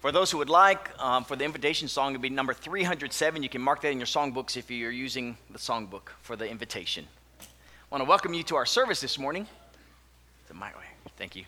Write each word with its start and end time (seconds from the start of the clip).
For 0.00 0.10
those 0.10 0.30
who 0.30 0.38
would 0.38 0.48
like, 0.48 0.88
um, 0.98 1.24
for 1.24 1.36
the 1.36 1.44
invitation 1.44 1.86
song, 1.86 2.12
it 2.12 2.16
would 2.16 2.22
be 2.22 2.30
number 2.30 2.54
307. 2.54 3.42
You 3.42 3.50
can 3.50 3.60
mark 3.60 3.82
that 3.82 3.90
in 3.90 3.98
your 3.98 4.06
songbooks 4.06 4.56
if 4.56 4.70
you're 4.70 4.90
using 4.90 5.36
the 5.50 5.58
songbook 5.58 6.08
for 6.22 6.36
the 6.36 6.48
invitation. 6.48 7.06
I 7.42 7.44
want 7.90 8.02
to 8.02 8.08
welcome 8.08 8.32
you 8.32 8.42
to 8.44 8.56
our 8.56 8.64
service 8.64 9.02
this 9.02 9.18
morning. 9.18 9.46
My 10.54 10.68
way. 10.68 10.84
Thank 11.18 11.36
you. 11.36 11.44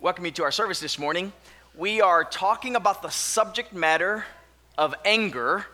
Welcome 0.00 0.24
you 0.24 0.30
to 0.32 0.44
our 0.44 0.50
service 0.50 0.80
this 0.80 0.98
morning. 0.98 1.34
We 1.76 2.00
are 2.00 2.24
talking 2.24 2.76
about 2.76 3.02
the 3.02 3.10
subject 3.10 3.74
matter 3.74 4.24
of 4.78 4.94
anger, 5.04 5.66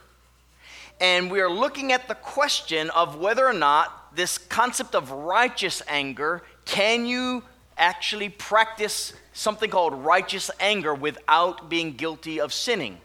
and 1.00 1.30
we 1.30 1.40
are 1.40 1.50
looking 1.50 1.92
at 1.92 2.08
the 2.08 2.16
question 2.16 2.90
of 2.90 3.16
whether 3.16 3.46
or 3.46 3.54
not 3.54 4.16
this 4.16 4.38
concept 4.38 4.96
of 4.96 5.12
righteous 5.12 5.82
anger 5.86 6.42
can 6.64 7.06
you 7.06 7.44
actually 7.76 8.28
practice 8.28 9.12
something 9.32 9.70
called 9.70 9.94
righteous 9.94 10.50
anger 10.60 10.94
without 10.94 11.68
being 11.68 11.92
guilty 11.92 12.40
of 12.40 12.52
sinning? 12.52 12.98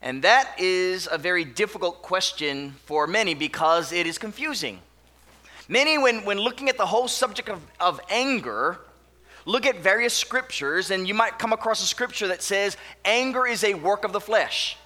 And 0.00 0.22
that 0.22 0.54
is 0.58 1.08
a 1.10 1.18
very 1.18 1.44
difficult 1.44 2.02
question 2.02 2.74
for 2.84 3.06
many 3.06 3.34
because 3.34 3.92
it 3.92 4.06
is 4.06 4.16
confusing. 4.16 4.78
Many, 5.68 5.98
when, 5.98 6.24
when 6.24 6.38
looking 6.38 6.68
at 6.68 6.78
the 6.78 6.86
whole 6.86 7.08
subject 7.08 7.48
of, 7.48 7.60
of 7.78 8.00
anger, 8.08 8.78
look 9.44 9.66
at 9.66 9.80
various 9.80 10.14
scriptures, 10.14 10.90
and 10.90 11.06
you 11.06 11.14
might 11.14 11.38
come 11.38 11.52
across 11.52 11.82
a 11.82 11.86
scripture 11.86 12.28
that 12.28 12.42
says, 12.42 12.76
anger 13.04 13.46
is 13.46 13.64
a 13.64 13.74
work 13.74 14.04
of 14.04 14.12
the 14.12 14.20
flesh. 14.20 14.76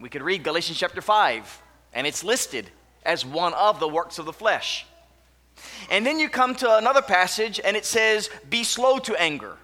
We 0.00 0.08
could 0.08 0.22
read 0.22 0.42
Galatians 0.42 0.78
chapter 0.78 1.00
5, 1.00 1.62
and 1.92 2.06
it's 2.06 2.24
listed 2.24 2.70
as 3.04 3.24
one 3.24 3.54
of 3.54 3.80
the 3.80 3.88
works 3.88 4.18
of 4.18 4.26
the 4.26 4.32
flesh. 4.32 4.86
And 5.90 6.04
then 6.04 6.18
you 6.18 6.28
come 6.28 6.54
to 6.56 6.76
another 6.76 7.02
passage 7.02 7.60
and 7.62 7.76
it 7.76 7.84
says, 7.84 8.30
Be 8.48 8.64
slow 8.64 8.98
to 9.00 9.20
anger. 9.20 9.56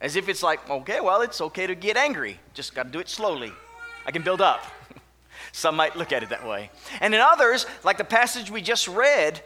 As 0.00 0.16
if 0.16 0.28
it's 0.28 0.42
like, 0.42 0.68
okay, 0.68 1.00
well, 1.00 1.22
it's 1.22 1.40
okay 1.40 1.66
to 1.66 1.74
get 1.74 1.96
angry. 1.96 2.38
Just 2.52 2.74
got 2.74 2.84
to 2.84 2.90
do 2.90 2.98
it 2.98 3.08
slowly. 3.08 3.52
I 4.04 4.10
can 4.10 4.22
build 4.22 4.40
up. 4.40 4.64
Some 5.52 5.76
might 5.76 5.96
look 5.96 6.12
at 6.12 6.22
it 6.22 6.28
that 6.28 6.46
way. 6.46 6.70
And 7.00 7.14
in 7.14 7.20
others, 7.20 7.64
like 7.84 7.96
the 7.96 8.04
passage 8.04 8.50
we 8.50 8.60
just 8.60 8.86
read 8.86 9.40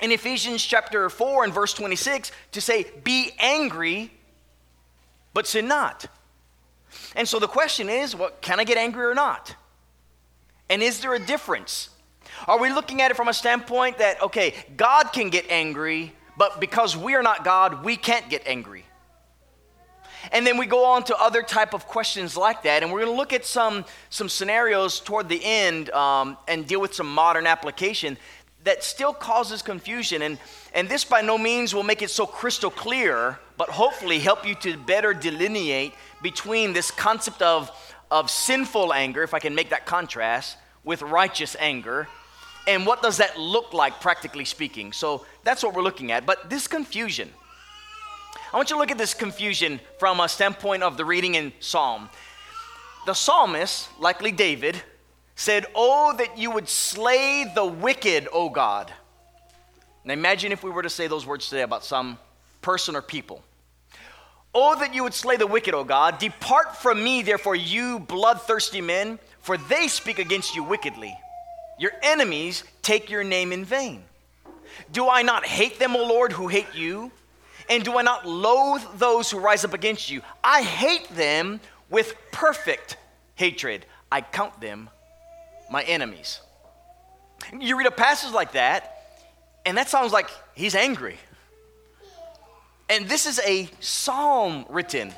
in 0.00 0.12
Ephesians 0.12 0.62
chapter 0.62 1.10
4 1.10 1.44
and 1.44 1.52
verse 1.52 1.72
26, 1.74 2.30
to 2.52 2.60
say, 2.60 2.86
Be 3.02 3.32
angry, 3.38 4.12
but 5.32 5.46
sin 5.46 5.66
not. 5.66 6.06
And 7.16 7.28
so 7.28 7.38
the 7.38 7.48
question 7.48 7.88
is, 7.88 8.14
well, 8.14 8.30
can 8.40 8.60
I 8.60 8.64
get 8.64 8.78
angry 8.78 9.04
or 9.04 9.14
not? 9.14 9.54
And 10.68 10.82
is 10.82 11.00
there 11.00 11.14
a 11.14 11.18
difference? 11.18 11.90
Are 12.46 12.58
we 12.58 12.70
looking 12.70 13.00
at 13.00 13.10
it 13.10 13.16
from 13.16 13.28
a 13.28 13.34
standpoint 13.34 13.98
that, 13.98 14.20
okay, 14.22 14.54
God 14.76 15.12
can 15.12 15.30
get 15.30 15.50
angry, 15.50 16.12
but 16.36 16.60
because 16.60 16.96
we 16.96 17.14
are 17.14 17.22
not 17.22 17.44
God, 17.44 17.84
we 17.84 17.96
can't 17.96 18.28
get 18.28 18.46
angry? 18.46 18.84
And 20.32 20.46
then 20.46 20.58
we 20.58 20.66
go 20.66 20.84
on 20.84 21.04
to 21.04 21.16
other 21.16 21.42
type 21.42 21.74
of 21.74 21.86
questions 21.86 22.36
like 22.36 22.62
that, 22.64 22.82
and 22.82 22.92
we're 22.92 23.00
going 23.00 23.12
to 23.12 23.16
look 23.16 23.32
at 23.32 23.46
some, 23.46 23.84
some 24.10 24.28
scenarios 24.28 25.00
toward 25.00 25.28
the 25.28 25.42
end 25.42 25.90
um, 25.90 26.36
and 26.46 26.66
deal 26.66 26.80
with 26.80 26.94
some 26.94 27.12
modern 27.12 27.46
application 27.46 28.16
that 28.64 28.84
still 28.84 29.12
causes 29.12 29.62
confusion. 29.62 30.22
And, 30.22 30.38
and 30.74 30.88
this 30.88 31.04
by 31.04 31.20
no 31.20 31.36
means 31.36 31.74
will 31.74 31.82
make 31.82 32.02
it 32.02 32.10
so 32.10 32.26
crystal 32.26 32.70
clear, 32.70 33.38
but 33.56 33.68
hopefully 33.70 34.18
help 34.18 34.46
you 34.46 34.54
to 34.56 34.76
better 34.76 35.12
delineate 35.12 35.94
between 36.22 36.72
this 36.72 36.90
concept 36.90 37.42
of, 37.42 37.70
of 38.10 38.30
sinful 38.30 38.92
anger, 38.92 39.22
if 39.22 39.34
I 39.34 39.38
can 39.38 39.54
make 39.54 39.70
that 39.70 39.84
contrast, 39.84 40.56
with 40.84 41.00
righteous 41.02 41.56
anger 41.58 42.08
and 42.66 42.86
what 42.86 43.02
does 43.02 43.18
that 43.18 43.38
look 43.38 43.72
like, 43.72 44.00
practically 44.00 44.44
speaking? 44.44 44.92
So 44.92 45.26
that's 45.42 45.62
what 45.62 45.74
we're 45.74 45.82
looking 45.82 46.12
at. 46.12 46.24
But 46.24 46.48
this 46.48 46.66
confusion, 46.66 47.30
I 48.52 48.56
want 48.56 48.70
you 48.70 48.76
to 48.76 48.80
look 48.80 48.90
at 48.90 48.98
this 48.98 49.14
confusion 49.14 49.80
from 49.98 50.20
a 50.20 50.28
standpoint 50.28 50.82
of 50.82 50.96
the 50.96 51.04
reading 51.04 51.34
in 51.34 51.52
Psalm. 51.60 52.08
The 53.06 53.14
psalmist, 53.14 53.88
likely 54.00 54.32
David, 54.32 54.82
said, 55.36 55.66
Oh, 55.74 56.14
that 56.16 56.38
you 56.38 56.50
would 56.50 56.68
slay 56.68 57.44
the 57.54 57.64
wicked, 57.64 58.28
O 58.32 58.48
God. 58.48 58.92
Now 60.04 60.14
imagine 60.14 60.52
if 60.52 60.62
we 60.62 60.70
were 60.70 60.82
to 60.82 60.90
say 60.90 61.06
those 61.06 61.26
words 61.26 61.48
today 61.48 61.62
about 61.62 61.84
some 61.84 62.18
person 62.62 62.96
or 62.96 63.02
people. 63.02 63.42
Oh, 64.54 64.78
that 64.78 64.94
you 64.94 65.02
would 65.02 65.14
slay 65.14 65.36
the 65.36 65.46
wicked, 65.46 65.74
O 65.74 65.82
God. 65.84 66.18
Depart 66.18 66.76
from 66.76 67.02
me, 67.02 67.22
therefore, 67.22 67.56
you 67.56 67.98
bloodthirsty 67.98 68.80
men, 68.80 69.18
for 69.40 69.56
they 69.56 69.88
speak 69.88 70.18
against 70.18 70.54
you 70.54 70.62
wickedly. 70.62 71.14
Your 71.78 71.92
enemies 72.02 72.64
take 72.82 73.10
your 73.10 73.24
name 73.24 73.52
in 73.52 73.64
vain. 73.64 74.04
Do 74.92 75.08
I 75.08 75.22
not 75.22 75.44
hate 75.44 75.78
them, 75.78 75.96
O 75.96 76.04
Lord, 76.04 76.32
who 76.32 76.48
hate 76.48 76.74
you? 76.74 77.10
And 77.68 77.84
do 77.84 77.98
I 77.98 78.02
not 78.02 78.26
loathe 78.26 78.82
those 78.96 79.30
who 79.30 79.38
rise 79.38 79.64
up 79.64 79.72
against 79.72 80.10
you? 80.10 80.22
I 80.42 80.62
hate 80.62 81.08
them 81.10 81.60
with 81.88 82.14
perfect 82.30 82.96
hatred. 83.34 83.86
I 84.12 84.20
count 84.20 84.60
them 84.60 84.90
my 85.70 85.82
enemies. 85.82 86.40
You 87.58 87.76
read 87.76 87.86
a 87.86 87.90
passage 87.90 88.32
like 88.32 88.52
that, 88.52 89.22
and 89.66 89.76
that 89.76 89.88
sounds 89.88 90.12
like 90.12 90.30
he's 90.54 90.74
angry. 90.74 91.18
And 92.88 93.08
this 93.08 93.26
is 93.26 93.40
a 93.40 93.68
psalm 93.80 94.66
written, 94.68 95.12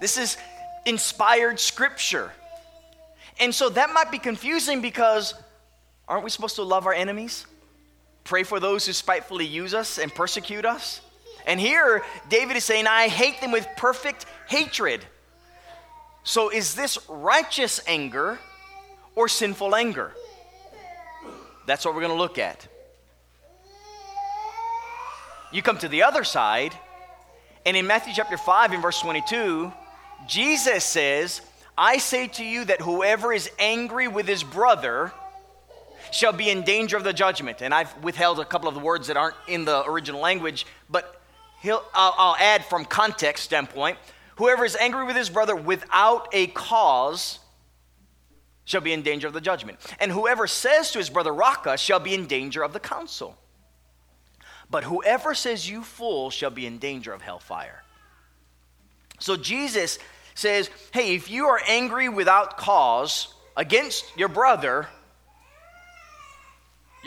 this 0.00 0.18
is 0.18 0.36
inspired 0.84 1.58
scripture. 1.58 2.32
And 3.40 3.54
so 3.54 3.68
that 3.70 3.90
might 3.92 4.10
be 4.10 4.18
confusing 4.18 4.80
because 4.80 5.34
Aren't 6.08 6.24
we 6.24 6.30
supposed 6.30 6.56
to 6.56 6.62
love 6.62 6.86
our 6.86 6.94
enemies? 6.94 7.46
Pray 8.24 8.42
for 8.42 8.58
those 8.60 8.86
who 8.86 8.92
spitefully 8.92 9.46
use 9.46 9.74
us 9.74 9.98
and 9.98 10.14
persecute 10.14 10.64
us? 10.64 11.00
And 11.46 11.60
here, 11.60 12.02
David 12.28 12.56
is 12.56 12.64
saying, 12.64 12.86
I 12.86 13.08
hate 13.08 13.40
them 13.40 13.52
with 13.52 13.66
perfect 13.76 14.26
hatred. 14.48 15.04
So, 16.24 16.50
is 16.50 16.74
this 16.74 16.98
righteous 17.08 17.80
anger 17.86 18.38
or 19.14 19.28
sinful 19.28 19.74
anger? 19.74 20.12
That's 21.66 21.84
what 21.84 21.94
we're 21.94 22.00
going 22.00 22.12
to 22.12 22.18
look 22.18 22.38
at. 22.38 22.66
You 25.52 25.62
come 25.62 25.78
to 25.78 25.88
the 25.88 26.02
other 26.02 26.24
side, 26.24 26.74
and 27.64 27.76
in 27.76 27.86
Matthew 27.86 28.12
chapter 28.14 28.36
5, 28.36 28.74
in 28.74 28.82
verse 28.82 29.00
22, 29.00 29.72
Jesus 30.26 30.84
says, 30.84 31.40
I 31.76 31.98
say 31.98 32.26
to 32.28 32.44
you 32.44 32.64
that 32.66 32.82
whoever 32.82 33.32
is 33.32 33.50
angry 33.58 34.08
with 34.08 34.26
his 34.26 34.42
brother 34.42 35.12
shall 36.10 36.32
be 36.32 36.50
in 36.50 36.62
danger 36.62 36.96
of 36.96 37.04
the 37.04 37.12
judgment. 37.12 37.62
And 37.62 37.74
I've 37.74 37.96
withheld 38.02 38.40
a 38.40 38.44
couple 38.44 38.68
of 38.68 38.74
the 38.74 38.80
words 38.80 39.08
that 39.08 39.16
aren't 39.16 39.36
in 39.46 39.64
the 39.64 39.84
original 39.84 40.20
language, 40.20 40.66
but 40.88 41.20
I'll, 41.64 41.84
I'll 41.94 42.36
add 42.36 42.64
from 42.64 42.84
context 42.84 43.44
standpoint 43.44 43.98
whoever 44.36 44.64
is 44.64 44.76
angry 44.76 45.04
with 45.04 45.16
his 45.16 45.28
brother 45.28 45.56
without 45.56 46.28
a 46.32 46.46
cause 46.48 47.40
shall 48.64 48.80
be 48.80 48.92
in 48.92 49.02
danger 49.02 49.26
of 49.26 49.32
the 49.32 49.40
judgment. 49.40 49.78
And 49.98 50.12
whoever 50.12 50.46
says 50.46 50.92
to 50.92 50.98
his 50.98 51.10
brother, 51.10 51.32
Raca, 51.32 51.76
shall 51.76 51.98
be 51.98 52.14
in 52.14 52.26
danger 52.26 52.62
of 52.62 52.72
the 52.72 52.80
council. 52.80 53.36
But 54.70 54.84
whoever 54.84 55.34
says, 55.34 55.68
You 55.68 55.82
fool, 55.82 56.30
shall 56.30 56.50
be 56.50 56.66
in 56.66 56.78
danger 56.78 57.12
of 57.12 57.22
hellfire. 57.22 57.82
So 59.18 59.36
Jesus 59.36 59.98
says, 60.34 60.70
Hey, 60.92 61.14
if 61.14 61.30
you 61.30 61.46
are 61.46 61.60
angry 61.66 62.08
without 62.08 62.58
cause 62.58 63.34
against 63.56 64.04
your 64.16 64.28
brother, 64.28 64.88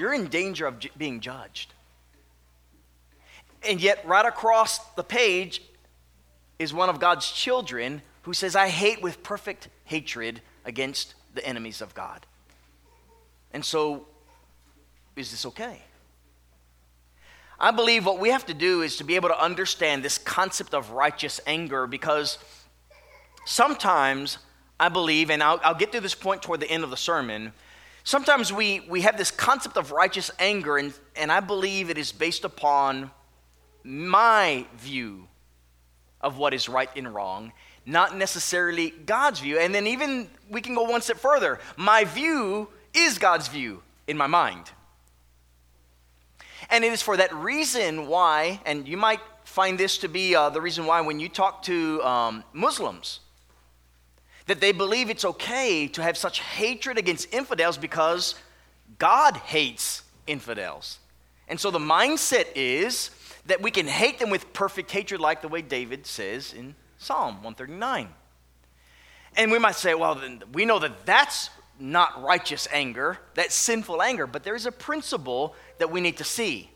you're 0.02 0.14
in 0.14 0.28
danger 0.28 0.66
of 0.66 0.84
being 0.98 1.20
judged. 1.20 1.74
And 3.64 3.80
yet, 3.80 4.04
right 4.06 4.26
across 4.26 4.80
the 4.96 5.04
page 5.04 5.62
is 6.58 6.74
one 6.74 6.90
of 6.90 7.00
God's 7.00 7.32
children 7.32 8.02
who 8.24 8.34
says, 8.34 8.56
I 8.56 8.68
hate 8.68 9.02
with 9.02 9.22
perfect 9.22 9.70
hatred 9.86 10.42
against 10.66 11.14
the 11.36 11.46
enemies 11.46 11.82
of 11.82 11.94
God. 11.94 12.26
And 13.54 13.64
so, 13.64 14.08
is 15.16 15.30
this 15.30 15.46
okay? 15.46 15.82
I 17.60 17.70
believe 17.70 18.04
what 18.04 18.18
we 18.18 18.30
have 18.30 18.48
to 18.48 18.56
do 18.56 18.82
is 18.82 18.98
to 18.98 19.04
be 19.04 19.16
able 19.16 19.30
to 19.30 19.40
understand 19.40 20.04
this 20.04 20.18
concept 20.18 20.74
of 20.74 20.90
righteous 20.90 21.40
anger 21.46 21.86
because 21.86 22.40
sometimes 23.46 24.40
I 24.80 24.90
believe, 24.90 25.30
and 25.30 25.44
I'll, 25.44 25.60
I'll 25.64 25.76
get 25.76 25.92
to 25.92 26.02
this 26.02 26.16
point 26.16 26.42
toward 26.42 26.60
the 26.60 26.72
end 26.72 26.84
of 26.84 26.90
the 26.90 26.98
sermon, 26.98 27.54
Sometimes 28.04 28.52
we, 28.52 28.82
we 28.90 29.02
have 29.02 29.18
this 29.18 29.32
concept 29.32 29.78
of 29.78 29.92
righteous 29.92 30.32
anger, 30.40 30.78
and, 30.78 30.94
and 31.16 31.32
I 31.32 31.40
believe 31.40 31.90
it 31.90 31.98
is 31.98 32.12
based 32.12 32.44
upon 32.44 33.12
my 33.84 34.66
view 34.78 35.28
of 36.20 36.38
what 36.38 36.54
is 36.54 36.70
right 36.70 36.90
and 36.96 37.14
wrong, 37.14 37.52
not 37.86 38.16
necessarily 38.16 38.92
God's 38.92 39.40
view. 39.40 39.60
And 39.60 39.74
then, 39.74 39.88
even 39.88 40.30
we 40.50 40.62
can 40.62 40.76
go 40.76 40.84
one 40.84 41.02
step 41.02 41.18
further. 41.18 41.60
My 41.78 42.04
view 42.04 42.70
is 42.94 43.18
God's 43.18 43.48
view 43.48 43.82
in 44.08 44.18
my 44.18 44.28
mind. 44.28 44.72
And 46.70 46.84
it 46.84 46.94
is 46.94 47.02
for 47.02 47.18
that 47.18 47.34
reason 47.34 48.08
why, 48.08 48.62
and 48.66 48.88
you 48.88 48.98
might 48.98 49.20
find 49.44 49.78
this 49.78 49.98
to 50.00 50.08
be 50.08 50.36
uh, 50.36 50.50
the 50.50 50.62
reason 50.62 50.86
why 50.86 51.02
when 51.02 51.20
you 51.20 51.28
talk 51.28 51.64
to 51.64 52.02
um, 52.04 52.44
Muslims, 52.54 53.20
that 54.52 54.60
they 54.60 54.74
believe 54.74 55.10
it's 55.10 55.24
okay 55.24 55.88
to 55.88 56.04
have 56.04 56.18
such 56.18 56.42
hatred 56.42 56.98
against 56.98 57.34
infidels 57.34 57.78
because 57.78 58.36
God 59.00 59.38
hates 59.38 60.04
infidels. 60.28 61.00
And 61.48 61.58
so 61.58 61.72
the 61.72 61.80
mindset 61.80 62.48
is 62.54 63.12
that 63.46 63.62
we 63.62 63.72
can 63.72 63.88
hate 63.88 64.20
them 64.20 64.30
with 64.30 64.52
perfect 64.52 64.92
hatred, 64.92 65.22
like 65.22 65.42
the 65.42 65.48
way 65.48 65.62
David 65.62 66.06
says 66.06 66.52
in 66.52 66.76
Psalm 66.98 67.36
139. 67.36 68.10
And 69.38 69.54
we 69.54 69.58
might 69.58 69.76
say, 69.76 69.94
well, 69.94 70.16
then 70.16 70.44
we 70.52 70.66
know 70.66 70.80
that 70.80 71.06
that's 71.06 71.50
not 71.80 72.22
righteous 72.22 72.68
anger, 72.74 73.20
that's 73.36 73.56
sinful 73.56 74.02
anger, 74.02 74.28
but 74.28 74.44
there 74.44 74.56
is 74.56 74.66
a 74.66 74.72
principle 74.74 75.56
that 75.78 75.90
we 75.90 76.02
need 76.02 76.18
to 76.18 76.26
see 76.26 76.70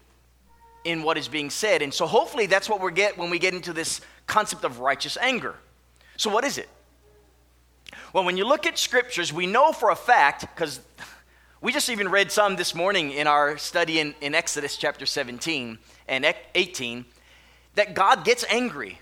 in 0.86 1.04
what 1.04 1.18
is 1.18 1.28
being 1.28 1.50
said. 1.50 1.82
And 1.82 1.94
so 1.94 2.08
hopefully 2.08 2.46
that's 2.46 2.70
what 2.70 2.80
we 2.80 2.94
get 2.94 3.18
when 3.18 3.30
we 3.30 3.38
get 3.38 3.54
into 3.54 3.74
this 3.74 4.00
concept 4.28 4.64
of 4.64 4.80
righteous 4.80 5.18
anger. 5.18 5.56
So, 6.16 6.30
what 6.30 6.46
is 6.46 6.58
it? 6.58 6.70
Well, 8.16 8.24
when 8.24 8.38
you 8.38 8.48
look 8.48 8.66
at 8.66 8.78
scriptures, 8.78 9.34
we 9.34 9.46
know 9.46 9.74
for 9.74 9.90
a 9.90 9.96
fact, 9.96 10.40
because 10.56 10.80
we 11.60 11.74
just 11.74 11.90
even 11.90 12.08
read 12.08 12.32
some 12.32 12.56
this 12.56 12.74
morning 12.74 13.12
in 13.12 13.28
our 13.28 13.58
study 13.58 14.00
in, 14.00 14.16
in 14.22 14.34
Exodus 14.34 14.78
chapter 14.78 15.06
17 15.06 15.78
and 16.08 16.36
18, 16.56 17.04
that 17.74 17.94
God 17.94 18.24
gets 18.24 18.46
angry. 18.50 19.02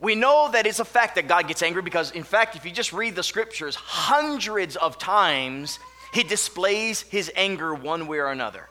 We 0.00 0.14
know 0.14 0.48
that 0.50 0.66
it's 0.66 0.78
a 0.78 0.84
fact 0.86 1.16
that 1.16 1.28
God 1.28 1.46
gets 1.46 1.62
angry 1.62 1.82
because, 1.82 2.10
in 2.12 2.22
fact, 2.22 2.56
if 2.56 2.64
you 2.64 2.70
just 2.70 2.94
read 2.94 3.16
the 3.16 3.22
scriptures, 3.22 3.74
hundreds 3.74 4.76
of 4.76 4.96
times 4.96 5.78
he 6.14 6.22
displays 6.22 7.02
his 7.02 7.30
anger 7.36 7.74
one 7.74 8.06
way 8.06 8.16
or 8.16 8.28
another. 8.28 8.66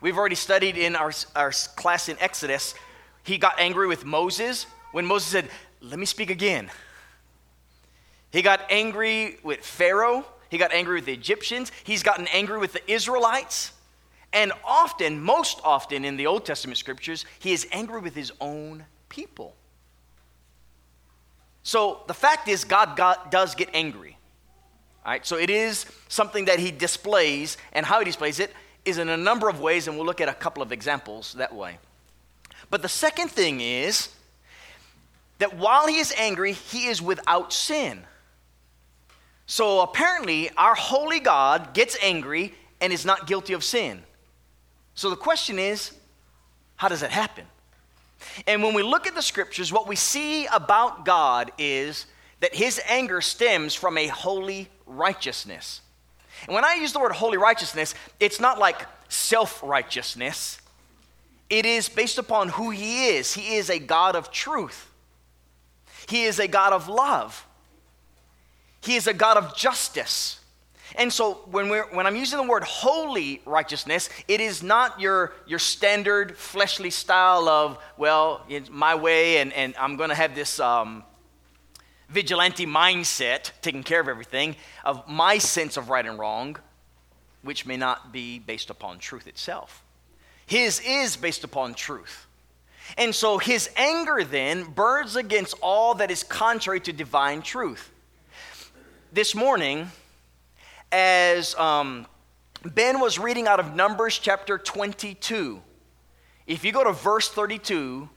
We've 0.00 0.16
already 0.16 0.36
studied 0.36 0.78
in 0.78 0.94
our, 0.94 1.10
our 1.34 1.50
class 1.74 2.08
in 2.08 2.16
Exodus, 2.20 2.76
he 3.24 3.36
got 3.36 3.58
angry 3.58 3.88
with 3.88 4.04
Moses 4.04 4.66
when 4.92 5.06
Moses 5.06 5.28
said, 5.28 5.48
Let 5.80 5.98
me 5.98 6.06
speak 6.06 6.30
again. 6.30 6.70
He 8.34 8.42
got 8.42 8.62
angry 8.68 9.38
with 9.44 9.60
Pharaoh. 9.60 10.24
He 10.50 10.58
got 10.58 10.72
angry 10.72 10.96
with 10.96 11.04
the 11.04 11.12
Egyptians. 11.12 11.70
He's 11.84 12.02
gotten 12.02 12.26
angry 12.32 12.58
with 12.58 12.72
the 12.72 12.90
Israelites. 12.90 13.70
And 14.32 14.50
often, 14.64 15.22
most 15.22 15.60
often 15.62 16.04
in 16.04 16.16
the 16.16 16.26
Old 16.26 16.44
Testament 16.44 16.76
scriptures, 16.76 17.24
he 17.38 17.52
is 17.52 17.64
angry 17.70 18.00
with 18.00 18.16
his 18.16 18.32
own 18.40 18.86
people. 19.08 19.54
So 21.62 22.02
the 22.08 22.12
fact 22.12 22.48
is, 22.48 22.64
God, 22.64 23.00
does 23.30 23.54
get 23.54 23.68
angry. 23.72 24.18
All 25.06 25.12
right, 25.12 25.24
so 25.24 25.36
it 25.38 25.48
is 25.48 25.86
something 26.08 26.46
that 26.46 26.58
he 26.58 26.72
displays, 26.72 27.56
and 27.72 27.86
how 27.86 28.00
he 28.00 28.04
displays 28.04 28.40
it 28.40 28.52
is 28.84 28.98
in 28.98 29.10
a 29.10 29.16
number 29.16 29.48
of 29.48 29.60
ways, 29.60 29.86
and 29.86 29.96
we'll 29.96 30.06
look 30.06 30.20
at 30.20 30.28
a 30.28 30.34
couple 30.34 30.60
of 30.60 30.72
examples 30.72 31.34
that 31.34 31.54
way. 31.54 31.78
But 32.68 32.82
the 32.82 32.88
second 32.88 33.28
thing 33.30 33.60
is 33.60 34.08
that 35.38 35.56
while 35.56 35.86
he 35.86 36.00
is 36.00 36.12
angry, 36.18 36.50
he 36.50 36.86
is 36.86 37.00
without 37.00 37.52
sin. 37.52 38.02
So 39.46 39.80
apparently, 39.80 40.50
our 40.56 40.74
holy 40.74 41.20
God 41.20 41.74
gets 41.74 41.96
angry 42.02 42.54
and 42.80 42.92
is 42.92 43.04
not 43.04 43.26
guilty 43.26 43.52
of 43.52 43.62
sin. 43.62 44.02
So 44.94 45.10
the 45.10 45.16
question 45.16 45.58
is, 45.58 45.92
how 46.76 46.88
does 46.88 47.00
that 47.00 47.10
happen? 47.10 47.44
And 48.46 48.62
when 48.62 48.74
we 48.74 48.82
look 48.82 49.06
at 49.06 49.14
the 49.14 49.22
scriptures, 49.22 49.72
what 49.72 49.86
we 49.86 49.96
see 49.96 50.46
about 50.46 51.04
God 51.04 51.52
is 51.58 52.06
that 52.40 52.54
his 52.54 52.80
anger 52.88 53.20
stems 53.20 53.74
from 53.74 53.98
a 53.98 54.06
holy 54.06 54.68
righteousness. 54.86 55.80
And 56.46 56.54
when 56.54 56.64
I 56.64 56.74
use 56.74 56.92
the 56.92 56.98
word 56.98 57.12
holy 57.12 57.38
righteousness, 57.38 57.94
it's 58.20 58.40
not 58.40 58.58
like 58.58 58.86
self 59.08 59.62
righteousness, 59.62 60.58
it 61.48 61.66
is 61.66 61.88
based 61.88 62.18
upon 62.18 62.48
who 62.48 62.70
he 62.70 63.08
is. 63.08 63.34
He 63.34 63.56
is 63.56 63.70
a 63.70 63.78
God 63.78 64.16
of 64.16 64.30
truth, 64.30 64.90
he 66.08 66.24
is 66.24 66.38
a 66.38 66.48
God 66.48 66.72
of 66.72 66.88
love. 66.88 67.43
He 68.84 68.96
is 68.96 69.06
a 69.06 69.14
God 69.14 69.38
of 69.38 69.56
justice. 69.56 70.40
And 70.96 71.12
so 71.12 71.34
when, 71.50 71.70
we're, 71.70 71.86
when 71.86 72.06
I'm 72.06 72.16
using 72.16 72.38
the 72.38 72.46
word 72.46 72.62
holy 72.64 73.40
righteousness, 73.46 74.10
it 74.28 74.40
is 74.40 74.62
not 74.62 75.00
your, 75.00 75.32
your 75.46 75.58
standard 75.58 76.36
fleshly 76.36 76.90
style 76.90 77.48
of, 77.48 77.78
well, 77.96 78.44
it's 78.48 78.70
my 78.70 78.94
way 78.94 79.38
and, 79.38 79.52
and 79.54 79.74
I'm 79.78 79.96
going 79.96 80.10
to 80.10 80.14
have 80.14 80.34
this 80.34 80.60
um, 80.60 81.02
vigilante 82.10 82.66
mindset 82.66 83.50
taking 83.62 83.82
care 83.82 84.00
of 84.00 84.08
everything, 84.08 84.54
of 84.84 85.08
my 85.08 85.38
sense 85.38 85.76
of 85.76 85.88
right 85.88 86.04
and 86.04 86.18
wrong, 86.18 86.56
which 87.42 87.66
may 87.66 87.78
not 87.78 88.12
be 88.12 88.38
based 88.38 88.68
upon 88.68 88.98
truth 88.98 89.26
itself. 89.26 89.82
His 90.46 90.80
is 90.86 91.16
based 91.16 91.42
upon 91.42 91.72
truth. 91.74 92.26
And 92.98 93.14
so 93.14 93.38
his 93.38 93.70
anger 93.76 94.22
then 94.22 94.64
burns 94.64 95.16
against 95.16 95.56
all 95.62 95.94
that 95.94 96.10
is 96.10 96.22
contrary 96.22 96.80
to 96.80 96.92
divine 96.92 97.40
truth 97.40 97.90
this 99.14 99.32
morning, 99.32 99.88
as 100.90 101.54
um, 101.54 102.04
Ben 102.64 102.98
was 102.98 103.16
reading 103.16 103.46
out 103.46 103.60
of 103.60 103.76
Numbers 103.76 104.18
chapter 104.18 104.58
22, 104.58 105.62
if 106.48 106.64
you 106.64 106.72
go 106.72 106.82
to 106.82 106.92
verse 106.92 107.28
32, 107.28 108.08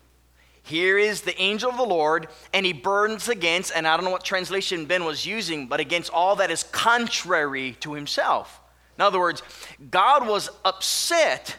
here 0.63 0.97
is 0.97 1.21
the 1.21 1.39
angel 1.39 1.69
of 1.69 1.77
the 1.77 1.83
Lord, 1.83 2.27
and 2.51 2.65
he 2.65 2.73
burns 2.73 3.29
against, 3.29 3.71
and 3.75 3.87
I 3.87 3.95
don't 3.95 4.05
know 4.05 4.11
what 4.11 4.23
translation 4.23 4.85
Ben 4.85 5.05
was 5.05 5.23
using, 5.23 5.67
but 5.67 5.79
against 5.79 6.11
all 6.11 6.35
that 6.37 6.49
is 6.49 6.63
contrary 6.63 7.77
to 7.81 7.93
himself. 7.93 8.59
In 8.97 9.03
other 9.03 9.19
words, 9.19 9.43
God 9.91 10.27
was 10.27 10.49
upset 10.65 11.57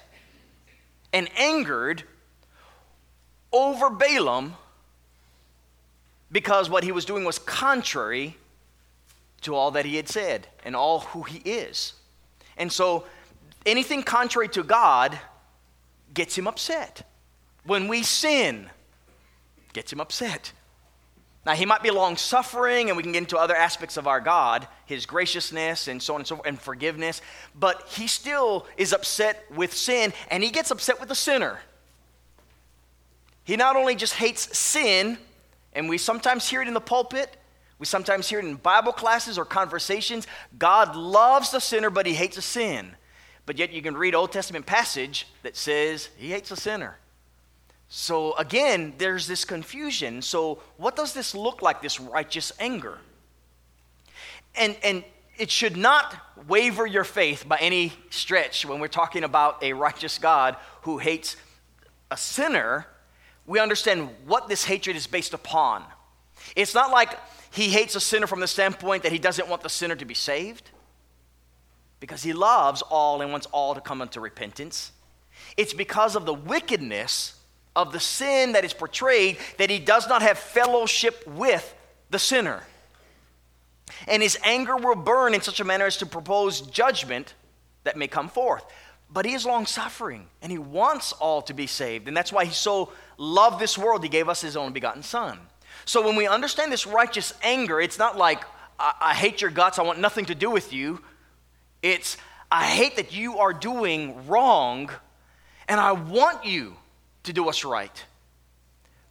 and 1.12 1.30
angered 1.38 2.02
over 3.52 3.88
Balaam 3.88 4.56
because 6.32 6.68
what 6.68 6.82
he 6.82 6.90
was 6.90 7.04
doing 7.04 7.24
was 7.24 7.38
contrary 7.38 8.36
to 9.42 9.54
all 9.54 9.70
that 9.72 9.84
he 9.84 9.96
had 9.96 10.08
said 10.08 10.46
and 10.64 10.74
all 10.74 11.00
who 11.00 11.22
he 11.22 11.38
is. 11.38 11.94
And 12.56 12.72
so 12.72 13.06
anything 13.64 14.02
contrary 14.02 14.48
to 14.48 14.62
God 14.62 15.18
gets 16.14 16.36
him 16.36 16.46
upset. 16.46 17.08
When 17.64 17.88
we 17.88 18.02
sin, 18.02 18.68
gets 19.72 19.92
him 19.92 20.00
upset. 20.00 20.52
Now, 21.46 21.54
he 21.54 21.64
might 21.64 21.82
be 21.82 21.90
long 21.90 22.16
suffering, 22.16 22.88
and 22.88 22.96
we 22.96 23.02
can 23.02 23.12
get 23.12 23.20
into 23.20 23.38
other 23.38 23.56
aspects 23.56 23.96
of 23.96 24.06
our 24.06 24.20
God, 24.20 24.68
his 24.84 25.06
graciousness 25.06 25.88
and 25.88 26.02
so 26.02 26.12
on 26.12 26.20
and 26.20 26.26
so 26.26 26.36
forth, 26.36 26.46
and 26.46 26.60
forgiveness, 26.60 27.22
but 27.54 27.88
he 27.88 28.06
still 28.06 28.66
is 28.76 28.92
upset 28.92 29.44
with 29.54 29.72
sin, 29.72 30.12
and 30.30 30.42
he 30.42 30.50
gets 30.50 30.70
upset 30.70 31.00
with 31.00 31.08
the 31.08 31.14
sinner. 31.14 31.60
He 33.44 33.56
not 33.56 33.76
only 33.76 33.94
just 33.94 34.12
hates 34.12 34.58
sin, 34.58 35.16
and 35.72 35.88
we 35.88 35.96
sometimes 35.96 36.46
hear 36.46 36.60
it 36.60 36.68
in 36.68 36.74
the 36.74 36.80
pulpit, 36.80 37.34
we 37.78 37.86
sometimes 37.86 38.28
hear 38.28 38.40
it 38.40 38.44
in 38.44 38.56
Bible 38.56 38.92
classes 38.92 39.38
or 39.38 39.44
conversations. 39.44 40.26
God 40.58 40.96
loves 40.96 41.50
the 41.50 41.60
sinner, 41.60 41.90
but 41.90 42.06
he 42.06 42.14
hates 42.14 42.36
a 42.36 42.42
sin. 42.42 42.90
But 43.46 43.56
yet 43.56 43.72
you 43.72 43.82
can 43.82 43.96
read 43.96 44.14
Old 44.14 44.32
Testament 44.32 44.66
passage 44.66 45.26
that 45.42 45.56
says 45.56 46.10
he 46.16 46.30
hates 46.30 46.50
a 46.50 46.56
sinner. 46.56 46.98
So 47.88 48.36
again, 48.36 48.94
there's 48.98 49.26
this 49.26 49.44
confusion. 49.44 50.22
So 50.22 50.60
what 50.76 50.96
does 50.96 51.14
this 51.14 51.34
look 51.34 51.62
like, 51.62 51.80
this 51.80 52.00
righteous 52.00 52.52
anger? 52.58 52.98
And, 54.54 54.76
and 54.82 55.04
it 55.38 55.50
should 55.50 55.76
not 55.76 56.14
waver 56.48 56.84
your 56.84 57.04
faith 57.04 57.48
by 57.48 57.58
any 57.58 57.92
stretch 58.10 58.66
when 58.66 58.80
we're 58.80 58.88
talking 58.88 59.24
about 59.24 59.62
a 59.62 59.72
righteous 59.72 60.18
God 60.18 60.56
who 60.82 60.98
hates 60.98 61.36
a 62.10 62.16
sinner. 62.16 62.86
We 63.46 63.60
understand 63.60 64.10
what 64.26 64.48
this 64.48 64.64
hatred 64.64 64.96
is 64.96 65.06
based 65.06 65.32
upon. 65.32 65.84
It's 66.56 66.74
not 66.74 66.90
like 66.90 67.16
he 67.58 67.70
hates 67.70 67.96
a 67.96 68.00
sinner 68.00 68.28
from 68.28 68.38
the 68.38 68.46
standpoint 68.46 69.02
that 69.02 69.10
he 69.10 69.18
doesn't 69.18 69.48
want 69.48 69.62
the 69.62 69.68
sinner 69.68 69.96
to 69.96 70.04
be 70.04 70.14
saved 70.14 70.70
because 71.98 72.22
he 72.22 72.32
loves 72.32 72.82
all 72.82 73.20
and 73.20 73.32
wants 73.32 73.46
all 73.46 73.74
to 73.74 73.80
come 73.80 74.00
unto 74.00 74.20
repentance. 74.20 74.92
It's 75.56 75.74
because 75.74 76.14
of 76.14 76.24
the 76.24 76.32
wickedness 76.32 77.34
of 77.74 77.92
the 77.92 77.98
sin 77.98 78.52
that 78.52 78.64
is 78.64 78.72
portrayed 78.72 79.38
that 79.56 79.70
he 79.70 79.80
does 79.80 80.08
not 80.08 80.22
have 80.22 80.38
fellowship 80.38 81.26
with 81.26 81.74
the 82.10 82.18
sinner. 82.20 82.62
And 84.06 84.22
his 84.22 84.38
anger 84.44 84.76
will 84.76 84.94
burn 84.94 85.34
in 85.34 85.40
such 85.40 85.58
a 85.58 85.64
manner 85.64 85.86
as 85.86 85.96
to 85.96 86.06
propose 86.06 86.60
judgment 86.60 87.34
that 87.82 87.96
may 87.96 88.06
come 88.06 88.28
forth. 88.28 88.64
But 89.10 89.24
he 89.24 89.34
is 89.34 89.44
long 89.44 89.66
suffering 89.66 90.28
and 90.42 90.52
he 90.52 90.58
wants 90.58 91.10
all 91.12 91.42
to 91.42 91.54
be 91.54 91.66
saved. 91.66 92.06
And 92.06 92.16
that's 92.16 92.32
why 92.32 92.44
he 92.44 92.52
so 92.52 92.92
loved 93.16 93.58
this 93.58 93.76
world, 93.76 94.04
he 94.04 94.08
gave 94.08 94.28
us 94.28 94.40
his 94.40 94.56
own 94.56 94.72
begotten 94.72 95.02
Son. 95.02 95.40
So 95.88 96.02
when 96.02 96.16
we 96.16 96.26
understand 96.26 96.70
this 96.70 96.86
righteous 96.86 97.32
anger, 97.42 97.80
it's 97.80 97.98
not 97.98 98.18
like, 98.18 98.44
I, 98.78 98.92
I 99.00 99.14
hate 99.14 99.40
your 99.40 99.50
guts, 99.50 99.78
I 99.78 99.82
want 99.84 99.98
nothing 99.98 100.26
to 100.26 100.34
do 100.34 100.50
with 100.50 100.70
you. 100.70 101.00
It's, 101.80 102.18
I 102.52 102.64
hate 102.64 102.96
that 102.96 103.14
you 103.14 103.38
are 103.38 103.54
doing 103.54 104.26
wrong, 104.28 104.90
and 105.66 105.80
I 105.80 105.92
want 105.92 106.44
you 106.44 106.76
to 107.22 107.32
do 107.32 107.42
what's 107.42 107.64
right. 107.64 108.04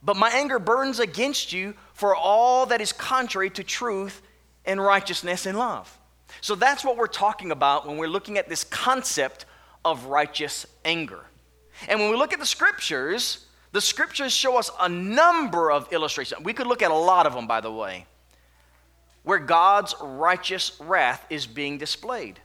But 0.04 0.18
my 0.18 0.30
anger 0.30 0.60
burns 0.60 1.00
against 1.00 1.52
you 1.52 1.74
for 1.94 2.16
all 2.16 2.68
that 2.68 2.80
is 2.80 2.94
contrary 2.94 3.50
to 3.50 3.64
truth 3.64 4.22
and 4.64 4.80
righteousness 4.80 5.48
and 5.48 5.58
love. 5.58 5.98
So 6.42 6.54
that's 6.54 6.86
what 6.86 6.96
we're 6.96 7.08
talking 7.08 7.50
about 7.50 7.88
when 7.88 7.98
we're 7.98 8.06
looking 8.06 8.38
at 8.38 8.50
this 8.50 8.64
concept 8.64 9.46
of 9.84 10.06
righteous 10.06 10.68
anger. 10.86 11.22
And 11.90 12.00
when 12.00 12.12
we 12.12 12.18
look 12.18 12.34
at 12.34 12.40
the 12.40 12.46
scriptures, 12.46 13.47
the 13.78 13.82
scriptures 13.82 14.34
show 14.34 14.58
us 14.58 14.72
a 14.80 14.90
number 14.90 15.72
of 15.72 15.94
illustrations. 15.94 16.42
We 16.44 16.52
could 16.52 16.66
look 16.66 16.82
at 16.82 16.90
a 16.90 16.96
lot 16.96 17.28
of 17.28 17.36
them, 17.36 17.46
by 17.46 17.62
the 17.62 17.72
way, 17.72 18.08
where 19.22 19.38
God's 19.38 19.94
righteous 20.02 20.72
wrath 20.80 21.24
is 21.30 21.46
being 21.46 21.78
displayed. 21.78 22.40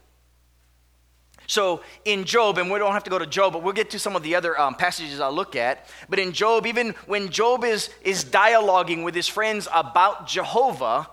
So 1.46 1.80
in 2.04 2.24
Job, 2.24 2.58
and 2.58 2.70
we 2.70 2.78
don't 2.78 2.92
have 2.92 3.04
to 3.04 3.10
go 3.10 3.18
to 3.18 3.24
Job, 3.24 3.54
but 3.54 3.62
we'll 3.62 3.72
get 3.72 3.88
to 3.92 3.98
some 3.98 4.14
of 4.14 4.22
the 4.22 4.34
other 4.34 4.60
um, 4.60 4.74
passages 4.74 5.20
I'll 5.20 5.32
look 5.32 5.56
at. 5.56 5.88
But 6.10 6.18
in 6.18 6.32
Job, 6.32 6.66
even 6.66 6.90
when 7.06 7.30
Job 7.30 7.64
is, 7.64 7.88
is 8.02 8.26
dialoguing 8.26 9.02
with 9.02 9.14
his 9.14 9.26
friends 9.26 9.66
about 9.72 10.26
Jehovah, 10.26 11.08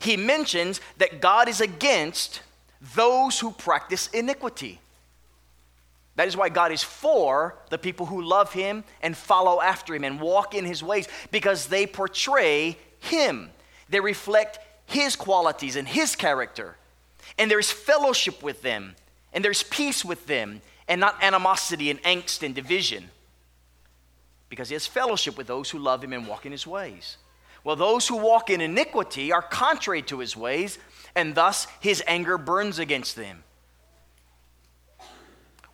he 0.00 0.16
mentions 0.16 0.80
that 0.98 1.20
God 1.20 1.48
is 1.48 1.60
against 1.60 2.42
those 2.94 3.40
who 3.40 3.50
practice 3.50 4.06
iniquity. 4.10 4.78
That 6.16 6.28
is 6.28 6.36
why 6.36 6.48
God 6.48 6.70
is 6.70 6.82
for 6.82 7.56
the 7.70 7.78
people 7.78 8.06
who 8.06 8.22
love 8.22 8.52
him 8.52 8.84
and 9.02 9.16
follow 9.16 9.60
after 9.60 9.94
him 9.94 10.04
and 10.04 10.20
walk 10.20 10.54
in 10.54 10.64
his 10.64 10.82
ways 10.82 11.08
because 11.30 11.66
they 11.66 11.86
portray 11.86 12.78
him. 13.00 13.50
They 13.88 14.00
reflect 14.00 14.58
his 14.86 15.16
qualities 15.16 15.76
and 15.76 15.88
his 15.88 16.14
character. 16.14 16.76
And 17.38 17.50
there's 17.50 17.70
fellowship 17.70 18.42
with 18.42 18.62
them, 18.62 18.94
and 19.32 19.44
there's 19.44 19.64
peace 19.64 20.04
with 20.04 20.26
them, 20.26 20.60
and 20.86 21.00
not 21.00 21.22
animosity 21.22 21.90
and 21.90 22.02
angst 22.02 22.42
and 22.44 22.54
division. 22.54 23.10
Because 24.48 24.68
he 24.68 24.74
has 24.74 24.86
fellowship 24.86 25.36
with 25.36 25.46
those 25.46 25.70
who 25.70 25.78
love 25.78 26.04
him 26.04 26.12
and 26.12 26.28
walk 26.28 26.46
in 26.46 26.52
his 26.52 26.66
ways. 26.66 27.16
Well, 27.64 27.76
those 27.76 28.06
who 28.06 28.16
walk 28.16 28.50
in 28.50 28.60
iniquity 28.60 29.32
are 29.32 29.42
contrary 29.42 30.02
to 30.02 30.18
his 30.18 30.36
ways, 30.36 30.78
and 31.16 31.34
thus 31.34 31.66
his 31.80 32.04
anger 32.06 32.38
burns 32.38 32.78
against 32.78 33.16
them. 33.16 33.42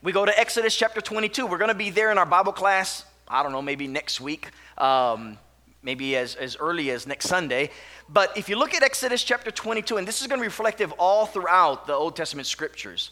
We 0.02 0.12
go 0.12 0.24
to 0.24 0.40
Exodus 0.40 0.74
chapter 0.74 1.02
22. 1.02 1.44
We're 1.46 1.58
going 1.58 1.68
to 1.68 1.74
be 1.74 1.90
there 1.90 2.10
in 2.10 2.16
our 2.16 2.24
Bible 2.24 2.52
class, 2.52 3.04
I 3.28 3.42
don't 3.42 3.52
know, 3.52 3.60
maybe 3.60 3.86
next 3.86 4.18
week, 4.18 4.48
um, 4.78 5.36
maybe 5.82 6.16
as, 6.16 6.36
as 6.36 6.56
early 6.56 6.90
as 6.90 7.06
next 7.06 7.26
Sunday. 7.26 7.68
But 8.08 8.34
if 8.34 8.48
you 8.48 8.56
look 8.56 8.74
at 8.74 8.82
Exodus 8.82 9.22
chapter 9.22 9.50
22, 9.50 9.98
and 9.98 10.08
this 10.08 10.22
is 10.22 10.26
going 10.26 10.38
to 10.38 10.42
be 10.42 10.48
reflective 10.48 10.90
all 10.92 11.26
throughout 11.26 11.86
the 11.86 11.92
Old 11.92 12.16
Testament 12.16 12.46
scriptures, 12.46 13.10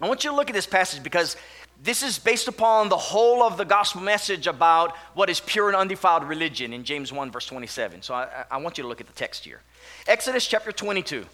I 0.00 0.06
want 0.06 0.22
you 0.22 0.30
to 0.30 0.36
look 0.36 0.48
at 0.48 0.54
this 0.54 0.66
passage 0.66 1.02
because 1.02 1.36
this 1.82 2.04
is 2.04 2.20
based 2.20 2.46
upon 2.46 2.88
the 2.88 2.96
whole 2.96 3.42
of 3.42 3.56
the 3.56 3.64
gospel 3.64 4.00
message 4.00 4.46
about 4.46 4.96
what 5.14 5.28
is 5.28 5.40
pure 5.40 5.66
and 5.66 5.76
undefiled 5.76 6.22
religion 6.22 6.72
in 6.72 6.84
James 6.84 7.12
1, 7.12 7.32
verse 7.32 7.46
27. 7.46 8.02
So 8.02 8.14
I, 8.14 8.44
I 8.48 8.58
want 8.58 8.78
you 8.78 8.82
to 8.82 8.88
look 8.88 9.00
at 9.00 9.08
the 9.08 9.12
text 9.12 9.44
here. 9.44 9.60
Exodus 10.06 10.46
chapter 10.46 10.70
22. 10.70 11.26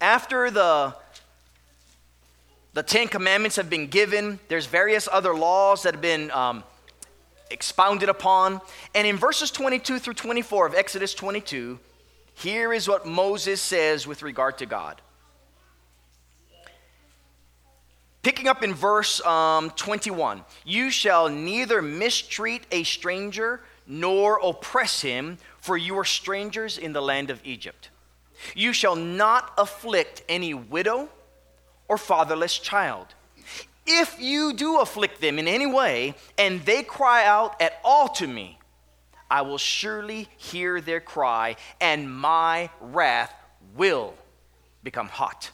After 0.00 0.50
the 0.50 0.94
the 2.76 2.82
Ten 2.82 3.08
Commandments 3.08 3.56
have 3.56 3.70
been 3.70 3.86
given. 3.86 4.38
There's 4.48 4.66
various 4.66 5.08
other 5.10 5.34
laws 5.34 5.84
that 5.84 5.94
have 5.94 6.02
been 6.02 6.30
um, 6.30 6.62
expounded 7.50 8.10
upon. 8.10 8.60
And 8.94 9.06
in 9.06 9.16
verses 9.16 9.50
22 9.50 9.98
through 9.98 10.12
24 10.12 10.66
of 10.66 10.74
Exodus 10.74 11.14
22, 11.14 11.78
here 12.34 12.74
is 12.74 12.86
what 12.86 13.06
Moses 13.06 13.62
says 13.62 14.06
with 14.06 14.22
regard 14.22 14.58
to 14.58 14.66
God. 14.66 15.00
Picking 18.22 18.46
up 18.46 18.62
in 18.62 18.74
verse 18.74 19.24
um, 19.24 19.70
21 19.70 20.42
You 20.66 20.90
shall 20.90 21.30
neither 21.30 21.80
mistreat 21.80 22.66
a 22.70 22.82
stranger 22.82 23.62
nor 23.86 24.38
oppress 24.42 25.00
him, 25.00 25.38
for 25.56 25.78
you 25.78 25.98
are 25.98 26.04
strangers 26.04 26.76
in 26.76 26.92
the 26.92 27.00
land 27.00 27.30
of 27.30 27.40
Egypt. 27.42 27.88
You 28.54 28.74
shall 28.74 28.96
not 28.96 29.54
afflict 29.56 30.22
any 30.28 30.52
widow 30.52 31.08
or 31.88 31.98
fatherless 31.98 32.58
child. 32.58 33.06
If 33.86 34.20
you 34.20 34.52
do 34.52 34.80
afflict 34.80 35.20
them 35.20 35.38
in 35.38 35.46
any 35.46 35.66
way, 35.66 36.14
and 36.36 36.60
they 36.64 36.82
cry 36.82 37.24
out 37.24 37.60
at 37.60 37.78
all 37.84 38.08
to 38.08 38.26
me, 38.26 38.58
I 39.30 39.42
will 39.42 39.58
surely 39.58 40.28
hear 40.36 40.80
their 40.80 41.00
cry, 41.00 41.56
and 41.80 42.12
my 42.12 42.70
wrath 42.80 43.32
will 43.76 44.14
become 44.82 45.08
hot. 45.08 45.50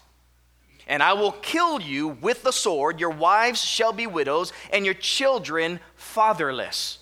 And 0.87 1.03
I 1.03 1.13
will 1.13 1.33
kill 1.33 1.81
you 1.81 2.09
with 2.09 2.43
the 2.43 2.53
sword. 2.53 3.01
Your 3.01 3.11
wives 3.11 3.63
shall 3.63 3.93
be 3.93 4.07
widows, 4.07 4.53
and 4.73 4.85
your 4.85 4.95
children 4.95 5.81
fatherless. 5.95 6.99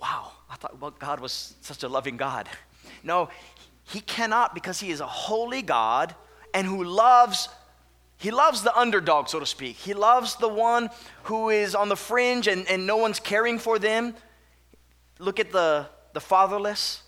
Wow, 0.00 0.32
I 0.50 0.56
thought 0.56 0.80
well, 0.80 0.90
God 0.90 1.20
was 1.20 1.54
such 1.60 1.82
a 1.82 1.88
loving 1.88 2.16
God. 2.16 2.48
No, 3.02 3.28
He 3.84 4.00
cannot 4.00 4.54
because 4.54 4.80
He 4.80 4.90
is 4.90 5.00
a 5.00 5.06
holy 5.06 5.62
God 5.62 6.14
and 6.52 6.66
who 6.66 6.84
loves 6.84 7.48
he 8.22 8.30
loves 8.30 8.62
the 8.62 8.78
underdog, 8.78 9.28
so 9.28 9.40
to 9.40 9.46
speak. 9.46 9.74
He 9.74 9.94
loves 9.94 10.36
the 10.36 10.46
one 10.46 10.90
who 11.24 11.50
is 11.50 11.74
on 11.74 11.88
the 11.88 11.96
fringe 11.96 12.46
and, 12.46 12.68
and 12.68 12.86
no 12.86 12.96
one's 12.96 13.18
caring 13.18 13.58
for 13.58 13.80
them. 13.80 14.14
Look 15.18 15.40
at 15.40 15.50
the, 15.50 15.88
the 16.12 16.20
fatherless. 16.20 17.02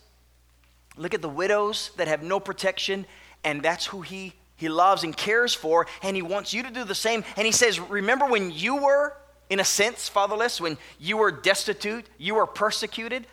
Look 0.97 1.15
at 1.15 1.23
the 1.23 1.29
widows 1.29 1.93
that 1.99 2.09
have 2.09 2.25
no 2.25 2.41
protection, 2.41 3.07
and 3.45 3.63
that's 3.63 3.87
who 3.87 4.03
he, 4.03 4.33
he 4.57 4.69
loves 4.69 5.05
and 5.05 5.17
cares 5.17 5.55
for, 5.55 5.87
and 6.03 6.17
he 6.17 6.23
wants 6.23 6.53
you 6.53 6.65
to 6.65 6.71
do 6.71 6.83
the 6.83 6.97
same. 6.97 7.23
And 7.37 7.47
he 7.47 7.53
says, 7.53 7.79
Remember 7.79 8.27
when 8.27 8.51
you 8.51 8.83
were, 8.83 9.17
in 9.49 9.61
a 9.61 9.65
sense, 9.65 10.09
fatherless, 10.09 10.61
when 10.61 10.79
you 10.99 11.17
were 11.19 11.31
destitute, 11.31 12.07
you 12.19 12.35
were 12.35 12.47
persecuted? 12.47 13.25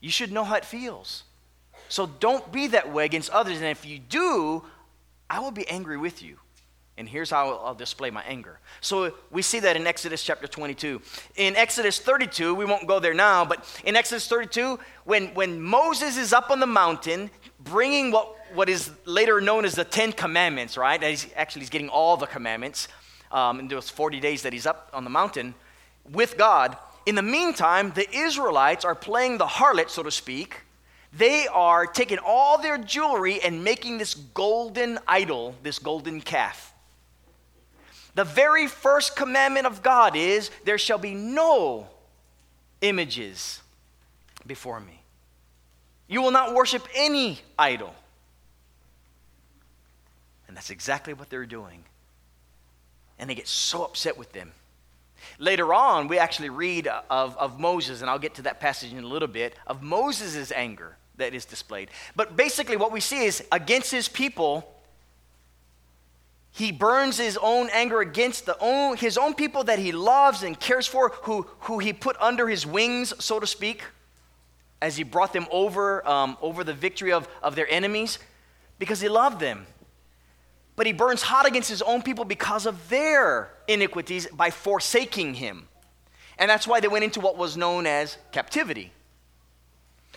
You 0.00 0.08
should 0.08 0.32
know 0.32 0.44
how 0.44 0.54
it 0.54 0.64
feels. 0.64 1.24
So 1.90 2.06
don't 2.06 2.50
be 2.50 2.68
that 2.68 2.90
way 2.90 3.04
against 3.04 3.28
others. 3.28 3.58
And 3.58 3.66
if 3.66 3.84
you 3.84 3.98
do, 3.98 4.62
I 5.34 5.40
will 5.40 5.50
be 5.50 5.68
angry 5.68 5.96
with 5.96 6.22
you. 6.22 6.38
And 6.96 7.08
here's 7.08 7.28
how 7.28 7.56
I'll 7.56 7.74
display 7.74 8.08
my 8.08 8.22
anger. 8.22 8.60
So 8.80 9.14
we 9.32 9.42
see 9.42 9.58
that 9.58 9.74
in 9.74 9.84
Exodus 9.84 10.22
chapter 10.22 10.46
22. 10.46 11.02
In 11.34 11.56
Exodus 11.56 11.98
32, 11.98 12.54
we 12.54 12.64
won't 12.64 12.86
go 12.86 13.00
there 13.00 13.14
now, 13.14 13.44
but 13.44 13.66
in 13.84 13.96
Exodus 13.96 14.28
32, 14.28 14.78
when, 15.04 15.34
when 15.34 15.60
Moses 15.60 16.16
is 16.16 16.32
up 16.32 16.52
on 16.52 16.60
the 16.60 16.68
mountain 16.68 17.32
bringing 17.58 18.12
what, 18.12 18.36
what 18.54 18.68
is 18.68 18.92
later 19.06 19.40
known 19.40 19.64
as 19.64 19.74
the 19.74 19.82
Ten 19.82 20.12
Commandments, 20.12 20.76
right? 20.76 21.02
He's, 21.02 21.26
actually, 21.34 21.62
he's 21.62 21.70
getting 21.70 21.88
all 21.88 22.16
the 22.16 22.26
commandments 22.26 22.86
um, 23.32 23.58
in 23.58 23.66
those 23.66 23.90
40 23.90 24.20
days 24.20 24.42
that 24.42 24.52
he's 24.52 24.66
up 24.66 24.88
on 24.92 25.02
the 25.02 25.10
mountain 25.10 25.56
with 26.12 26.38
God. 26.38 26.76
In 27.06 27.16
the 27.16 27.22
meantime, 27.22 27.90
the 27.96 28.08
Israelites 28.16 28.84
are 28.84 28.94
playing 28.94 29.38
the 29.38 29.46
harlot, 29.46 29.90
so 29.90 30.04
to 30.04 30.12
speak, 30.12 30.63
they 31.16 31.46
are 31.46 31.86
taking 31.86 32.18
all 32.18 32.60
their 32.60 32.76
jewelry 32.76 33.40
and 33.40 33.62
making 33.62 33.98
this 33.98 34.14
golden 34.14 34.98
idol, 35.06 35.54
this 35.62 35.78
golden 35.78 36.20
calf. 36.20 36.72
The 38.14 38.24
very 38.24 38.66
first 38.66 39.14
commandment 39.16 39.66
of 39.66 39.82
God 39.82 40.16
is 40.16 40.50
there 40.64 40.78
shall 40.78 40.98
be 40.98 41.14
no 41.14 41.88
images 42.80 43.60
before 44.46 44.80
me. 44.80 45.02
You 46.08 46.20
will 46.20 46.30
not 46.30 46.54
worship 46.54 46.86
any 46.94 47.40
idol. 47.58 47.94
And 50.48 50.56
that's 50.56 50.70
exactly 50.70 51.14
what 51.14 51.30
they're 51.30 51.46
doing. 51.46 51.84
And 53.18 53.30
they 53.30 53.34
get 53.34 53.48
so 53.48 53.84
upset 53.84 54.18
with 54.18 54.32
them. 54.32 54.52
Later 55.38 55.72
on, 55.72 56.08
we 56.08 56.18
actually 56.18 56.50
read 56.50 56.86
of, 56.86 57.36
of 57.36 57.58
Moses, 57.58 58.00
and 58.00 58.10
I'll 58.10 58.18
get 58.18 58.34
to 58.34 58.42
that 58.42 58.60
passage 58.60 58.92
in 58.92 59.02
a 59.02 59.06
little 59.06 59.28
bit, 59.28 59.54
of 59.66 59.82
Moses' 59.82 60.52
anger 60.52 60.96
that 61.16 61.34
is 61.34 61.44
displayed. 61.44 61.90
But 62.16 62.36
basically, 62.36 62.76
what 62.76 62.92
we 62.92 63.00
see 63.00 63.24
is 63.24 63.42
against 63.52 63.90
his 63.90 64.08
people, 64.08 64.70
he 66.50 66.72
burns 66.72 67.18
his 67.18 67.38
own 67.40 67.68
anger 67.72 68.00
against 68.00 68.46
the 68.46 68.56
own, 68.60 68.96
his 68.96 69.18
own 69.18 69.34
people 69.34 69.64
that 69.64 69.78
he 69.78 69.92
loves 69.92 70.42
and 70.42 70.58
cares 70.58 70.86
for, 70.86 71.10
who, 71.22 71.46
who 71.60 71.78
he 71.78 71.92
put 71.92 72.16
under 72.20 72.48
his 72.48 72.66
wings, 72.66 73.12
so 73.18 73.40
to 73.40 73.46
speak, 73.46 73.84
as 74.80 74.96
he 74.96 75.02
brought 75.02 75.32
them 75.32 75.46
over, 75.50 76.06
um, 76.06 76.36
over 76.40 76.62
the 76.62 76.74
victory 76.74 77.12
of, 77.12 77.28
of 77.42 77.54
their 77.54 77.68
enemies, 77.68 78.18
because 78.78 79.00
he 79.00 79.08
loved 79.08 79.40
them. 79.40 79.66
But 80.76 80.86
he 80.86 80.92
burns 80.92 81.22
hot 81.22 81.46
against 81.46 81.68
his 81.68 81.82
own 81.82 82.02
people 82.02 82.24
because 82.24 82.66
of 82.66 82.88
their 82.88 83.50
iniquities 83.68 84.26
by 84.26 84.50
forsaking 84.50 85.34
him. 85.34 85.68
And 86.38 86.50
that's 86.50 86.66
why 86.66 86.80
they 86.80 86.88
went 86.88 87.04
into 87.04 87.20
what 87.20 87.36
was 87.36 87.56
known 87.56 87.86
as 87.86 88.16
captivity. 88.32 88.92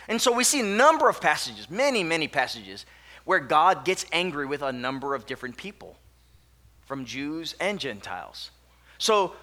And 0.08 0.20
so 0.20 0.32
we 0.32 0.42
see 0.42 0.60
a 0.60 0.64
number 0.64 1.08
of 1.08 1.20
passages, 1.20 1.70
many, 1.70 2.02
many 2.02 2.26
passages, 2.26 2.86
where 3.24 3.40
God 3.40 3.84
gets 3.84 4.06
angry 4.10 4.46
with 4.46 4.62
a 4.62 4.72
number 4.72 5.14
of 5.14 5.26
different 5.26 5.58
people, 5.58 5.96
from 6.86 7.04
Jews 7.04 7.54
and 7.60 7.78
Gentiles. 7.78 8.50
So 8.96 9.34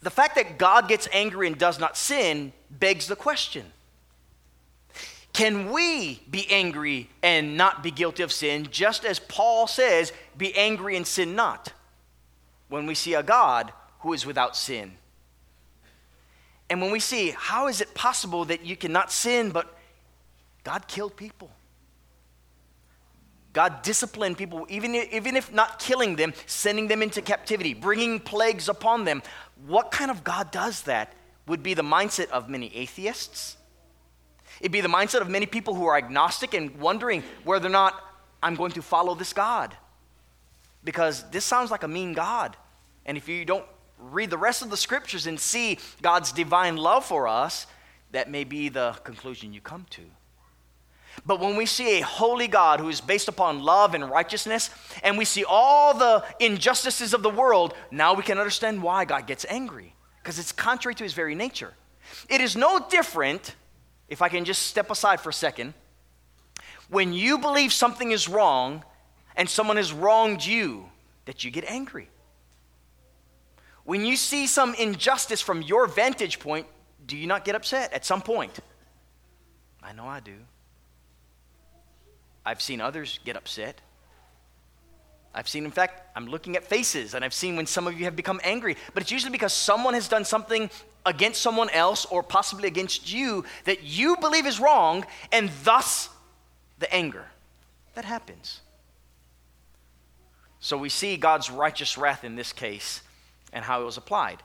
the 0.00 0.10
fact 0.10 0.34
that 0.36 0.56
God 0.58 0.88
gets 0.88 1.08
angry 1.12 1.46
and 1.46 1.58
does 1.58 1.78
not 1.78 1.96
sin 1.96 2.54
begs 2.70 3.06
the 3.06 3.16
question 3.16 3.66
Can 5.34 5.70
we 5.70 6.22
be 6.30 6.46
angry 6.50 7.10
and 7.22 7.58
not 7.58 7.82
be 7.82 7.90
guilty 7.90 8.22
of 8.22 8.32
sin, 8.32 8.68
just 8.70 9.04
as 9.04 9.18
Paul 9.18 9.66
says, 9.66 10.12
be 10.36 10.54
angry 10.56 10.96
and 10.96 11.06
sin 11.06 11.36
not, 11.36 11.72
when 12.68 12.86
we 12.86 12.94
see 12.94 13.12
a 13.12 13.22
God 13.22 13.72
who 14.00 14.14
is 14.14 14.24
without 14.24 14.56
sin? 14.56 14.92
And 16.70 16.80
when 16.80 16.90
we 16.90 17.00
see 17.00 17.34
how 17.36 17.68
is 17.68 17.80
it 17.80 17.94
possible 17.94 18.44
that 18.46 18.64
you 18.64 18.76
cannot 18.76 19.12
sin, 19.12 19.50
but 19.50 19.76
God 20.64 20.88
killed 20.88 21.16
people. 21.16 21.50
God 23.52 23.82
disciplined 23.82 24.36
people, 24.36 24.66
even 24.68 24.94
even 24.94 25.36
if 25.36 25.52
not 25.52 25.78
killing 25.78 26.16
them, 26.16 26.32
sending 26.46 26.88
them 26.88 27.02
into 27.02 27.22
captivity, 27.22 27.74
bringing 27.74 28.18
plagues 28.18 28.68
upon 28.68 29.04
them. 29.04 29.22
What 29.66 29.92
kind 29.92 30.10
of 30.10 30.24
God 30.24 30.50
does 30.50 30.82
that? 30.82 31.12
Would 31.46 31.62
be 31.62 31.74
the 31.74 31.82
mindset 31.82 32.30
of 32.30 32.48
many 32.48 32.74
atheists. 32.74 33.56
It'd 34.60 34.72
be 34.72 34.80
the 34.80 34.88
mindset 34.88 35.20
of 35.20 35.28
many 35.28 35.46
people 35.46 35.74
who 35.74 35.86
are 35.86 35.96
agnostic 35.96 36.54
and 36.54 36.74
wondering 36.80 37.22
whether 37.44 37.66
or 37.66 37.70
not 37.70 38.00
I'm 38.42 38.54
going 38.54 38.72
to 38.72 38.82
follow 38.82 39.14
this 39.14 39.32
God. 39.32 39.76
because 40.84 41.24
this 41.30 41.44
sounds 41.44 41.70
like 41.70 41.82
a 41.82 41.88
mean 41.88 42.12
God. 42.12 42.56
And 43.06 43.16
if 43.16 43.28
you 43.28 43.44
don't 43.44 43.64
read 43.98 44.30
the 44.30 44.38
rest 44.38 44.62
of 44.62 44.70
the 44.70 44.76
scriptures 44.76 45.26
and 45.26 45.38
see 45.38 45.78
God's 46.02 46.32
divine 46.32 46.76
love 46.76 47.04
for 47.04 47.26
us, 47.28 47.66
that 48.12 48.30
may 48.30 48.44
be 48.44 48.68
the 48.68 48.92
conclusion 49.04 49.52
you 49.52 49.60
come 49.60 49.86
to. 49.90 50.02
But 51.24 51.40
when 51.40 51.56
we 51.56 51.66
see 51.66 51.98
a 51.98 52.04
holy 52.04 52.48
God 52.48 52.80
who 52.80 52.88
is 52.88 53.00
based 53.00 53.28
upon 53.28 53.62
love 53.62 53.94
and 53.94 54.10
righteousness, 54.10 54.70
and 55.02 55.16
we 55.16 55.24
see 55.24 55.44
all 55.44 55.94
the 55.94 56.24
injustices 56.40 57.14
of 57.14 57.22
the 57.22 57.30
world, 57.30 57.74
now 57.90 58.14
we 58.14 58.22
can 58.22 58.38
understand 58.38 58.82
why 58.82 59.04
God 59.04 59.26
gets 59.26 59.46
angry, 59.48 59.94
because 60.22 60.38
it's 60.38 60.52
contrary 60.52 60.94
to 60.96 61.04
his 61.04 61.12
very 61.12 61.34
nature. 61.34 61.72
It 62.28 62.40
is 62.40 62.56
no 62.56 62.80
different, 62.90 63.54
if 64.08 64.22
I 64.22 64.28
can 64.28 64.44
just 64.44 64.62
step 64.62 64.90
aside 64.90 65.20
for 65.20 65.30
a 65.30 65.32
second, 65.32 65.74
when 66.88 67.12
you 67.12 67.38
believe 67.38 67.72
something 67.72 68.10
is 68.10 68.28
wrong 68.28 68.84
and 69.36 69.48
someone 69.48 69.76
has 69.76 69.92
wronged 69.92 70.44
you, 70.44 70.86
that 71.24 71.44
you 71.44 71.50
get 71.50 71.64
angry. 71.64 72.08
When 73.84 74.04
you 74.06 74.16
see 74.16 74.46
some 74.46 74.74
injustice 74.74 75.40
from 75.40 75.62
your 75.62 75.86
vantage 75.86 76.40
point, 76.40 76.66
do 77.06 77.16
you 77.16 77.26
not 77.26 77.44
get 77.44 77.54
upset 77.54 77.92
at 77.92 78.04
some 78.04 78.22
point? 78.22 78.58
I 79.82 79.92
know 79.92 80.06
I 80.06 80.20
do. 80.20 80.36
I've 82.46 82.62
seen 82.62 82.80
others 82.80 83.20
get 83.24 83.36
upset. 83.36 83.80
I've 85.34 85.48
seen, 85.48 85.64
in 85.64 85.70
fact, 85.70 86.02
I'm 86.16 86.26
looking 86.26 86.56
at 86.56 86.64
faces, 86.64 87.14
and 87.14 87.24
I've 87.24 87.34
seen 87.34 87.56
when 87.56 87.66
some 87.66 87.86
of 87.86 87.98
you 87.98 88.04
have 88.04 88.16
become 88.16 88.40
angry, 88.44 88.76
but 88.94 89.02
it's 89.02 89.10
usually 89.10 89.32
because 89.32 89.52
someone 89.52 89.94
has 89.94 90.08
done 90.08 90.24
something 90.24 90.70
against 91.04 91.42
someone 91.42 91.68
else 91.70 92.06
or 92.06 92.22
possibly 92.22 92.68
against 92.68 93.12
you 93.12 93.44
that 93.64 93.82
you 93.82 94.16
believe 94.18 94.46
is 94.46 94.60
wrong, 94.60 95.04
and 95.32 95.50
thus 95.64 96.08
the 96.78 96.92
anger. 96.94 97.26
That 97.94 98.04
happens. 98.04 98.60
So 100.60 100.78
we 100.78 100.88
see 100.88 101.16
God's 101.16 101.50
righteous 101.50 101.98
wrath 101.98 102.24
in 102.24 102.36
this 102.36 102.52
case 102.52 103.02
and 103.54 103.64
how 103.64 103.80
it 103.80 103.84
was 103.84 103.96
applied. 103.96 104.42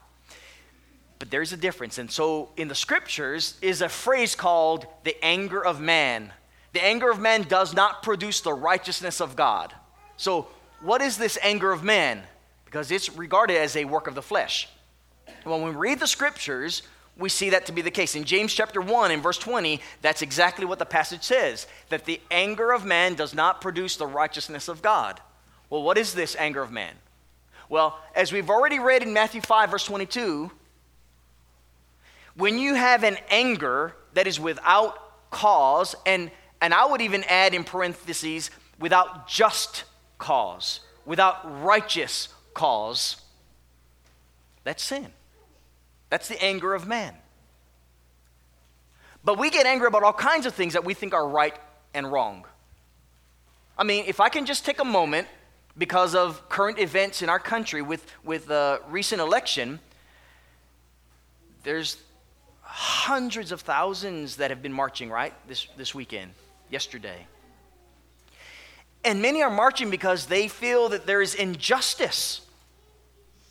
But 1.18 1.30
there's 1.30 1.52
a 1.52 1.58
difference. 1.58 1.98
And 1.98 2.10
so 2.10 2.50
in 2.56 2.70
the 2.70 2.76
scriptures 2.76 3.58
is 3.62 3.82
a 3.82 3.90
phrase 3.90 4.36
called 4.36 4.88
the 5.04 5.18
anger 5.24 5.64
of 5.64 5.82
man. 5.82 6.32
The 6.72 6.84
anger 6.84 7.12
of 7.12 7.20
man 7.20 7.44
does 7.44 7.74
not 7.74 8.04
produce 8.04 8.40
the 8.40 8.54
righteousness 8.54 9.20
of 9.20 9.36
God. 9.36 9.74
So, 10.16 10.48
what 10.82 11.02
is 11.02 11.18
this 11.18 11.38
anger 11.42 11.74
of 11.74 11.84
man? 11.84 12.22
Because 12.64 12.90
it's 12.90 13.10
regarded 13.18 13.58
as 13.58 13.76
a 13.76 13.84
work 13.84 14.08
of 14.08 14.16
the 14.16 14.22
flesh. 14.22 14.70
When 15.44 15.64
we 15.64 15.72
read 15.72 16.00
the 16.00 16.08
scriptures, 16.08 16.84
we 17.18 17.28
see 17.28 17.50
that 17.50 17.66
to 17.66 17.74
be 17.74 17.82
the 17.82 17.92
case. 17.92 18.16
In 18.16 18.24
James 18.24 18.54
chapter 18.54 18.80
1 18.80 19.12
in 19.12 19.22
verse 19.22 19.38
20, 19.38 19.82
that's 20.02 20.22
exactly 20.22 20.66
what 20.66 20.80
the 20.80 20.86
passage 20.86 21.24
says 21.24 21.68
that 21.90 22.06
the 22.06 22.22
anger 22.32 22.72
of 22.72 22.86
man 22.86 23.16
does 23.16 23.34
not 23.34 23.60
produce 23.60 23.98
the 23.98 24.08
righteousness 24.08 24.70
of 24.70 24.82
God. 24.82 25.20
Well, 25.70 25.84
what 25.84 25.98
is 25.98 26.14
this 26.14 26.36
anger 26.38 26.62
of 26.62 26.72
man? 26.72 26.94
Well, 27.70 28.00
as 28.16 28.34
we've 28.34 28.50
already 28.50 28.80
read 28.80 29.04
in 29.04 29.14
Matthew 29.14 29.42
5, 29.42 29.70
verse 29.70 29.86
22, 29.86 30.52
when 32.36 32.58
you 32.58 32.74
have 32.74 33.04
an 33.04 33.18
anger 33.30 33.96
that 34.14 34.26
is 34.26 34.40
without 34.40 35.30
cause, 35.30 35.96
and, 36.06 36.32
and 36.62 36.74
I 36.74 36.88
would 36.88 37.02
even 37.02 37.24
add 37.26 37.54
in 37.54 37.64
parentheses, 37.64 38.50
without 38.80 39.28
just 39.28 39.84
cause, 40.18 40.80
without 41.06 41.64
righteous 41.64 42.30
cause, 42.56 43.18
that's 44.64 44.84
sin. 44.84 45.08
That's 46.10 46.28
the 46.28 46.44
anger 46.44 46.74
of 46.74 46.88
man. 46.88 47.14
But 49.24 49.38
we 49.38 49.52
get 49.52 49.68
angry 49.68 49.88
about 49.88 50.02
all 50.02 50.14
kinds 50.14 50.48
of 50.48 50.56
things 50.56 50.74
that 50.74 50.84
we 50.84 50.96
think 50.96 51.14
are 51.14 51.28
right 51.28 51.56
and 51.94 52.12
wrong. 52.12 52.46
I 53.78 53.84
mean, 53.84 54.06
if 54.08 54.20
I 54.20 54.30
can 54.30 54.46
just 54.48 54.66
take 54.66 54.80
a 54.80 54.86
moment 54.86 55.28
because 55.80 56.14
of 56.14 56.48
current 56.50 56.78
events 56.78 57.22
in 57.24 57.30
our 57.30 57.40
country 57.40 57.82
with, 57.82 58.06
with 58.24 58.48
the 58.48 58.82
recent 58.90 59.22
election, 59.22 59.80
there's 61.64 61.98
hundreds 62.62 63.52
of 63.52 63.62
thousands 63.62 64.36
that 64.36 64.52
have 64.52 64.62
been 64.62 64.74
marching, 64.74 65.10
right, 65.10 65.34
this, 65.48 65.68
this 65.78 65.96
weekend, 65.96 66.32
yesterday. 66.70 67.26
And 69.04 69.22
many 69.22 69.42
are 69.42 69.50
marching 69.50 69.90
because 69.90 70.26
they 70.26 70.50
feel 70.50 70.90
that 70.90 71.08
there 71.08 71.22
is 71.22 71.34
injustice. 71.34 72.42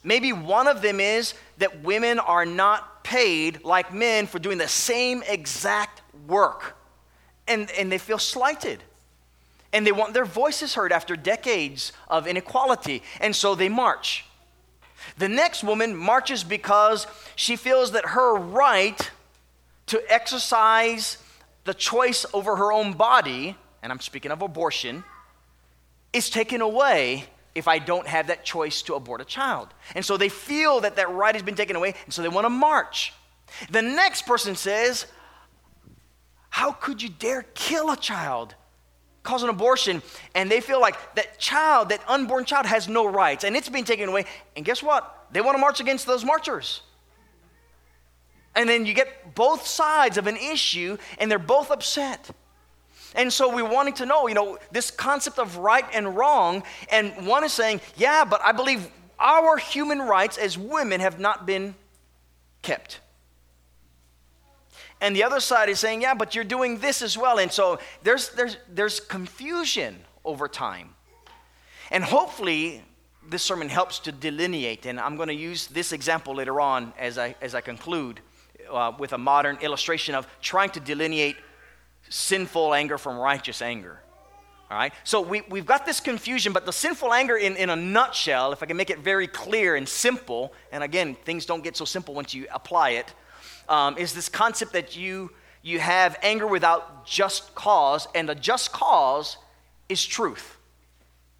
Maybe 0.04 0.32
one 0.32 0.68
of 0.68 0.82
them 0.82 1.00
is 1.00 1.34
that 1.56 1.82
women 1.82 2.18
are 2.18 2.44
not 2.44 3.02
paid 3.02 3.64
like 3.64 3.92
men 3.92 4.26
for 4.26 4.38
doing 4.38 4.58
the 4.58 4.68
same 4.68 5.22
exact 5.26 6.02
work. 6.26 6.76
And, 7.46 7.70
and 7.70 7.90
they 7.90 7.96
feel 7.96 8.18
slighted. 8.18 8.82
And 9.72 9.86
they 9.86 9.92
want 9.92 10.14
their 10.14 10.24
voices 10.24 10.74
heard 10.74 10.92
after 10.92 11.16
decades 11.16 11.92
of 12.08 12.26
inequality. 12.26 13.02
And 13.20 13.36
so 13.36 13.54
they 13.54 13.68
march. 13.68 14.24
The 15.18 15.28
next 15.28 15.62
woman 15.62 15.96
marches 15.96 16.44
because 16.44 17.06
she 17.36 17.56
feels 17.56 17.92
that 17.92 18.06
her 18.06 18.34
right 18.34 19.10
to 19.86 20.02
exercise 20.12 21.18
the 21.64 21.74
choice 21.74 22.24
over 22.32 22.56
her 22.56 22.72
own 22.72 22.94
body, 22.94 23.56
and 23.82 23.92
I'm 23.92 24.00
speaking 24.00 24.30
of 24.30 24.42
abortion, 24.42 25.04
is 26.12 26.30
taken 26.30 26.60
away 26.60 27.24
if 27.54 27.68
I 27.68 27.78
don't 27.78 28.06
have 28.06 28.28
that 28.28 28.44
choice 28.44 28.82
to 28.82 28.94
abort 28.94 29.20
a 29.20 29.24
child. 29.24 29.68
And 29.94 30.04
so 30.04 30.16
they 30.16 30.28
feel 30.28 30.80
that 30.80 30.96
that 30.96 31.10
right 31.10 31.34
has 31.34 31.42
been 31.42 31.56
taken 31.56 31.76
away, 31.76 31.94
and 32.04 32.14
so 32.14 32.22
they 32.22 32.28
want 32.28 32.44
to 32.44 32.50
march. 32.50 33.12
The 33.70 33.82
next 33.82 34.22
person 34.22 34.54
says, 34.54 35.06
How 36.50 36.72
could 36.72 37.02
you 37.02 37.08
dare 37.08 37.44
kill 37.54 37.90
a 37.90 37.96
child? 37.96 38.54
Cause 39.28 39.42
an 39.42 39.50
abortion, 39.50 40.00
and 40.34 40.50
they 40.50 40.62
feel 40.62 40.80
like 40.80 40.96
that 41.16 41.38
child, 41.38 41.90
that 41.90 42.00
unborn 42.08 42.46
child, 42.46 42.64
has 42.64 42.88
no 42.88 43.04
rights, 43.04 43.44
and 43.44 43.54
it's 43.54 43.68
being 43.68 43.84
taken 43.84 44.08
away. 44.08 44.24
And 44.56 44.64
guess 44.64 44.82
what? 44.82 45.26
They 45.32 45.42
want 45.42 45.54
to 45.54 45.60
march 45.60 45.80
against 45.80 46.06
those 46.06 46.24
marchers. 46.24 46.80
And 48.54 48.66
then 48.66 48.86
you 48.86 48.94
get 48.94 49.34
both 49.34 49.66
sides 49.66 50.16
of 50.16 50.28
an 50.28 50.38
issue, 50.38 50.96
and 51.18 51.30
they're 51.30 51.38
both 51.38 51.70
upset. 51.70 52.30
And 53.14 53.30
so 53.30 53.54
we're 53.54 53.68
wanting 53.68 53.92
to 53.96 54.06
know, 54.06 54.28
you 54.28 54.34
know, 54.34 54.56
this 54.72 54.90
concept 54.90 55.38
of 55.38 55.58
right 55.58 55.84
and 55.92 56.16
wrong. 56.16 56.62
And 56.90 57.26
one 57.26 57.44
is 57.44 57.52
saying, 57.52 57.82
yeah, 57.98 58.24
but 58.24 58.40
I 58.42 58.52
believe 58.52 58.88
our 59.18 59.58
human 59.58 59.98
rights 59.98 60.38
as 60.38 60.56
women 60.56 61.02
have 61.02 61.20
not 61.20 61.44
been 61.44 61.74
kept. 62.62 63.00
And 65.00 65.14
the 65.14 65.22
other 65.22 65.40
side 65.40 65.68
is 65.68 65.78
saying, 65.78 66.02
yeah, 66.02 66.14
but 66.14 66.34
you're 66.34 66.44
doing 66.44 66.78
this 66.78 67.02
as 67.02 67.16
well. 67.16 67.38
And 67.38 67.52
so 67.52 67.78
there's, 68.02 68.30
there's, 68.30 68.56
there's 68.68 69.00
confusion 69.00 70.00
over 70.24 70.48
time. 70.48 70.94
And 71.90 72.02
hopefully, 72.02 72.82
this 73.28 73.42
sermon 73.42 73.68
helps 73.68 74.00
to 74.00 74.12
delineate. 74.12 74.86
And 74.86 74.98
I'm 74.98 75.16
going 75.16 75.28
to 75.28 75.34
use 75.34 75.68
this 75.68 75.92
example 75.92 76.34
later 76.34 76.60
on 76.60 76.92
as 76.98 77.16
I, 77.18 77.36
as 77.40 77.54
I 77.54 77.60
conclude 77.60 78.20
uh, 78.70 78.92
with 78.98 79.12
a 79.12 79.18
modern 79.18 79.56
illustration 79.60 80.14
of 80.14 80.26
trying 80.40 80.70
to 80.70 80.80
delineate 80.80 81.36
sinful 82.08 82.74
anger 82.74 82.98
from 82.98 83.18
righteous 83.18 83.62
anger. 83.62 84.00
All 84.70 84.76
right? 84.76 84.92
So 85.04 85.20
we, 85.20 85.42
we've 85.48 85.64
got 85.64 85.86
this 85.86 86.00
confusion, 86.00 86.52
but 86.52 86.66
the 86.66 86.72
sinful 86.72 87.12
anger, 87.12 87.36
in, 87.36 87.56
in 87.56 87.70
a 87.70 87.76
nutshell, 87.76 88.52
if 88.52 88.62
I 88.62 88.66
can 88.66 88.76
make 88.76 88.90
it 88.90 88.98
very 88.98 89.26
clear 89.26 89.76
and 89.76 89.88
simple, 89.88 90.52
and 90.72 90.84
again, 90.84 91.14
things 91.24 91.46
don't 91.46 91.64
get 91.64 91.76
so 91.76 91.84
simple 91.84 92.14
once 92.14 92.34
you 92.34 92.46
apply 92.52 92.90
it, 92.90 93.14
um, 93.68 93.98
is 93.98 94.14
this 94.14 94.28
concept 94.28 94.72
that 94.72 94.96
you, 94.96 95.30
you 95.62 95.78
have 95.78 96.18
anger 96.22 96.46
without 96.46 97.06
just 97.06 97.54
cause, 97.54 98.08
and 98.14 98.28
the 98.28 98.34
just 98.34 98.72
cause 98.72 99.36
is 99.88 100.04
truth, 100.04 100.56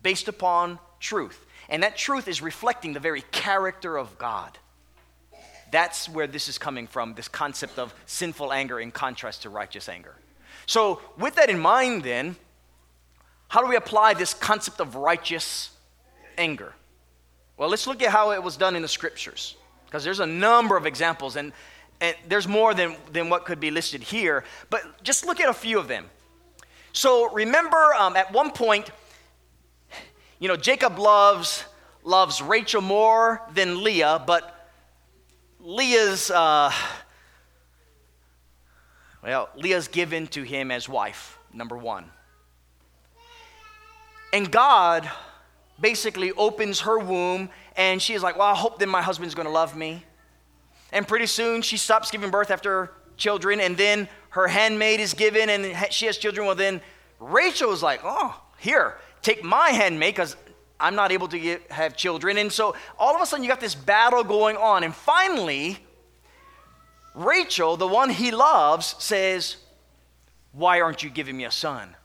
based 0.03 0.29
upon 0.29 0.79
truth. 1.01 1.45
And 1.69 1.83
that 1.83 1.97
truth 1.97 2.29
is 2.29 2.41
reflecting 2.41 2.93
the 2.93 3.01
very 3.01 3.23
character 3.31 3.97
of 3.97 4.19
God. 4.19 4.59
That's 5.71 6.09
where 6.09 6.27
this 6.27 6.49
is 6.49 6.57
coming 6.57 6.87
from, 6.87 7.15
this 7.15 7.29
concept 7.29 7.79
of 7.79 7.95
sinful 8.07 8.53
anger 8.53 8.81
in 8.81 8.91
contrast 8.91 9.43
to 9.43 9.51
righteous 9.51 9.89
anger. 9.89 10.15
So, 10.67 11.01
with 11.19 11.35
that 11.37 11.51
in 11.51 11.59
mind, 11.59 12.03
then, 12.03 12.37
how 13.49 13.63
do 13.63 13.69
we 13.69 13.77
apply 13.77 14.15
this 14.15 14.35
concept 14.35 14.81
of 14.81 14.95
righteous 14.95 15.71
anger? 16.37 16.75
Well, 17.57 17.69
let's 17.69 17.87
look 17.87 18.03
at 18.03 18.11
how 18.11 18.31
it 18.33 18.43
was 18.43 18.57
done 18.57 18.77
in 18.77 18.83
the 18.83 18.89
scriptures, 18.89 19.57
because 19.87 20.05
there's 20.05 20.21
a 20.21 20.27
number 20.27 20.77
of 20.77 20.87
examples, 20.87 21.37
and, 21.37 21.53
and 22.01 22.17
there's 22.29 22.47
more 22.47 22.75
than, 22.75 22.97
than 23.13 23.29
what 23.29 23.45
could 23.45 23.61
be 23.61 23.71
listed 23.71 24.03
here, 24.03 24.45
but 24.71 25.03
just 25.03 25.27
look 25.27 25.41
at 25.41 25.49
a 25.49 25.55
few 25.55 25.79
of 25.79 25.89
them. 25.89 26.07
So, 26.93 27.33
remember 27.33 27.95
um, 27.95 28.17
at 28.17 28.33
one 28.33 28.51
point, 28.51 28.91
you 30.39 30.49
know, 30.49 30.57
Jacob 30.57 30.99
loves, 30.99 31.65
loves 32.05 32.41
Rachel 32.41 32.81
more 32.81 33.43
than 33.55 33.83
Leah, 33.83 34.23
but 34.27 34.71
Leah's. 35.61 36.31
Uh, 36.31 36.73
well, 39.23 39.49
Leah's 39.57 39.89
given 39.89 40.29
to 40.29 40.43
him 40.43 40.71
as 40.71 40.89
wife, 40.89 41.39
number 41.53 41.77
one. 41.77 42.05
And 44.33 44.51
God 44.51 45.11
basically 45.81 46.33
opens 46.33 46.81
her 46.81 46.99
womb, 46.99 47.51
and 47.77 48.01
she's 48.01 48.23
like, 48.23 48.39
Well, 48.39 48.47
I 48.47 48.55
hope 48.55 48.79
then 48.79 48.89
my 48.89 49.03
husband's 49.03 49.35
gonna 49.35 49.51
love 49.51 49.77
me. 49.77 50.05
And 50.93 51.07
pretty 51.07 51.27
soon 51.27 51.63
she 51.63 51.77
stops 51.77 52.11
giving 52.11 52.31
birth 52.31 52.51
after 52.51 52.93
children, 53.17 53.61
and 53.61 53.77
then 53.77 54.09
her 54.31 54.49
handmaid 54.49 55.01
is 55.01 55.15
given, 55.15 55.51
and 55.51 55.93
she 55.93 56.07
has 56.07 56.19
children. 56.19 56.47
Well, 56.47 56.57
then 56.57 56.81
Rachel 57.21 57.73
is 57.73 57.83
like, 57.83 58.01
Oh, 58.05 58.41
here, 58.59 58.97
take 59.23 59.45
my 59.45 59.71
handmaid, 59.71 60.15
because 60.15 60.37
I'm 60.81 60.95
not 60.95 61.13
able 61.13 61.29
to 61.29 61.39
get, 61.39 61.71
have 61.73 61.97
children. 61.97 62.39
And 62.39 62.53
so 62.53 62.77
all 62.99 63.15
of 63.15 63.21
a 63.21 63.27
sudden, 63.27 63.45
you 63.45 63.51
got 63.51 63.61
this 63.61 63.75
battle 63.75 64.23
going 64.25 64.57
on. 64.57 64.85
And 64.85 64.95
finally, 64.95 65.79
Rachel, 67.15 67.77
the 67.77 67.87
one 67.87 68.11
he 68.11 68.31
loves, 68.31 68.95
says, 68.99 69.57
Why 70.53 70.81
aren't 70.81 71.03
you 71.03 71.11
giving 71.11 71.37
me 71.37 71.45
a 71.45 71.51
son? 71.51 71.97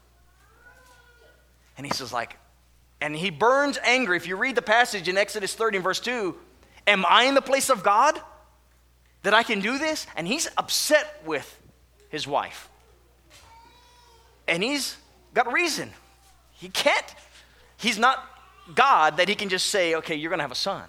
And 1.77 1.85
he 1.85 1.93
says, 1.93 2.13
like, 2.13 2.37
and 3.01 3.15
he 3.15 3.29
burns 3.29 3.77
angry. 3.83 4.17
If 4.17 4.27
you 4.27 4.35
read 4.35 4.55
the 4.55 4.61
passage 4.61 5.07
in 5.07 5.17
Exodus 5.17 5.53
30 5.55 5.79
verse 5.79 5.99
2, 5.99 6.35
am 6.87 7.05
I 7.07 7.23
in 7.23 7.35
the 7.35 7.41
place 7.41 7.69
of 7.69 7.83
God 7.83 8.19
that 9.23 9.33
I 9.33 9.43
can 9.43 9.59
do 9.59 9.77
this? 9.77 10.05
And 10.15 10.27
he's 10.27 10.47
upset 10.57 11.21
with 11.25 11.59
his 12.09 12.27
wife. 12.27 12.69
And 14.47 14.61
he's 14.61 14.97
got 15.33 15.51
reason. 15.51 15.89
He 16.51 16.69
can't, 16.69 17.15
he's 17.77 17.97
not 17.97 18.23
God 18.75 19.17
that 19.17 19.27
he 19.27 19.35
can 19.35 19.49
just 19.49 19.67
say, 19.67 19.95
okay, 19.95 20.15
you're 20.15 20.29
going 20.29 20.39
to 20.39 20.43
have 20.43 20.51
a 20.51 20.55
son. 20.55 20.83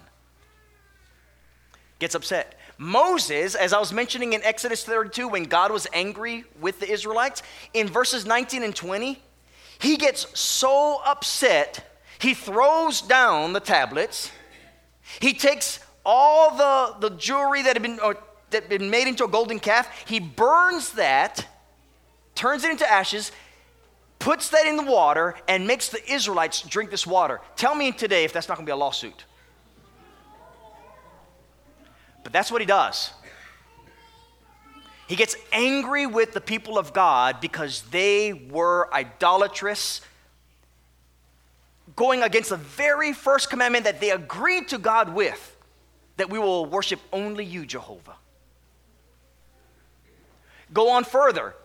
Gets 1.99 2.15
upset. 2.15 2.59
Moses, 2.77 3.55
as 3.55 3.71
I 3.71 3.79
was 3.79 3.93
mentioning 3.93 4.33
in 4.33 4.43
Exodus 4.43 4.83
32, 4.83 5.29
when 5.29 5.43
God 5.43 5.71
was 5.71 5.87
angry 5.93 6.43
with 6.59 6.79
the 6.79 6.91
Israelites, 6.91 7.41
in 7.73 7.87
verses 7.87 8.25
19 8.25 8.63
and 8.63 8.75
20, 8.75 9.21
he 9.79 9.97
gets 9.97 10.37
so 10.37 11.01
upset, 11.05 11.99
he 12.19 12.33
throws 12.33 13.01
down 13.01 13.53
the 13.53 13.59
tablets. 13.59 14.31
He 15.19 15.33
takes 15.33 15.79
all 16.05 16.55
the, 16.55 17.09
the 17.09 17.15
jewelry 17.15 17.63
that 17.63 17.75
had, 17.75 17.81
been, 17.81 17.99
or, 17.99 18.17
that 18.51 18.63
had 18.63 18.69
been 18.69 18.89
made 18.89 19.07
into 19.07 19.25
a 19.25 19.27
golden 19.27 19.59
calf, 19.59 19.89
he 20.05 20.19
burns 20.19 20.91
that, 20.93 21.47
turns 22.35 22.63
it 22.63 22.71
into 22.71 22.89
ashes, 22.89 23.31
puts 24.19 24.49
that 24.49 24.67
in 24.67 24.77
the 24.77 24.83
water, 24.83 25.35
and 25.47 25.65
makes 25.65 25.89
the 25.89 26.11
Israelites 26.11 26.61
drink 26.61 26.91
this 26.91 27.07
water. 27.07 27.41
Tell 27.55 27.75
me 27.75 27.91
today 27.91 28.23
if 28.23 28.33
that's 28.33 28.47
not 28.47 28.55
going 28.55 28.65
to 28.65 28.69
be 28.69 28.73
a 28.73 28.77
lawsuit. 28.77 29.25
But 32.23 32.31
that's 32.31 32.51
what 32.51 32.61
he 32.61 32.67
does. 32.67 33.11
He 35.07 35.15
gets 35.15 35.35
angry 35.51 36.07
with 36.07 36.33
the 36.33 36.41
people 36.41 36.79
of 36.79 36.93
God 36.93 37.39
because 37.39 37.83
they 37.83 38.33
were 38.33 38.91
idolatrous, 38.91 40.01
going 41.95 42.23
against 42.23 42.49
the 42.49 42.57
very 42.57 43.13
first 43.13 43.51
commandment 43.51 43.85
that 43.85 44.01
they 44.01 44.09
agreed 44.09 44.67
to 44.69 44.79
God 44.79 45.13
with 45.13 45.54
that 46.17 46.29
we 46.29 46.39
will 46.39 46.65
worship 46.65 46.99
only 47.11 47.45
you, 47.45 47.65
Jehovah. 47.65 48.15
Go 50.73 50.89
on 50.89 51.03
further. 51.03 51.55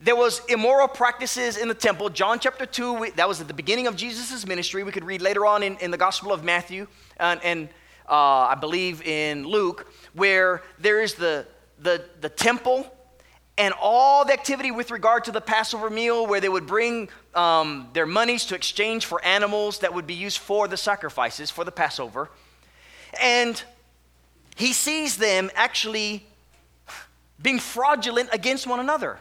There 0.00 0.14
was 0.14 0.40
immoral 0.48 0.86
practices 0.86 1.56
in 1.56 1.66
the 1.66 1.74
temple. 1.74 2.08
John 2.08 2.38
chapter 2.38 2.66
2, 2.66 3.12
that 3.16 3.26
was 3.26 3.40
at 3.40 3.48
the 3.48 3.54
beginning 3.54 3.88
of 3.88 3.96
Jesus' 3.96 4.46
ministry. 4.46 4.84
We 4.84 4.92
could 4.92 5.04
read 5.04 5.20
later 5.20 5.44
on 5.44 5.62
in, 5.62 5.76
in 5.78 5.90
the 5.90 5.96
Gospel 5.96 6.32
of 6.32 6.44
Matthew 6.44 6.86
and, 7.16 7.42
and 7.42 7.68
uh, 8.08 8.14
I 8.14 8.54
believe 8.54 9.02
in 9.02 9.44
Luke, 9.44 9.92
where 10.14 10.62
there 10.78 11.02
is 11.02 11.14
the 11.14 11.46
the, 11.80 12.04
the 12.20 12.28
temple 12.28 12.86
and 13.56 13.74
all 13.80 14.24
the 14.24 14.32
activity 14.32 14.70
with 14.70 14.90
regard 14.90 15.24
to 15.24 15.32
the 15.32 15.40
Passover 15.40 15.90
meal, 15.90 16.26
where 16.26 16.40
they 16.40 16.48
would 16.48 16.66
bring 16.66 17.08
um, 17.34 17.88
their 17.92 18.06
monies 18.06 18.44
to 18.46 18.54
exchange 18.54 19.06
for 19.06 19.24
animals 19.24 19.80
that 19.80 19.92
would 19.92 20.06
be 20.06 20.14
used 20.14 20.38
for 20.38 20.68
the 20.68 20.76
sacrifices 20.76 21.50
for 21.50 21.64
the 21.64 21.72
Passover. 21.72 22.30
And 23.20 23.62
he 24.56 24.72
sees 24.72 25.16
them 25.16 25.50
actually 25.54 26.26
being 27.40 27.58
fraudulent 27.58 28.28
against 28.32 28.66
one 28.66 28.80
another. 28.80 29.18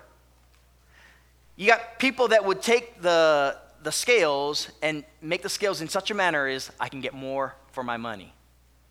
You 1.56 1.68
got 1.68 2.00
people 2.00 2.30
that 2.30 2.46
would 2.46 2.62
take 2.62 3.02
the, 3.02 3.58
the 3.84 3.92
scales 3.92 4.70
and 4.82 5.04
make 5.22 5.44
the 5.44 5.50
scales 5.50 5.82
in 5.82 5.90
such 5.90 6.12
a 6.12 6.14
manner 6.14 6.48
as 6.48 6.72
I 6.80 6.90
can 6.90 7.02
get 7.02 7.14
more 7.14 7.56
for 7.72 7.84
my 7.84 7.98
money, 7.98 8.34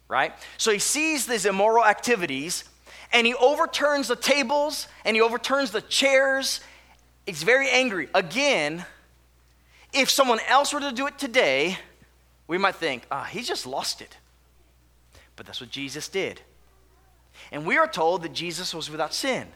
right? 0.08 0.32
So 0.58 0.70
he 0.72 0.78
sees 0.78 1.26
these 1.26 1.46
immoral 1.46 1.84
activities 1.84 2.64
and 3.12 3.26
he 3.26 3.34
overturns 3.34 4.08
the 4.08 4.16
tables 4.16 4.88
and 5.04 5.16
he 5.16 5.22
overturns 5.22 5.70
the 5.70 5.80
chairs. 5.82 6.60
He's 7.24 7.42
very 7.42 7.70
angry. 7.70 8.08
Again, 8.14 8.84
if 9.92 10.10
someone 10.10 10.40
else 10.48 10.72
were 10.72 10.80
to 10.80 10.92
do 10.92 11.06
it 11.06 11.18
today, 11.18 11.78
we 12.48 12.58
might 12.58 12.76
think, 12.76 13.04
ah, 13.10 13.22
oh, 13.22 13.24
he 13.24 13.42
just 13.42 13.66
lost 13.66 14.00
it. 14.00 14.16
But 15.36 15.46
that's 15.46 15.60
what 15.60 15.70
Jesus 15.70 16.08
did. 16.08 16.40
And 17.52 17.66
we 17.66 17.76
are 17.76 17.86
told 17.86 18.22
that 18.22 18.32
Jesus 18.32 18.74
was 18.74 18.90
without 18.90 19.14
sin. 19.14 19.46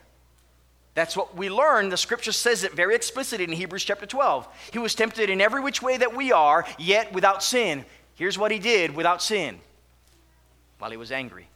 That's 0.94 1.16
what 1.16 1.36
we 1.36 1.48
learn. 1.48 1.88
The 1.88 1.96
scripture 1.96 2.32
says 2.32 2.64
it 2.64 2.72
very 2.72 2.94
explicitly 2.94 3.44
in 3.44 3.52
Hebrews 3.52 3.84
chapter 3.84 4.06
12. 4.06 4.46
He 4.72 4.78
was 4.78 4.94
tempted 4.94 5.30
in 5.30 5.40
every 5.40 5.60
which 5.60 5.82
way 5.82 5.96
that 5.96 6.14
we 6.14 6.32
are, 6.32 6.66
yet 6.78 7.12
without 7.12 7.42
sin. 7.42 7.84
Here's 8.14 8.38
what 8.38 8.50
he 8.50 8.58
did 8.58 8.94
without 8.94 9.22
sin 9.22 9.58
while 10.78 10.90
he 10.90 10.96
was 10.96 11.12
angry. 11.12 11.46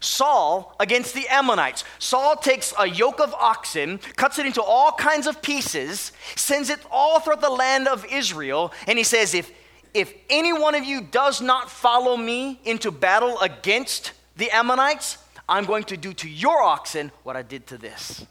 Saul 0.00 0.76
against 0.78 1.14
the 1.14 1.26
Ammonites. 1.28 1.82
Saul 1.98 2.36
takes 2.36 2.74
a 2.78 2.86
yoke 2.86 3.20
of 3.20 3.32
oxen, 3.34 3.98
cuts 4.16 4.38
it 4.38 4.44
into 4.44 4.62
all 4.62 4.92
kinds 4.92 5.26
of 5.26 5.40
pieces, 5.40 6.12
sends 6.36 6.68
it 6.68 6.80
all 6.90 7.20
throughout 7.20 7.40
the 7.40 7.48
land 7.48 7.88
of 7.88 8.04
Israel, 8.12 8.72
and 8.86 8.98
he 8.98 9.04
says, 9.04 9.34
If, 9.34 9.50
if 9.94 10.12
any 10.28 10.52
one 10.52 10.74
of 10.74 10.84
you 10.84 11.00
does 11.00 11.40
not 11.40 11.70
follow 11.70 12.16
me 12.16 12.60
into 12.64 12.90
battle 12.90 13.40
against 13.40 14.12
the 14.36 14.50
Ammonites, 14.50 15.18
I'm 15.48 15.64
going 15.64 15.84
to 15.84 15.96
do 15.96 16.12
to 16.14 16.28
your 16.28 16.60
oxen 16.60 17.12
what 17.22 17.36
I 17.36 17.42
did 17.42 17.68
to 17.68 17.78
this 17.78 18.26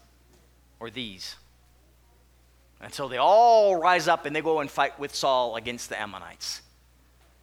or 0.78 0.90
these. 0.90 1.36
And 2.82 2.92
so 2.92 3.08
they 3.08 3.16
all 3.16 3.76
rise 3.76 4.08
up 4.08 4.26
and 4.26 4.36
they 4.36 4.42
go 4.42 4.60
and 4.60 4.70
fight 4.70 4.98
with 4.98 5.14
Saul 5.14 5.56
against 5.56 5.88
the 5.88 5.98
Ammonites. 5.98 6.60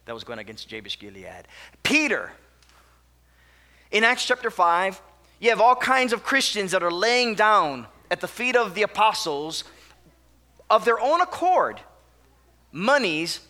That 0.04 0.14
was 0.14 0.22
going 0.22 0.38
against 0.38 0.68
Jabesh 0.68 0.98
Gilead. 0.98 1.48
Peter 1.82 2.32
in 3.90 4.04
Acts 4.04 4.24
chapter 4.24 4.50
5, 4.50 5.02
you 5.40 5.50
have 5.50 5.60
all 5.60 5.74
kinds 5.74 6.12
of 6.12 6.22
Christians 6.22 6.70
that 6.70 6.82
are 6.82 6.92
laying 6.92 7.34
down 7.34 7.86
at 8.10 8.20
the 8.20 8.28
feet 8.28 8.56
of 8.56 8.74
the 8.74 8.82
apostles 8.82 9.64
of 10.70 10.84
their 10.84 11.00
own 11.00 11.20
accord 11.20 11.80
monies 12.70 13.40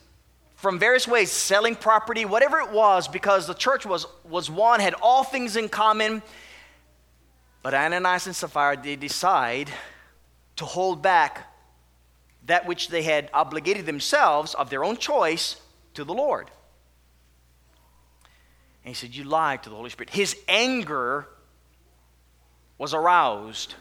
from 0.62 0.78
various 0.78 1.08
ways, 1.08 1.32
selling 1.32 1.74
property, 1.74 2.24
whatever 2.24 2.60
it 2.60 2.70
was, 2.70 3.08
because 3.08 3.48
the 3.48 3.54
church 3.54 3.84
was, 3.84 4.06
was 4.22 4.48
one, 4.48 4.78
had 4.78 4.94
all 5.02 5.24
things 5.24 5.56
in 5.56 5.68
common. 5.68 6.22
But 7.64 7.74
Ananias 7.74 8.28
and 8.28 8.36
Sapphira, 8.36 8.80
they 8.80 8.94
decide 8.94 9.72
to 10.54 10.64
hold 10.64 11.02
back 11.02 11.52
that 12.46 12.64
which 12.64 12.90
they 12.90 13.02
had 13.02 13.28
obligated 13.34 13.86
themselves 13.86 14.54
of 14.54 14.70
their 14.70 14.84
own 14.84 14.96
choice 14.98 15.60
to 15.94 16.04
the 16.04 16.14
Lord. 16.14 16.46
And 18.84 18.90
he 18.90 18.94
said, 18.94 19.16
You 19.16 19.24
lied 19.24 19.64
to 19.64 19.68
the 19.68 19.74
Holy 19.74 19.90
Spirit. 19.90 20.10
His 20.10 20.36
anger 20.46 21.26
was 22.78 22.94
aroused 22.94 23.74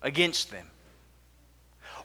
against 0.00 0.50
them. 0.50 0.70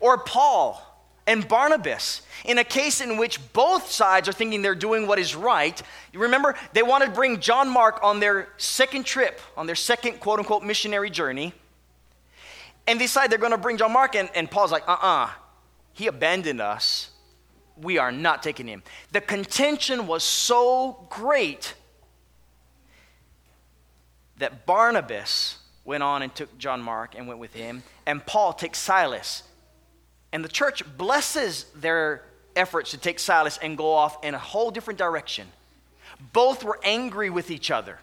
Or 0.02 0.18
Paul 0.18 0.99
and 1.30 1.48
Barnabas, 1.48 2.24
in 2.44 2.58
a 2.58 2.64
case 2.64 3.02
in 3.02 3.18
which 3.18 3.54
both 3.54 3.92
sides 3.92 4.28
are 4.28 4.32
thinking 4.32 4.64
they're 4.64 4.74
doing 4.74 5.06
what 5.06 5.20
is 5.20 5.36
right. 5.36 5.80
You 6.12 6.22
remember, 6.22 6.56
they 6.74 6.82
wanted 6.82 7.06
to 7.06 7.12
bring 7.12 7.40
John 7.40 7.70
Mark 7.70 8.00
on 8.02 8.20
their 8.20 8.50
second 8.58 9.06
trip, 9.06 9.40
on 9.56 9.68
their 9.68 9.76
second 9.76 10.20
quote 10.20 10.40
unquote 10.40 10.64
missionary 10.64 11.12
journey. 11.12 11.54
And 12.88 13.00
they 13.00 13.06
decide 13.06 13.30
they're 13.30 13.38
going 13.38 13.52
to 13.52 13.60
bring 13.60 13.78
John 13.78 13.94
Mark, 13.94 14.16
and, 14.16 14.28
and 14.34 14.50
Paul's 14.50 14.72
like, 14.72 14.82
uh 14.90 14.94
uh-uh, 14.94 15.26
uh, 15.26 15.30
he 15.94 16.08
abandoned 16.08 16.62
us. 16.62 17.12
We 17.80 18.00
are 18.00 18.12
not 18.12 18.42
taking 18.42 18.68
him. 18.68 18.82
The 19.12 19.22
contention 19.22 20.08
was 20.08 20.24
so 20.24 21.06
great 21.12 21.76
that 24.40 24.66
Barnabas 24.66 25.60
went 25.86 26.02
on 26.02 26.24
and 26.24 26.34
took 26.34 26.58
John 26.58 26.82
Mark 26.82 27.14
and 27.16 27.28
went 27.28 27.40
with 27.40 27.54
him, 27.54 27.84
and 28.08 28.26
Paul 28.26 28.52
takes 28.54 28.80
Silas. 28.80 29.44
And 30.32 30.44
the 30.44 30.50
church 30.50 30.84
blesses 30.98 31.66
their 31.76 32.24
efforts 32.56 32.92
to 32.92 32.98
take 32.98 33.20
Silas 33.20 33.58
and 33.62 33.78
go 33.78 33.92
off 33.92 34.24
in 34.24 34.34
a 34.34 34.40
whole 34.40 34.72
different 34.72 35.00
direction. 35.00 35.48
Both 36.34 36.64
were 36.64 36.80
angry 36.84 37.30
with 37.30 37.52
each 37.52 37.72
other. 37.72 38.00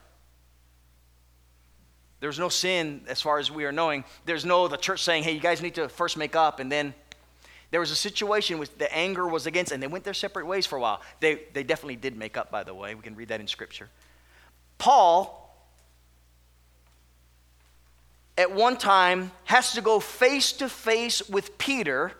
There's 2.20 2.38
no 2.38 2.48
sin 2.48 3.02
as 3.08 3.20
far 3.20 3.38
as 3.38 3.50
we 3.50 3.64
are 3.64 3.72
knowing. 3.72 4.04
There's 4.24 4.44
no 4.44 4.68
the 4.68 4.76
church 4.76 5.02
saying, 5.02 5.24
hey, 5.24 5.32
you 5.32 5.40
guys 5.40 5.60
need 5.60 5.74
to 5.74 5.88
first 5.88 6.16
make 6.16 6.34
up. 6.34 6.60
And 6.60 6.72
then 6.72 6.94
there 7.70 7.80
was 7.80 7.90
a 7.90 7.96
situation 7.96 8.58
with 8.58 8.78
the 8.78 8.92
anger 8.94 9.26
was 9.28 9.46
against, 9.46 9.70
and 9.70 9.82
they 9.82 9.86
went 9.86 10.04
their 10.04 10.14
separate 10.14 10.46
ways 10.46 10.64
for 10.64 10.76
a 10.76 10.80
while. 10.80 11.02
They, 11.20 11.42
they 11.52 11.62
definitely 11.62 11.96
did 11.96 12.16
make 12.16 12.36
up, 12.36 12.50
by 12.50 12.64
the 12.64 12.74
way. 12.74 12.94
We 12.94 13.02
can 13.02 13.14
read 13.16 13.28
that 13.28 13.40
in 13.40 13.46
Scripture. 13.46 13.88
Paul 14.78 15.45
at 18.37 18.53
one 18.53 18.77
time 18.77 19.31
has 19.44 19.72
to 19.72 19.81
go 19.81 20.01
face 20.01 20.53
to 20.53 20.68
face 20.68 21.27
with 21.29 21.57
Peter 21.59 22.12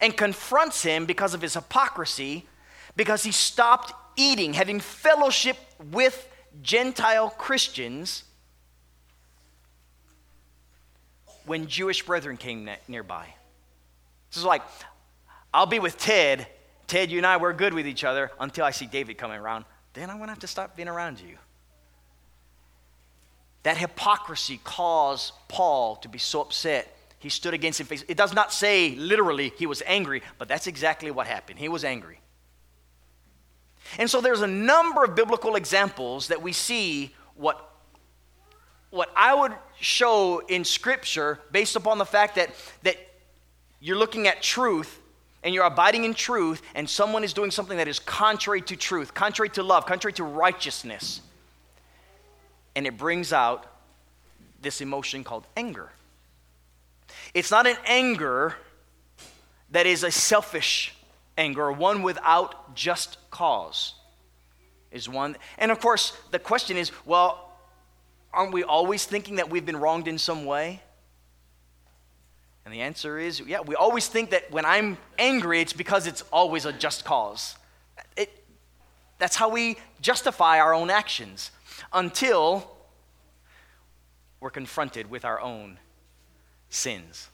and 0.00 0.16
confronts 0.16 0.82
him 0.82 1.06
because 1.06 1.34
of 1.34 1.42
his 1.42 1.54
hypocrisy, 1.54 2.46
because 2.96 3.24
he 3.24 3.32
stopped 3.32 3.92
eating, 4.16 4.52
having 4.54 4.80
fellowship 4.80 5.56
with 5.90 6.28
Gentile 6.62 7.30
Christians 7.30 8.24
when 11.46 11.66
Jewish 11.66 12.04
brethren 12.04 12.36
came 12.36 12.68
nearby. 12.88 13.26
This 14.30 14.38
is 14.38 14.44
like, 14.44 14.62
I'll 15.52 15.66
be 15.66 15.78
with 15.78 15.98
Ted 15.98 16.46
Ted, 16.86 17.10
you 17.10 17.18
and 17.18 17.26
I, 17.26 17.38
we're 17.38 17.52
good 17.52 17.74
with 17.74 17.86
each 17.86 18.04
other 18.04 18.30
until 18.38 18.64
I 18.64 18.70
see 18.70 18.86
David 18.86 19.16
coming 19.18 19.38
around. 19.38 19.64
Then 19.94 20.10
I'm 20.10 20.16
going 20.16 20.28
to 20.28 20.32
have 20.32 20.40
to 20.40 20.46
stop 20.46 20.76
being 20.76 20.88
around 20.88 21.20
you. 21.20 21.36
That 23.64 23.76
hypocrisy 23.76 24.60
caused 24.62 25.32
Paul 25.48 25.96
to 25.96 26.08
be 26.08 26.18
so 26.18 26.42
upset. 26.42 26.96
He 27.18 27.30
stood 27.30 27.54
against 27.54 27.80
him. 27.80 27.86
face. 27.86 28.04
It 28.06 28.16
does 28.16 28.34
not 28.34 28.52
say 28.52 28.94
literally 28.94 29.52
he 29.56 29.66
was 29.66 29.82
angry, 29.86 30.22
but 30.38 30.48
that's 30.48 30.66
exactly 30.66 31.10
what 31.10 31.26
happened. 31.26 31.58
He 31.58 31.68
was 31.68 31.82
angry. 31.82 32.20
And 33.98 34.08
so 34.08 34.20
there's 34.20 34.42
a 34.42 34.46
number 34.46 35.04
of 35.04 35.14
biblical 35.14 35.56
examples 35.56 36.28
that 36.28 36.42
we 36.42 36.52
see 36.52 37.14
what, 37.36 37.70
what 38.90 39.10
I 39.16 39.34
would 39.34 39.52
show 39.80 40.40
in 40.46 40.64
Scripture 40.64 41.40
based 41.50 41.76
upon 41.76 41.98
the 41.98 42.06
fact 42.06 42.34
that, 42.34 42.50
that 42.82 42.96
you're 43.80 43.98
looking 43.98 44.26
at 44.26 44.42
truth 44.42 45.00
and 45.42 45.54
you're 45.54 45.64
abiding 45.64 46.04
in 46.04 46.14
truth, 46.14 46.62
and 46.74 46.88
someone 46.88 47.22
is 47.22 47.34
doing 47.34 47.50
something 47.50 47.76
that 47.76 47.86
is 47.86 47.98
contrary 47.98 48.62
to 48.62 48.76
truth, 48.76 49.12
contrary 49.12 49.50
to 49.50 49.62
love, 49.62 49.84
contrary 49.84 50.14
to 50.14 50.24
righteousness. 50.24 51.20
And 52.76 52.86
it 52.86 52.96
brings 52.96 53.32
out 53.32 53.66
this 54.60 54.80
emotion 54.80 55.24
called 55.24 55.46
anger. 55.56 55.90
It's 57.32 57.50
not 57.50 57.66
an 57.66 57.76
anger 57.86 58.56
that 59.70 59.86
is 59.86 60.02
a 60.02 60.10
selfish 60.10 60.94
anger, 61.36 61.70
one 61.70 62.02
without 62.02 62.74
just 62.74 63.18
cause. 63.30 63.94
Is 64.90 65.08
one. 65.08 65.36
And 65.58 65.72
of 65.72 65.80
course, 65.80 66.16
the 66.30 66.38
question 66.38 66.76
is 66.76 66.92
well, 67.04 67.52
aren't 68.32 68.52
we 68.52 68.62
always 68.62 69.04
thinking 69.04 69.36
that 69.36 69.50
we've 69.50 69.66
been 69.66 69.76
wronged 69.76 70.06
in 70.06 70.18
some 70.18 70.44
way? 70.44 70.80
And 72.64 72.72
the 72.72 72.80
answer 72.80 73.18
is 73.18 73.40
yeah, 73.40 73.60
we 73.60 73.74
always 73.74 74.06
think 74.06 74.30
that 74.30 74.50
when 74.52 74.64
I'm 74.64 74.96
angry, 75.18 75.60
it's 75.60 75.72
because 75.72 76.06
it's 76.06 76.22
always 76.32 76.64
a 76.64 76.72
just 76.72 77.04
cause. 77.04 77.56
It, 78.16 78.44
that's 79.18 79.36
how 79.36 79.48
we 79.48 79.76
justify 80.00 80.60
our 80.60 80.72
own 80.72 80.90
actions 80.90 81.50
until 81.94 82.70
we're 84.40 84.50
confronted 84.50 85.08
with 85.08 85.24
our 85.24 85.40
own 85.40 85.78
sins. 86.68 87.28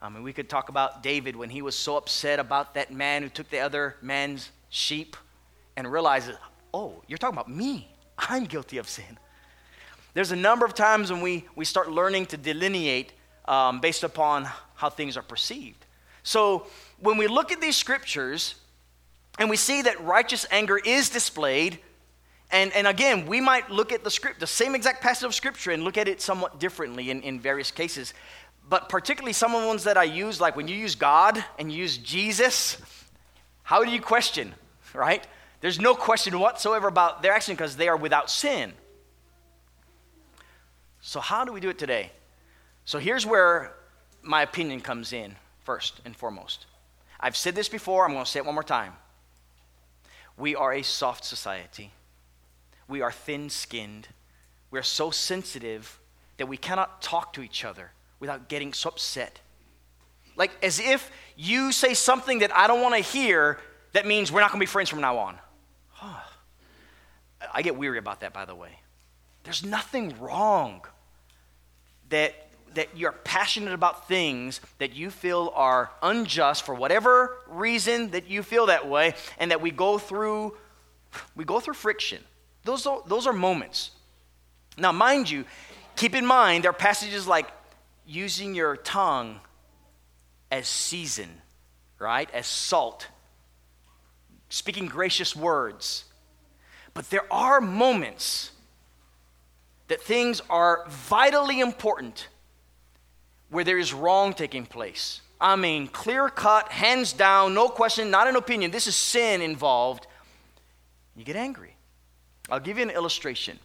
I 0.00 0.08
mean, 0.08 0.22
we 0.22 0.32
could 0.32 0.48
talk 0.48 0.68
about 0.68 1.02
David 1.02 1.34
when 1.34 1.50
he 1.50 1.60
was 1.60 1.74
so 1.74 1.96
upset 1.96 2.38
about 2.38 2.74
that 2.74 2.92
man 2.92 3.22
who 3.22 3.28
took 3.28 3.50
the 3.50 3.58
other 3.58 3.96
man's 4.00 4.50
sheep 4.70 5.16
and 5.76 5.90
realizes, 5.90 6.36
oh, 6.72 7.02
you're 7.08 7.18
talking 7.18 7.34
about 7.36 7.50
me. 7.50 7.88
I'm 8.16 8.44
guilty 8.44 8.78
of 8.78 8.88
sin. 8.88 9.18
There's 10.14 10.32
a 10.32 10.36
number 10.36 10.64
of 10.64 10.74
times 10.74 11.10
when 11.12 11.20
we, 11.20 11.46
we 11.56 11.64
start 11.64 11.90
learning 11.90 12.26
to 12.26 12.36
delineate 12.36 13.12
um, 13.46 13.80
based 13.80 14.04
upon 14.04 14.48
how 14.74 14.88
things 14.88 15.16
are 15.16 15.22
perceived. 15.22 15.84
So 16.22 16.66
when 17.00 17.16
we 17.18 17.26
look 17.26 17.50
at 17.50 17.60
these 17.60 17.76
scriptures 17.76 18.54
and 19.38 19.50
we 19.50 19.56
see 19.56 19.82
that 19.82 20.02
righteous 20.04 20.46
anger 20.50 20.78
is 20.78 21.10
displayed, 21.10 21.78
and, 22.50 22.72
and 22.72 22.86
again, 22.86 23.26
we 23.26 23.40
might 23.40 23.70
look 23.70 23.92
at 23.92 24.04
the 24.04 24.10
script, 24.10 24.40
the 24.40 24.46
same 24.46 24.74
exact 24.74 25.02
passage 25.02 25.24
of 25.24 25.34
scripture, 25.34 25.70
and 25.70 25.84
look 25.84 25.98
at 25.98 26.08
it 26.08 26.20
somewhat 26.20 26.58
differently 26.58 27.10
in, 27.10 27.22
in 27.22 27.40
various 27.40 27.70
cases 27.70 28.14
but 28.68 28.88
particularly 28.88 29.32
some 29.32 29.54
of 29.54 29.62
the 29.62 29.66
ones 29.66 29.84
that 29.84 29.96
I 29.96 30.04
use, 30.04 30.40
like 30.40 30.56
when 30.56 30.68
you 30.68 30.76
use 30.76 30.94
God 30.94 31.42
and 31.58 31.72
you 31.72 31.78
use 31.78 31.96
Jesus, 31.96 32.76
how 33.62 33.82
do 33.82 33.90
you 33.90 34.00
question, 34.00 34.54
right? 34.92 35.26
There's 35.60 35.80
no 35.80 35.94
question 35.94 36.38
whatsoever 36.38 36.88
about 36.88 37.22
their 37.22 37.32
action 37.32 37.54
because 37.54 37.76
they 37.76 37.88
are 37.88 37.96
without 37.96 38.30
sin. 38.30 38.72
So, 41.00 41.20
how 41.20 41.44
do 41.44 41.52
we 41.52 41.60
do 41.60 41.70
it 41.70 41.78
today? 41.78 42.12
So, 42.84 42.98
here's 42.98 43.24
where 43.24 43.74
my 44.22 44.42
opinion 44.42 44.80
comes 44.80 45.12
in 45.12 45.36
first 45.64 46.00
and 46.04 46.14
foremost. 46.14 46.66
I've 47.18 47.36
said 47.36 47.54
this 47.54 47.68
before, 47.68 48.04
I'm 48.04 48.12
going 48.12 48.24
to 48.24 48.30
say 48.30 48.40
it 48.40 48.46
one 48.46 48.54
more 48.54 48.62
time. 48.62 48.92
We 50.36 50.54
are 50.54 50.74
a 50.74 50.82
soft 50.82 51.24
society, 51.24 51.90
we 52.88 53.02
are 53.02 53.12
thin 53.12 53.50
skinned, 53.50 54.08
we 54.70 54.78
are 54.78 54.84
so 54.84 55.10
sensitive 55.10 55.98
that 56.38 56.46
we 56.46 56.56
cannot 56.56 57.02
talk 57.02 57.32
to 57.34 57.42
each 57.42 57.64
other 57.64 57.92
without 58.20 58.48
getting 58.48 58.72
so 58.72 58.88
upset. 58.88 59.40
Like 60.36 60.52
as 60.62 60.78
if 60.78 61.10
you 61.36 61.72
say 61.72 61.94
something 61.94 62.40
that 62.40 62.56
I 62.56 62.66
don't 62.66 62.80
want 62.80 62.94
to 62.94 63.00
hear, 63.00 63.58
that 63.92 64.06
means 64.06 64.30
we're 64.30 64.40
not 64.40 64.50
going 64.50 64.60
to 64.60 64.62
be 64.62 64.70
friends 64.70 64.88
from 64.88 65.00
now 65.00 65.18
on. 65.18 65.38
I 67.54 67.62
get 67.62 67.76
weary 67.76 67.98
about 67.98 68.20
that, 68.20 68.32
by 68.32 68.44
the 68.44 68.54
way. 68.54 68.80
There's 69.44 69.64
nothing 69.64 70.14
wrong 70.20 70.82
that, 72.10 72.34
that 72.74 72.96
you're 72.96 73.12
passionate 73.12 73.72
about 73.72 74.08
things 74.08 74.60
that 74.78 74.94
you 74.94 75.10
feel 75.10 75.52
are 75.54 75.90
unjust 76.02 76.64
for 76.64 76.74
whatever 76.74 77.36
reason 77.48 78.10
that 78.10 78.28
you 78.28 78.42
feel 78.42 78.66
that 78.66 78.88
way, 78.88 79.14
and 79.38 79.50
that 79.50 79.60
we 79.60 79.70
go 79.70 79.98
through, 79.98 80.56
we 81.34 81.44
go 81.44 81.60
through 81.60 81.74
friction. 81.74 82.22
Those 82.64 82.86
are, 82.86 83.02
those 83.06 83.26
are 83.26 83.32
moments. 83.32 83.92
Now, 84.76 84.92
mind 84.92 85.30
you, 85.30 85.44
keep 85.96 86.14
in 86.14 86.26
mind 86.26 86.64
there 86.64 86.70
are 86.70 86.74
passages 86.74 87.26
like 87.26 87.48
using 88.06 88.54
your 88.54 88.76
tongue 88.76 89.40
as 90.50 90.68
season, 90.68 91.28
right? 91.98 92.30
As 92.32 92.46
salt, 92.46 93.08
speaking 94.48 94.86
gracious 94.86 95.36
words. 95.36 96.04
But 96.94 97.10
there 97.10 97.32
are 97.32 97.60
moments 97.60 98.50
that 99.88 100.02
things 100.02 100.40
are 100.48 100.84
vitally 100.88 101.60
important 101.60 102.28
where 103.50 103.64
there 103.64 103.78
is 103.78 103.92
wrong 103.92 104.34
taking 104.34 104.66
place. 104.66 105.20
I 105.40 105.56
mean, 105.56 105.88
clear 105.88 106.28
cut, 106.28 106.70
hands 106.70 107.12
down, 107.12 107.54
no 107.54 107.68
question, 107.68 108.10
not 108.10 108.26
an 108.26 108.36
opinion. 108.36 108.70
This 108.70 108.86
is 108.86 108.96
sin 108.96 109.40
involved. 109.40 110.06
You 111.16 111.24
get 111.24 111.36
angry. 111.36 111.77
I'll 112.50 112.60
give 112.60 112.78
you 112.78 112.82
an 112.82 112.90
illustration. 112.90 113.58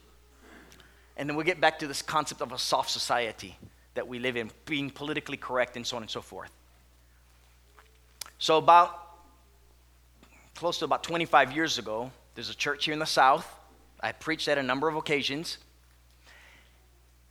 And 1.15 1.29
then 1.29 1.35
we'll 1.35 1.45
get 1.45 1.61
back 1.61 1.79
to 1.79 1.87
this 1.87 2.01
concept 2.01 2.41
of 2.41 2.51
a 2.51 2.57
soft 2.57 2.89
society 2.89 3.57
that 3.93 4.07
we 4.07 4.19
live 4.19 4.35
in, 4.35 4.49
being 4.65 4.89
politically 4.89 5.37
correct 5.37 5.75
and 5.77 5.85
so 5.85 5.95
on 5.95 6.03
and 6.03 6.09
so 6.09 6.21
forth. 6.21 6.51
So, 8.39 8.57
about 8.57 8.99
close 10.55 10.79
to 10.79 10.85
about 10.85 11.03
25 11.03 11.53
years 11.53 11.77
ago, 11.77 12.11
there's 12.35 12.49
a 12.49 12.55
church 12.55 12.85
here 12.85 12.93
in 12.93 12.99
the 12.99 13.05
South. 13.05 13.47
I 14.01 14.11
preached 14.11 14.47
at 14.47 14.57
a 14.57 14.63
number 14.63 14.87
of 14.87 14.95
occasions. 14.95 15.59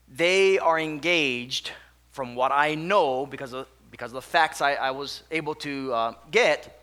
They 0.08 0.58
are 0.58 0.78
engaged, 0.78 1.70
from 2.10 2.34
what 2.34 2.52
I 2.52 2.74
know, 2.74 3.26
because 3.26 3.52
of, 3.52 3.66
because 3.90 4.10
of 4.10 4.14
the 4.14 4.22
facts 4.22 4.60
I, 4.60 4.74
I 4.74 4.90
was 4.90 5.22
able 5.30 5.54
to 5.56 5.92
uh, 5.92 6.14
get, 6.30 6.78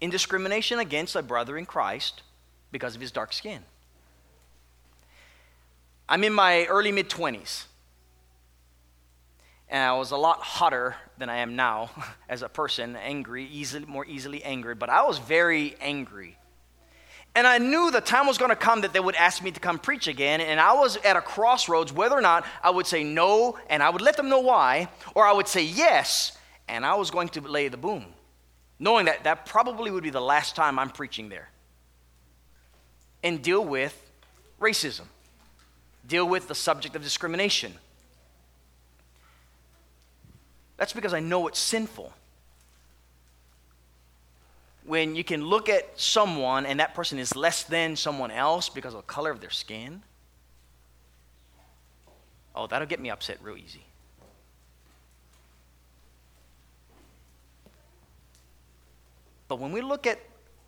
in 0.00 0.10
discrimination 0.10 0.78
against 0.78 1.16
a 1.16 1.22
brother 1.22 1.56
in 1.56 1.66
Christ 1.66 2.22
because 2.70 2.94
of 2.94 3.00
his 3.00 3.10
dark 3.10 3.32
skin. 3.32 3.62
I'm 6.08 6.24
in 6.24 6.32
my 6.32 6.66
early 6.66 6.92
mid 6.92 7.10
20s 7.10 7.64
and 9.68 9.82
I 9.82 9.92
was 9.94 10.12
a 10.12 10.16
lot 10.16 10.40
hotter 10.40 10.94
than 11.18 11.28
I 11.28 11.38
am 11.38 11.56
now 11.56 11.90
as 12.28 12.42
a 12.42 12.48
person, 12.48 12.96
angry, 12.96 13.46
easily, 13.46 13.86
more 13.86 14.06
easily 14.06 14.42
angered, 14.44 14.78
but 14.78 14.88
I 14.88 15.04
was 15.04 15.18
very 15.18 15.76
angry. 15.80 16.38
And 17.34 17.46
I 17.46 17.58
knew 17.58 17.90
the 17.90 18.00
time 18.00 18.26
was 18.26 18.38
going 18.38 18.48
to 18.48 18.56
come 18.56 18.80
that 18.80 18.94
they 18.94 19.00
would 19.00 19.14
ask 19.16 19.42
me 19.42 19.50
to 19.50 19.60
come 19.60 19.78
preach 19.78 20.08
again, 20.08 20.40
and 20.40 20.58
I 20.58 20.72
was 20.72 20.96
at 20.98 21.16
a 21.16 21.20
crossroads 21.20 21.92
whether 21.92 22.16
or 22.16 22.22
not 22.22 22.46
I 22.62 22.70
would 22.70 22.86
say 22.86 23.04
no, 23.04 23.58
and 23.68 23.82
I 23.82 23.90
would 23.90 24.00
let 24.00 24.16
them 24.16 24.28
know 24.28 24.40
why, 24.40 24.88
or 25.14 25.26
I 25.26 25.32
would 25.32 25.48
say 25.48 25.62
yes, 25.62 26.36
and 26.68 26.86
I 26.86 26.94
was 26.94 27.10
going 27.10 27.28
to 27.30 27.40
lay 27.42 27.68
the 27.68 27.76
boom, 27.76 28.06
knowing 28.78 29.06
that 29.06 29.24
that 29.24 29.44
probably 29.44 29.90
would 29.90 30.04
be 30.04 30.10
the 30.10 30.20
last 30.20 30.56
time 30.56 30.78
I'm 30.78 30.90
preaching 30.90 31.28
there. 31.28 31.50
And 33.22 33.42
deal 33.42 33.64
with 33.64 34.00
racism, 34.58 35.06
deal 36.06 36.28
with 36.28 36.48
the 36.48 36.54
subject 36.54 36.94
of 36.96 37.02
discrimination 37.02 37.72
that's 40.76 40.92
because 40.92 41.14
I 41.14 41.20
know 41.20 41.46
it's 41.46 41.58
sinful. 41.58 42.12
When 44.84 45.16
you 45.16 45.24
can 45.24 45.44
look 45.44 45.68
at 45.68 45.98
someone 45.98 46.66
and 46.66 46.78
that 46.80 46.94
person 46.94 47.18
is 47.18 47.34
less 47.34 47.64
than 47.64 47.96
someone 47.96 48.30
else 48.30 48.68
because 48.68 48.94
of 48.94 49.00
the 49.00 49.12
color 49.12 49.30
of 49.30 49.40
their 49.40 49.50
skin, 49.50 50.02
oh, 52.54 52.66
that'll 52.66 52.86
get 52.86 53.00
me 53.00 53.10
upset 53.10 53.38
real 53.42 53.56
easy. 53.56 53.82
But 59.48 59.58
when 59.58 59.72
we 59.72 59.80
look 59.80 60.06
at 60.06 60.20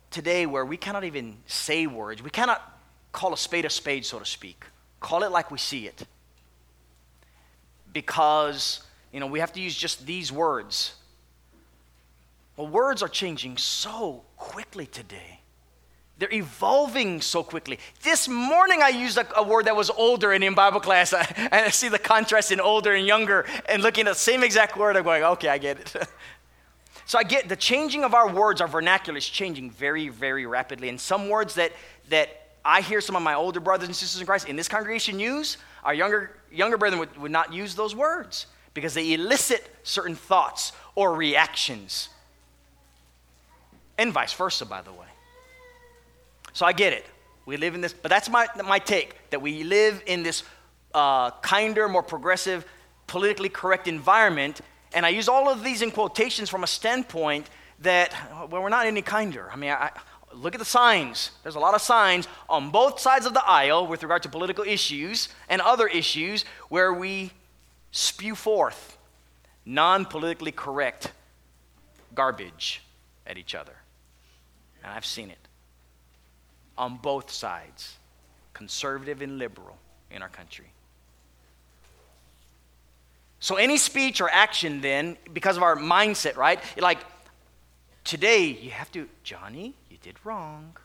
today 0.09 0.45
where 0.45 0.65
we 0.65 0.77
cannot 0.77 1.03
even 1.03 1.37
say 1.45 1.85
words, 1.85 2.23
we 2.23 2.29
cannot 2.29 2.77
call 3.11 3.33
a 3.33 3.37
spade 3.37 3.65
a 3.65 3.69
spade, 3.69 4.05
so 4.05 4.19
to 4.19 4.25
speak, 4.25 4.65
call 4.99 5.23
it 5.23 5.31
like 5.31 5.51
we 5.51 5.57
see 5.57 5.87
it. 5.87 6.05
Because 7.91 8.83
you 9.11 9.19
know, 9.19 9.27
we 9.27 9.39
have 9.39 9.53
to 9.53 9.61
use 9.61 9.75
just 9.75 10.05
these 10.05 10.31
words. 10.31 10.93
Well, 12.55 12.67
words 12.67 13.01
are 13.01 13.07
changing 13.07 13.57
so 13.57 14.23
quickly 14.37 14.85
today. 14.85 15.39
They're 16.19 16.33
evolving 16.33 17.21
so 17.21 17.43
quickly. 17.43 17.79
This 18.03 18.27
morning 18.27 18.81
I 18.83 18.89
used 18.89 19.17
a, 19.17 19.39
a 19.39 19.43
word 19.43 19.65
that 19.65 19.75
was 19.75 19.89
older 19.89 20.33
and 20.33 20.43
in 20.43 20.53
Bible 20.53 20.81
class, 20.81 21.13
I, 21.13 21.21
and 21.37 21.53
I 21.53 21.69
see 21.69 21.87
the 21.87 21.97
contrast 21.97 22.51
in 22.51 22.59
older 22.59 22.93
and 22.93 23.07
younger, 23.07 23.45
and 23.67 23.81
looking 23.81 24.05
at 24.05 24.13
the 24.13 24.19
same 24.19 24.43
exact 24.43 24.77
word, 24.77 24.97
I'm 24.97 25.03
going, 25.03 25.23
okay, 25.23 25.47
I 25.47 25.57
get 25.57 25.79
it. 25.79 26.07
So 27.05 27.17
I 27.17 27.23
get 27.23 27.49
the 27.49 27.55
changing 27.55 28.03
of 28.03 28.13
our 28.13 28.31
words, 28.31 28.61
our 28.61 28.67
vernacular 28.67 29.17
is 29.17 29.27
changing 29.27 29.71
very, 29.71 30.09
very 30.09 30.45
rapidly. 30.45 30.89
And 30.89 31.01
some 31.01 31.27
words 31.27 31.55
that, 31.55 31.71
that 32.09 32.48
I 32.69 32.81
hear 32.81 33.01
some 33.01 33.15
of 33.15 33.21
my 33.21 33.33
older 33.33 33.59
brothers 33.59 33.87
and 33.87 33.95
sisters 33.95 34.19
in 34.19 34.25
Christ 34.25 34.47
in 34.47 34.55
this 34.55 34.67
congregation 34.67 35.19
use, 35.19 35.57
our 35.83 35.93
younger, 35.93 36.37
younger 36.51 36.77
brethren 36.77 36.99
would, 36.99 37.17
would 37.17 37.31
not 37.31 37.53
use 37.53 37.75
those 37.75 37.95
words 37.95 38.47
because 38.73 38.93
they 38.93 39.13
elicit 39.13 39.67
certain 39.83 40.15
thoughts 40.15 40.71
or 40.95 41.15
reactions. 41.15 42.09
And 43.97 44.13
vice 44.13 44.33
versa, 44.33 44.65
by 44.65 44.81
the 44.81 44.91
way. 44.91 45.07
So 46.53 46.65
I 46.65 46.73
get 46.73 46.93
it. 46.93 47.05
We 47.45 47.57
live 47.57 47.75
in 47.75 47.81
this, 47.81 47.93
but 47.93 48.09
that's 48.09 48.29
my, 48.29 48.47
my 48.63 48.79
take 48.79 49.15
that 49.31 49.41
we 49.41 49.63
live 49.63 50.03
in 50.05 50.23
this 50.23 50.43
uh, 50.93 51.31
kinder, 51.41 51.89
more 51.89 52.03
progressive, 52.03 52.65
politically 53.07 53.49
correct 53.49 53.87
environment 53.87 54.61
and 54.93 55.05
I 55.05 55.09
use 55.09 55.29
all 55.29 55.49
of 55.49 55.63
these 55.63 55.81
in 55.81 55.91
quotations 55.91 56.49
from 56.49 56.63
a 56.63 56.67
standpoint 56.67 57.49
that, 57.79 58.13
well, 58.49 58.63
we're 58.63 58.69
not 58.69 58.87
any 58.87 59.01
kinder. 59.01 59.49
I 59.51 59.55
mean, 59.55 59.71
I, 59.71 59.91
look 60.33 60.55
at 60.55 60.59
the 60.59 60.65
signs. 60.65 61.31
There's 61.43 61.55
a 61.55 61.59
lot 61.59 61.75
of 61.75 61.81
signs 61.81 62.27
on 62.49 62.69
both 62.69 62.99
sides 62.99 63.25
of 63.25 63.33
the 63.33 63.45
aisle 63.45 63.87
with 63.87 64.03
regard 64.03 64.23
to 64.23 64.29
political 64.29 64.63
issues 64.63 65.29
and 65.47 65.61
other 65.61 65.87
issues 65.87 66.45
where 66.69 66.93
we 66.93 67.31
spew 67.91 68.35
forth 68.35 68.97
non 69.65 70.05
politically 70.05 70.51
correct 70.51 71.11
garbage 72.15 72.81
at 73.25 73.37
each 73.37 73.55
other. 73.55 73.75
And 74.83 74.91
I've 74.91 75.05
seen 75.05 75.29
it 75.29 75.37
on 76.77 76.97
both 76.97 77.29
sides, 77.29 77.97
conservative 78.53 79.21
and 79.21 79.37
liberal 79.37 79.77
in 80.09 80.21
our 80.21 80.29
country. 80.29 80.71
So, 83.41 83.55
any 83.55 83.77
speech 83.77 84.19
or 84.19 84.29
action, 84.29 84.81
then, 84.81 85.17
because 85.33 85.55
of 85.55 85.63
our 85.63 85.75
mindset, 85.75 86.35
right? 86.35 86.59
Like, 86.77 86.99
today, 88.09 88.45
you 88.47 88.71
have 88.71 88.91
to, 88.91 89.07
Johnny, 89.23 89.75
you 89.91 89.97
did 90.01 90.15
wrong. 90.23 90.75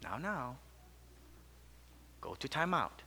Now, 0.00 0.16
now, 0.16 0.56
go 2.20 2.36
to 2.38 2.48
timeout. 2.48 3.02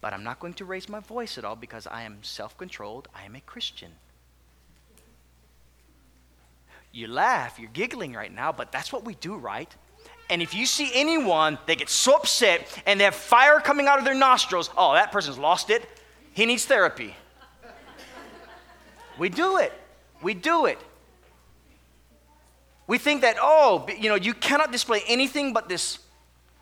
But 0.00 0.12
I'm 0.12 0.24
not 0.24 0.40
going 0.40 0.54
to 0.54 0.64
raise 0.64 0.88
my 0.88 0.98
voice 0.98 1.38
at 1.38 1.44
all 1.44 1.54
because 1.54 1.86
I 1.86 2.02
am 2.02 2.18
self 2.22 2.58
controlled. 2.58 3.06
I 3.14 3.24
am 3.24 3.36
a 3.36 3.40
Christian. 3.40 3.92
You 6.90 7.06
laugh, 7.06 7.60
you're 7.60 7.70
giggling 7.72 8.14
right 8.14 8.34
now, 8.34 8.50
but 8.50 8.72
that's 8.72 8.92
what 8.92 9.04
we 9.04 9.14
do, 9.14 9.36
right? 9.36 9.72
And 10.28 10.42
if 10.42 10.54
you 10.54 10.66
see 10.66 10.90
anyone 10.92 11.56
that 11.66 11.78
gets 11.78 11.92
so 11.92 12.16
upset 12.16 12.82
and 12.84 12.98
they 12.98 13.04
have 13.04 13.14
fire 13.14 13.60
coming 13.60 13.86
out 13.86 14.00
of 14.00 14.04
their 14.04 14.14
nostrils, 14.14 14.70
oh, 14.76 14.94
that 14.94 15.12
person's 15.12 15.38
lost 15.38 15.70
it. 15.70 15.88
He 16.32 16.46
needs 16.46 16.64
therapy. 16.64 17.14
We 19.18 19.28
do 19.28 19.58
it. 19.58 19.72
We 20.22 20.34
do 20.34 20.66
it. 20.66 20.78
We 22.86 22.98
think 22.98 23.20
that, 23.20 23.36
oh, 23.40 23.86
you 23.98 24.08
know, 24.08 24.14
you 24.14 24.32
cannot 24.32 24.72
display 24.72 25.02
anything 25.06 25.52
but 25.52 25.68
this 25.68 25.98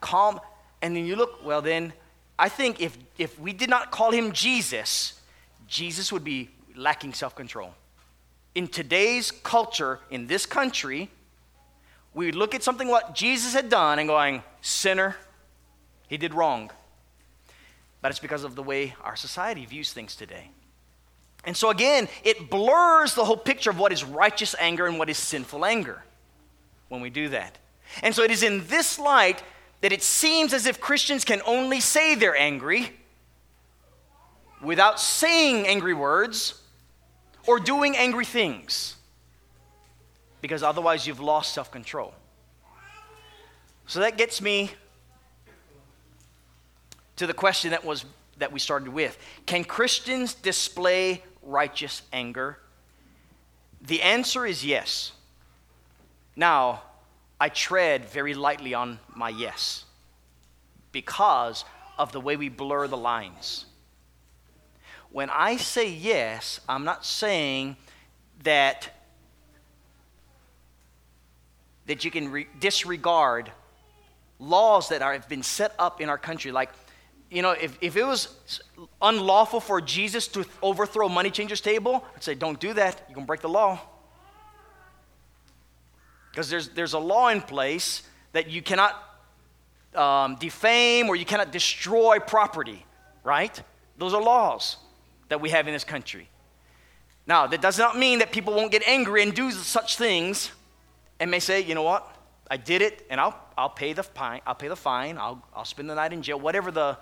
calm. 0.00 0.40
And 0.82 0.96
then 0.96 1.06
you 1.06 1.16
look, 1.16 1.44
well, 1.44 1.62
then, 1.62 1.92
I 2.38 2.48
think 2.48 2.80
if, 2.80 2.98
if 3.16 3.38
we 3.38 3.52
did 3.52 3.70
not 3.70 3.90
call 3.90 4.10
him 4.10 4.32
Jesus, 4.32 5.20
Jesus 5.68 6.12
would 6.12 6.24
be 6.24 6.50
lacking 6.74 7.14
self 7.14 7.34
control. 7.34 7.74
In 8.54 8.68
today's 8.68 9.30
culture, 9.30 10.00
in 10.10 10.26
this 10.26 10.46
country, 10.46 11.10
we 12.12 12.32
look 12.32 12.54
at 12.54 12.62
something 12.62 12.88
what 12.88 13.14
Jesus 13.14 13.52
had 13.52 13.68
done 13.68 13.98
and 13.98 14.08
going, 14.08 14.42
sinner, 14.62 15.16
he 16.08 16.16
did 16.16 16.34
wrong. 16.34 16.70
But 18.00 18.10
it's 18.10 18.20
because 18.20 18.44
of 18.44 18.54
the 18.54 18.62
way 18.62 18.94
our 19.02 19.16
society 19.16 19.64
views 19.66 19.92
things 19.92 20.16
today. 20.16 20.50
And 21.46 21.56
so, 21.56 21.70
again, 21.70 22.08
it 22.24 22.50
blurs 22.50 23.14
the 23.14 23.24
whole 23.24 23.36
picture 23.36 23.70
of 23.70 23.78
what 23.78 23.92
is 23.92 24.04
righteous 24.04 24.54
anger 24.58 24.86
and 24.86 24.98
what 24.98 25.08
is 25.08 25.16
sinful 25.16 25.64
anger 25.64 26.02
when 26.88 27.00
we 27.00 27.08
do 27.08 27.28
that. 27.28 27.56
And 28.02 28.14
so, 28.14 28.24
it 28.24 28.32
is 28.32 28.42
in 28.42 28.66
this 28.66 28.98
light 28.98 29.42
that 29.80 29.92
it 29.92 30.02
seems 30.02 30.52
as 30.52 30.66
if 30.66 30.80
Christians 30.80 31.24
can 31.24 31.40
only 31.46 31.80
say 31.80 32.16
they're 32.16 32.36
angry 32.36 32.90
without 34.60 34.98
saying 34.98 35.66
angry 35.68 35.94
words 35.94 36.60
or 37.46 37.60
doing 37.60 37.96
angry 37.96 38.24
things 38.24 38.96
because 40.40 40.62
otherwise 40.62 41.06
you've 41.06 41.20
lost 41.20 41.54
self 41.54 41.70
control. 41.70 42.12
So 43.86 44.00
that 44.00 44.16
gets 44.18 44.40
me 44.40 44.72
to 47.16 47.26
the 47.26 47.34
question 47.34 47.70
that 47.70 47.84
was 47.84 48.04
that 48.38 48.52
we 48.52 48.58
started 48.58 48.88
with. 48.88 49.18
Can 49.46 49.64
Christians 49.64 50.34
display 50.34 51.22
righteous 51.46 52.02
anger? 52.12 52.58
The 53.80 54.02
answer 54.02 54.44
is 54.44 54.64
yes. 54.64 55.12
Now, 56.34 56.82
I 57.40 57.48
tread 57.48 58.06
very 58.06 58.34
lightly 58.34 58.74
on 58.74 58.98
my 59.14 59.28
yes 59.28 59.84
because 60.92 61.64
of 61.98 62.12
the 62.12 62.20
way 62.20 62.36
we 62.36 62.48
blur 62.48 62.88
the 62.88 62.96
lines. 62.96 63.66
When 65.10 65.30
I 65.30 65.56
say 65.56 65.88
yes, 65.88 66.60
I'm 66.68 66.84
not 66.84 67.06
saying 67.06 67.76
that 68.42 68.90
that 71.86 72.04
you 72.04 72.10
can 72.10 72.30
re- 72.30 72.48
disregard 72.58 73.50
laws 74.38 74.88
that 74.88 75.02
are, 75.02 75.12
have 75.12 75.28
been 75.28 75.42
set 75.42 75.72
up 75.78 76.00
in 76.00 76.08
our 76.08 76.18
country. 76.18 76.52
Like, 76.52 76.70
you 77.30 77.42
know, 77.42 77.52
if, 77.52 77.76
if 77.80 77.96
it 77.96 78.04
was 78.04 78.62
unlawful 79.02 79.60
for 79.60 79.80
Jesus 79.80 80.28
to 80.28 80.44
overthrow 80.62 81.08
money 81.08 81.30
changers' 81.30 81.60
table, 81.60 82.04
I'd 82.14 82.22
say, 82.22 82.34
don't 82.34 82.58
do 82.60 82.72
that. 82.74 83.02
You're 83.08 83.14
going 83.14 83.24
to 83.24 83.26
break 83.26 83.40
the 83.40 83.48
law. 83.48 83.80
Because 86.30 86.48
there's, 86.50 86.68
there's 86.70 86.92
a 86.92 86.98
law 86.98 87.28
in 87.28 87.40
place 87.40 88.02
that 88.32 88.48
you 88.48 88.62
cannot 88.62 89.02
um, 89.94 90.36
defame 90.36 91.08
or 91.08 91.16
you 91.16 91.24
cannot 91.24 91.50
destroy 91.50 92.18
property, 92.18 92.84
right? 93.24 93.60
Those 93.98 94.14
are 94.14 94.22
laws 94.22 94.76
that 95.28 95.40
we 95.40 95.50
have 95.50 95.66
in 95.66 95.74
this 95.74 95.84
country. 95.84 96.28
Now, 97.26 97.46
that 97.46 97.60
does 97.60 97.78
not 97.78 97.98
mean 97.98 98.20
that 98.20 98.30
people 98.30 98.54
won't 98.54 98.70
get 98.70 98.86
angry 98.86 99.22
and 99.22 99.34
do 99.34 99.50
such 99.50 99.96
things 99.96 100.52
and 101.18 101.30
may 101.30 101.40
say, 101.40 101.60
you 101.62 101.74
know 101.74 101.82
what, 101.82 102.14
I 102.48 102.56
did 102.56 102.82
it, 102.82 103.04
and 103.10 103.20
I'll, 103.20 103.36
I'll 103.56 103.70
pay 103.70 103.92
the 103.94 104.02
fine, 104.02 104.40
I'll 104.46 104.54
pay 104.54 104.68
the 104.68 104.76
fine, 104.76 105.18
I'll, 105.18 105.42
I'll 105.54 105.64
spend 105.64 105.90
the 105.90 105.94
night 105.94 106.12
in 106.12 106.22
jail, 106.22 106.38
whatever 106.38 106.70
the, 106.70 106.98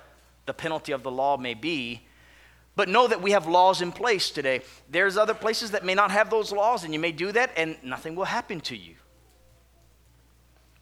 the 0.46 0.54
penalty 0.54 0.92
of 0.92 1.02
the 1.02 1.10
law 1.10 1.36
may 1.36 1.54
be. 1.54 2.02
But 2.76 2.88
know 2.88 3.06
that 3.06 3.22
we 3.22 3.30
have 3.30 3.46
laws 3.46 3.80
in 3.80 3.92
place 3.92 4.30
today. 4.30 4.62
There's 4.90 5.16
other 5.16 5.34
places 5.34 5.70
that 5.72 5.84
may 5.84 5.94
not 5.94 6.10
have 6.10 6.28
those 6.28 6.50
laws, 6.50 6.84
and 6.84 6.92
you 6.92 6.98
may 6.98 7.12
do 7.12 7.30
that, 7.32 7.52
and 7.56 7.76
nothing 7.84 8.16
will 8.16 8.24
happen 8.24 8.60
to 8.62 8.76
you. 8.76 8.94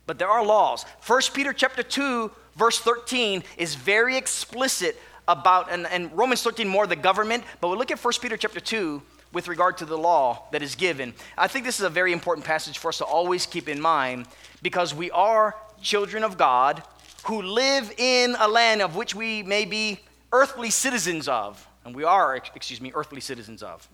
But 0.06 0.18
there 0.18 0.28
are 0.28 0.44
laws. 0.44 0.84
1 1.06 1.20
Peter 1.34 1.52
chapter 1.52 1.82
2, 1.82 2.30
verse 2.56 2.78
13 2.80 3.44
is 3.58 3.74
very 3.74 4.16
explicit 4.16 4.98
about, 5.28 5.70
and, 5.70 5.86
and 5.86 6.10
Romans 6.16 6.42
13 6.42 6.66
more 6.66 6.86
the 6.86 6.96
government, 6.96 7.44
but 7.60 7.68
we'll 7.68 7.78
look 7.78 7.90
at 7.90 8.02
1 8.02 8.14
Peter 8.20 8.36
chapter 8.36 8.58
2, 8.58 9.02
with 9.32 9.48
regard 9.48 9.78
to 9.78 9.84
the 9.84 9.96
law 9.96 10.46
that 10.52 10.62
is 10.62 10.74
given. 10.74 11.14
I 11.36 11.48
think 11.48 11.64
this 11.64 11.78
is 11.78 11.86
a 11.86 11.90
very 11.90 12.12
important 12.12 12.46
passage 12.46 12.78
for 12.78 12.88
us 12.88 12.98
to 12.98 13.04
always 13.04 13.46
keep 13.46 13.68
in 13.68 13.80
mind 13.80 14.26
because 14.62 14.94
we 14.94 15.10
are 15.10 15.56
children 15.80 16.22
of 16.22 16.36
God 16.36 16.82
who 17.24 17.42
live 17.42 17.92
in 17.98 18.36
a 18.38 18.48
land 18.48 18.82
of 18.82 18.96
which 18.96 19.14
we 19.14 19.42
may 19.42 19.64
be 19.64 20.00
earthly 20.32 20.70
citizens 20.70 21.28
of. 21.28 21.66
And 21.84 21.94
we 21.94 22.04
are, 22.04 22.36
excuse 22.36 22.80
me, 22.80 22.92
earthly 22.94 23.20
citizens 23.20 23.62
of. 23.62 23.88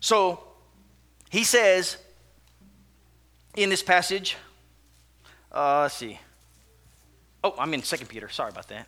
So 0.00 0.42
he 1.30 1.44
says 1.44 1.96
in 3.56 3.68
this 3.68 3.82
passage, 3.82 4.36
uh, 5.52 5.82
let's 5.82 5.94
see. 5.94 6.18
Oh, 7.42 7.54
I'm 7.58 7.72
in 7.74 7.82
2 7.82 8.06
Peter. 8.06 8.28
Sorry 8.28 8.50
about 8.50 8.68
that. 8.68 8.86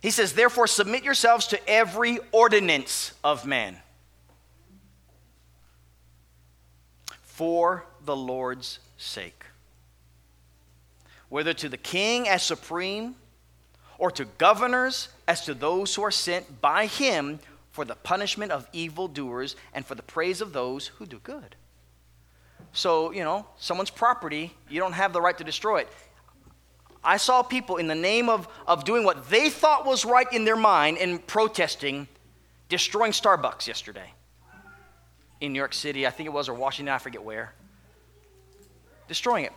He 0.00 0.10
says, 0.10 0.32
Therefore, 0.32 0.66
submit 0.66 1.04
yourselves 1.04 1.48
to 1.48 1.68
every 1.68 2.18
ordinance 2.32 3.12
of 3.24 3.44
man 3.44 3.76
for 7.22 7.86
the 8.04 8.16
Lord's 8.16 8.78
sake. 8.96 9.44
Whether 11.36 11.52
to 11.52 11.68
the 11.68 11.76
king 11.76 12.26
as 12.30 12.42
supreme, 12.42 13.14
or 13.98 14.10
to 14.12 14.24
governors 14.24 15.10
as 15.28 15.44
to 15.44 15.52
those 15.52 15.94
who 15.94 16.02
are 16.02 16.10
sent 16.10 16.62
by 16.62 16.86
him 16.86 17.40
for 17.72 17.84
the 17.84 17.94
punishment 17.94 18.52
of 18.52 18.66
evildoers 18.72 19.54
and 19.74 19.84
for 19.84 19.94
the 19.94 20.02
praise 20.02 20.40
of 20.40 20.54
those 20.54 20.86
who 20.86 21.04
do 21.04 21.18
good. 21.18 21.54
So, 22.72 23.10
you 23.10 23.22
know, 23.22 23.44
someone's 23.58 23.90
property, 23.90 24.54
you 24.70 24.80
don't 24.80 24.94
have 24.94 25.12
the 25.12 25.20
right 25.20 25.36
to 25.36 25.44
destroy 25.44 25.80
it. 25.80 25.88
I 27.04 27.18
saw 27.18 27.42
people 27.42 27.76
in 27.76 27.86
the 27.86 27.94
name 27.94 28.30
of, 28.30 28.48
of 28.66 28.86
doing 28.86 29.04
what 29.04 29.28
they 29.28 29.50
thought 29.50 29.84
was 29.84 30.06
right 30.06 30.32
in 30.32 30.46
their 30.46 30.56
mind 30.56 30.96
and 30.96 31.26
protesting, 31.26 32.08
destroying 32.70 33.12
Starbucks 33.12 33.66
yesterday 33.66 34.10
in 35.42 35.52
New 35.52 35.58
York 35.58 35.74
City, 35.74 36.06
I 36.06 36.10
think 36.12 36.28
it 36.28 36.32
was, 36.32 36.48
or 36.48 36.54
Washington, 36.54 36.94
I 36.94 36.96
forget 36.96 37.22
where. 37.22 37.52
Destroying 39.06 39.44
it. 39.44 39.52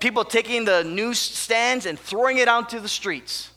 People 0.00 0.24
taking 0.24 0.64
the 0.64 0.82
news 0.82 1.18
stands 1.18 1.84
and 1.86 1.98
throwing 1.98 2.38
it 2.38 2.48
onto 2.48 2.80
the 2.80 2.88
streets. 2.88 3.50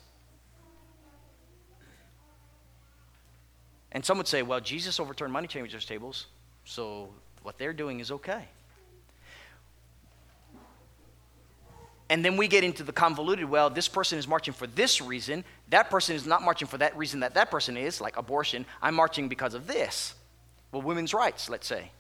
And 3.94 4.04
some 4.04 4.18
would 4.18 4.28
say, 4.28 4.42
well, 4.42 4.60
Jesus 4.60 5.00
overturned 5.00 5.32
money 5.32 5.48
changers' 5.48 5.86
tables, 5.86 6.28
so 6.66 7.10
what 7.44 7.58
they're 7.58 7.74
doing 7.74 8.00
is 8.00 8.12
okay. 8.12 8.48
And 12.10 12.24
then 12.26 12.36
we 12.36 12.48
get 12.48 12.64
into 12.64 12.84
the 12.84 12.92
convoluted, 12.92 13.46
well, 13.46 13.70
this 13.70 13.88
person 13.88 14.20
is 14.20 14.28
marching 14.28 14.54
for 14.54 14.68
this 14.68 15.02
reason. 15.02 15.46
That 15.70 15.90
person 15.90 16.16
is 16.16 16.28
not 16.28 16.42
marching 16.42 16.68
for 16.68 16.78
that 16.80 16.96
reason 16.98 17.22
that 17.22 17.36
that 17.36 17.50
person 17.50 17.78
is, 17.78 18.02
like 18.02 18.18
abortion. 18.18 18.66
I'm 18.82 18.96
marching 18.96 19.30
because 19.30 19.54
of 19.54 19.66
this. 19.68 20.14
Well, 20.72 20.82
women's 20.82 21.14
rights, 21.14 21.50
let's 21.50 21.66
say. 21.66 21.92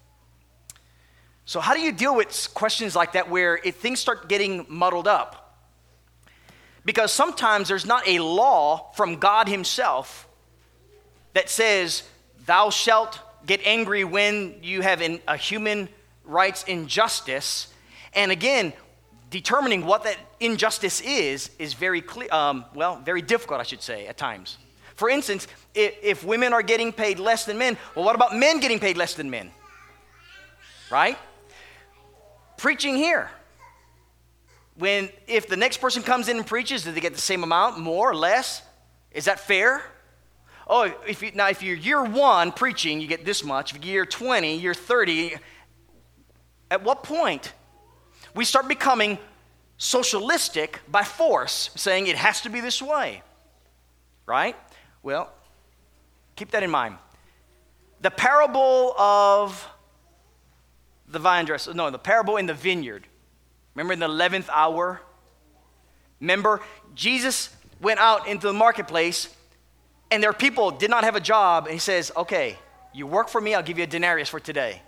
So, 1.45 1.59
how 1.59 1.73
do 1.73 1.81
you 1.81 1.91
deal 1.91 2.15
with 2.15 2.49
questions 2.53 2.95
like 2.95 3.13
that 3.13 3.29
where 3.29 3.57
things 3.57 3.99
start 3.99 4.29
getting 4.29 4.65
muddled 4.69 5.07
up? 5.07 5.57
Because 6.85 7.11
sometimes 7.11 7.67
there's 7.67 7.85
not 7.85 8.07
a 8.07 8.19
law 8.19 8.91
from 8.93 9.17
God 9.17 9.47
Himself 9.47 10.27
that 11.33 11.49
says, 11.49 12.03
Thou 12.45 12.69
shalt 12.69 13.19
get 13.45 13.61
angry 13.65 14.03
when 14.03 14.55
you 14.61 14.81
have 14.81 15.01
a 15.01 15.37
human 15.37 15.89
rights 16.23 16.63
injustice. 16.63 17.67
And 18.13 18.31
again, 18.31 18.73
determining 19.29 19.85
what 19.85 20.03
that 20.03 20.17
injustice 20.39 21.01
is 21.01 21.49
is 21.59 21.73
very 21.73 22.01
clear, 22.01 22.31
um, 22.31 22.65
well, 22.73 22.97
very 22.97 23.21
difficult, 23.21 23.59
I 23.59 23.63
should 23.63 23.81
say, 23.81 24.07
at 24.07 24.17
times. 24.17 24.57
For 24.95 25.09
instance, 25.09 25.47
if, 25.73 25.95
if 26.03 26.23
women 26.23 26.53
are 26.53 26.61
getting 26.61 26.93
paid 26.93 27.19
less 27.19 27.45
than 27.45 27.57
men, 27.57 27.77
well, 27.95 28.05
what 28.05 28.15
about 28.15 28.35
men 28.35 28.59
getting 28.59 28.79
paid 28.79 28.95
less 28.95 29.15
than 29.15 29.29
men? 29.29 29.51
Right? 30.91 31.17
Preaching 32.63 32.95
here. 32.95 33.29
When 34.75 35.09
if 35.27 35.49
the 35.49 35.57
next 35.57 35.81
person 35.81 36.01
comes 36.01 36.29
in 36.29 36.37
and 36.37 36.47
preaches, 36.47 36.85
do 36.85 36.93
they 36.93 37.01
get 37.01 37.13
the 37.13 37.19
same 37.19 37.43
amount, 37.43 37.77
more 37.77 38.09
or 38.09 38.15
less? 38.15 38.61
Is 39.11 39.25
that 39.25 39.41
fair? 39.41 39.81
Oh, 40.65 40.83
if 41.05 41.21
you, 41.21 41.33
now 41.33 41.49
if 41.49 41.61
you're 41.61 41.75
year 41.75 42.01
one 42.01 42.53
preaching, 42.53 43.01
you 43.01 43.07
get 43.07 43.25
this 43.25 43.43
much. 43.43 43.75
If 43.75 43.83
you're 43.83 43.93
year 43.95 44.05
20, 44.05 44.55
year 44.55 44.73
30, 44.73 45.35
at 46.71 46.81
what 46.85 47.03
point 47.03 47.51
we 48.33 48.45
start 48.45 48.69
becoming 48.69 49.17
socialistic 49.77 50.79
by 50.89 51.03
force, 51.03 51.69
saying 51.75 52.07
it 52.07 52.15
has 52.15 52.39
to 52.43 52.49
be 52.49 52.61
this 52.61 52.81
way. 52.81 53.23
Right? 54.25 54.55
Well, 55.01 55.29
keep 56.37 56.51
that 56.51 56.63
in 56.63 56.71
mind. 56.71 56.95
The 57.99 58.11
parable 58.11 58.95
of 58.97 59.67
the 61.13 61.19
vine 61.19 61.45
dresser, 61.45 61.73
no, 61.73 61.89
the 61.89 61.99
parable 61.99 62.37
in 62.37 62.45
the 62.45 62.53
vineyard. 62.53 63.07
Remember 63.75 63.93
in 63.93 63.99
the 63.99 64.07
11th 64.07 64.49
hour? 64.49 65.01
Remember, 66.19 66.61
Jesus 66.95 67.55
went 67.81 67.99
out 67.99 68.27
into 68.27 68.47
the 68.47 68.53
marketplace 68.53 69.33
and 70.11 70.21
their 70.21 70.33
people 70.33 70.71
did 70.71 70.89
not 70.89 71.03
have 71.03 71.15
a 71.15 71.19
job. 71.19 71.65
And 71.65 71.73
he 71.73 71.79
says, 71.79 72.11
Okay, 72.15 72.57
you 72.93 73.07
work 73.07 73.29
for 73.29 73.41
me, 73.41 73.55
I'll 73.55 73.63
give 73.63 73.77
you 73.77 73.83
a 73.83 73.87
denarius 73.87 74.29
for 74.29 74.39
today. 74.39 74.81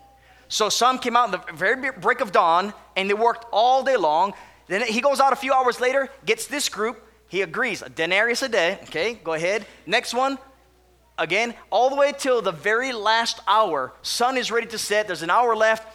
So 0.47 0.69
some 0.69 0.99
came 0.99 1.15
out 1.15 1.25
in 1.25 1.31
the 1.31 1.53
very 1.53 1.91
break 1.91 2.21
of 2.21 2.31
dawn 2.31 2.73
and 2.95 3.09
they 3.09 3.15
worked 3.15 3.45
all 3.51 3.83
day 3.83 3.97
long. 3.97 4.33
Then 4.67 4.81
he 4.83 5.01
goes 5.01 5.19
out 5.19 5.33
a 5.33 5.35
few 5.35 5.53
hours 5.53 5.79
later, 5.79 6.09
gets 6.25 6.47
this 6.47 6.69
group. 6.69 7.01
He 7.27 7.41
agrees, 7.41 7.81
a 7.81 7.89
denarius 7.89 8.43
a 8.43 8.49
day. 8.49 8.79
Okay, 8.83 9.15
go 9.15 9.33
ahead. 9.33 9.65
Next 9.85 10.13
one, 10.13 10.37
again, 11.17 11.55
all 11.71 11.89
the 11.89 11.95
way 11.95 12.13
till 12.15 12.41
the 12.41 12.51
very 12.51 12.93
last 12.93 13.39
hour. 13.47 13.93
Sun 14.03 14.37
is 14.37 14.51
ready 14.51 14.67
to 14.67 14.77
set. 14.77 15.07
There's 15.07 15.23
an 15.23 15.31
hour 15.31 15.55
left. 15.55 15.94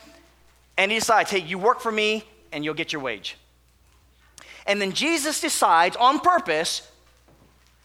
And 0.77 0.91
he 0.91 0.99
decides, 0.99 1.31
hey, 1.31 1.41
you 1.41 1.59
work 1.59 1.81
for 1.81 1.93
me 1.93 2.25
and 2.53 2.64
you'll 2.64 2.75
get 2.75 2.93
your 2.93 3.03
wage. 3.03 3.37
And 4.66 4.81
then 4.81 4.93
Jesus 4.93 5.41
decides 5.41 5.97
on 5.97 6.21
purpose 6.21 6.89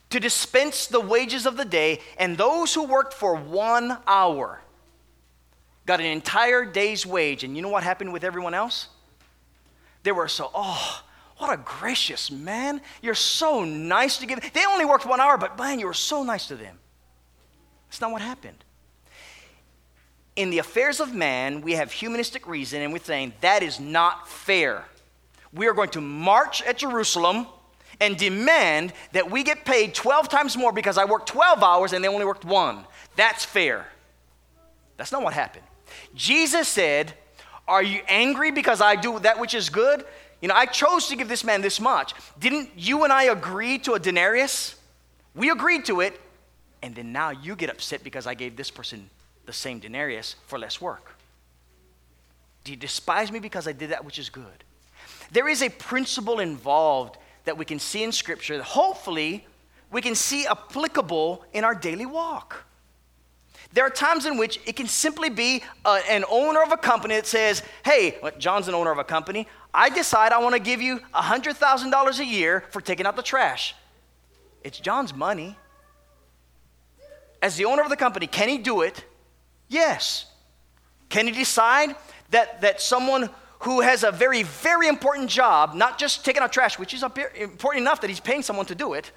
to 0.10 0.20
dispense 0.20 0.88
the 0.88 1.00
wages 1.00 1.46
of 1.46 1.58
the 1.58 1.66
day, 1.66 2.00
and 2.18 2.38
those 2.38 2.74
who 2.74 2.84
worked 2.84 3.14
for 3.14 3.36
one 3.36 3.98
hour 4.06 4.62
got 5.86 6.00
an 6.00 6.06
entire 6.06 6.66
day's 6.66 7.06
wage. 7.06 7.44
And 7.44 7.56
you 7.56 7.62
know 7.62 7.70
what 7.70 7.84
happened 7.84 8.14
with 8.14 8.24
everyone 8.24 8.54
else? 8.54 8.88
They 10.04 10.12
were 10.12 10.28
so, 10.28 10.52
oh, 10.54 11.04
what 11.38 11.54
a 11.54 11.58
gracious 11.58 12.32
man. 12.32 12.82
You're 13.02 13.16
so 13.16 13.64
nice 13.64 14.18
to 14.18 14.26
give. 14.26 14.40
They 14.54 14.66
only 14.66 14.86
worked 14.86 15.06
one 15.06 15.20
hour, 15.20 15.38
but 15.38 15.58
man, 15.58 15.80
you 15.80 15.88
were 15.88 15.94
so 15.94 16.24
nice 16.24 16.48
to 16.48 16.56
them. 16.56 16.78
That's 17.88 18.02
not 18.02 18.12
what 18.12 18.22
happened. 18.22 18.65
In 20.36 20.50
the 20.50 20.60
affairs 20.60 21.00
of 21.00 21.14
man, 21.14 21.62
we 21.62 21.74
have 21.74 21.92
humanistic 21.92 22.46
reason, 22.48 22.82
and 22.82 22.92
we're 22.92 23.00
saying 23.00 23.34
that 23.42 23.64
is 23.64 23.80
not 23.80 24.28
fair. 24.28 24.86
We 25.54 25.68
are 25.68 25.74
going 25.74 25.90
to 25.92 26.02
march 26.02 26.62
at 26.64 26.78
Jerusalem 26.78 27.48
and 28.02 28.18
demand 28.18 28.92
that 29.14 29.32
we 29.32 29.44
get 29.44 29.64
paid 29.64 29.94
12 29.94 30.28
times 30.28 30.58
more 30.58 30.74
because 30.74 30.98
I 30.98 31.06
worked 31.06 31.28
12 31.28 31.64
hours 31.64 31.94
and 31.94 32.04
they 32.04 32.10
only 32.10 32.26
worked 32.26 32.44
one. 32.44 32.84
That's 33.16 33.46
fair. 33.46 33.86
That's 34.98 35.14
not 35.14 35.24
what 35.24 35.34
happened. 35.34 35.64
Jesus 36.14 36.68
said, 36.68 37.14
Are 37.68 37.84
you 37.84 38.02
angry 38.08 38.52
because 38.52 38.82
I 38.82 38.96
do 38.98 39.20
that 39.20 39.40
which 39.40 39.54
is 39.54 39.70
good? 39.70 40.06
You 40.42 40.50
know, 40.50 40.56
I 40.56 40.66
chose 40.66 41.08
to 41.08 41.16
give 41.16 41.30
this 41.30 41.46
man 41.46 41.62
this 41.62 41.80
much. 41.80 42.14
Didn't 42.38 42.72
you 42.76 43.06
and 43.06 43.14
I 43.14 43.24
agree 43.24 43.78
to 43.80 43.94
a 43.94 44.00
denarius? 44.00 44.76
We 45.34 45.50
agreed 45.50 45.86
to 45.86 46.02
it, 46.02 46.20
and 46.82 46.94
then 46.94 47.12
now 47.12 47.30
you 47.30 47.56
get 47.56 47.70
upset 47.70 48.04
because 48.04 48.28
I 48.28 48.34
gave 48.34 48.56
this 48.56 48.70
person 48.70 49.10
the 49.46 49.54
same 49.54 49.80
denarius 49.80 50.36
for 50.48 50.60
less 50.60 50.82
work. 50.82 51.16
Do 52.64 52.72
you 52.72 52.78
despise 52.78 53.32
me 53.32 53.40
because 53.40 53.68
I 53.68 53.74
did 53.74 53.92
that 53.92 54.04
which 54.04 54.20
is 54.20 54.30
good? 54.30 54.64
There 55.32 55.48
is 55.48 55.62
a 55.62 55.70
principle 55.70 56.40
involved 56.40 57.18
that 57.46 57.58
we 57.58 57.66
can 57.66 57.80
see 57.80 58.04
in 58.04 58.12
Scripture 58.12 58.58
that 58.58 58.64
hopefully 58.64 59.46
we 59.92 60.02
can 60.02 60.16
see 60.16 60.48
applicable 60.48 61.46
in 61.54 61.64
our 61.64 61.76
daily 61.76 62.06
walk. 62.06 62.66
There 63.74 63.86
are 63.86 63.90
times 63.90 64.26
in 64.26 64.38
which 64.38 64.60
it 64.66 64.76
can 64.76 64.88
simply 64.88 65.30
be 65.30 65.62
uh, 65.84 66.00
an 66.10 66.24
owner 66.30 66.64
of 66.64 66.72
a 66.72 66.78
company 66.78 67.16
that 67.16 67.28
says, 67.28 67.62
Hey, 67.84 68.18
well, 68.22 68.32
John's 68.38 68.68
an 68.68 68.74
owner 68.74 68.92
of 68.92 69.00
a 69.00 69.04
company. 69.04 69.48
I 69.74 69.90
decide 69.90 70.32
I 70.32 70.40
want 70.40 70.54
to 70.54 70.62
give 70.62 70.82
you 70.82 71.00
$100,000 71.14 72.20
a 72.20 72.26
year 72.26 72.64
for 72.72 72.80
taking 72.80 73.06
out 73.06 73.16
the 73.16 73.22
trash. 73.22 73.76
It's 74.64 74.80
John's 74.80 75.14
money. 75.14 75.58
As 77.42 77.58
the 77.58 77.66
owner 77.66 77.84
of 77.84 77.90
the 77.90 77.98
company, 77.98 78.28
can 78.28 78.50
he 78.50 78.58
do 78.58 78.82
it? 78.82 79.04
Yes. 79.68 80.26
Can 81.10 81.28
he 81.28 81.32
decide 81.32 81.96
that, 82.32 82.62
that 82.62 82.82
someone 82.82 83.30
who 83.60 83.82
has 83.82 84.04
a 84.04 84.12
very, 84.12 84.44
very 84.44 84.88
important 84.88 85.30
job, 85.30 85.74
not 85.74 85.98
just 85.98 86.24
taking 86.26 86.42
out 86.42 86.52
trash, 86.52 86.78
which 86.78 86.94
is 86.94 87.04
important 87.04 87.82
enough 87.82 88.02
that 88.02 88.10
he's 88.10 88.20
paying 88.20 88.42
someone 88.42 88.66
to 88.68 88.76
do 88.76 88.94
it, 88.94 89.12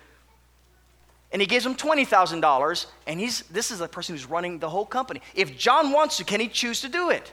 and 1.31 1.43
he 1.43 1.47
gives 1.47 1.67
him 1.67 1.75
$20,000, 1.75 2.87
and 3.07 3.21
he's, 3.21 3.43
this 3.43 3.71
is 3.71 3.81
the 3.81 3.89
person 3.89 4.15
who's 4.15 4.25
running 4.25 4.59
the 4.59 4.69
whole 4.71 4.87
company. 4.87 5.21
If 5.35 5.59
John 5.59 5.93
wants 5.93 6.17
to, 6.17 6.25
can 6.25 6.41
he 6.41 6.49
choose 6.49 6.81
to 6.81 6.89
do 6.89 7.11
it? 7.11 7.33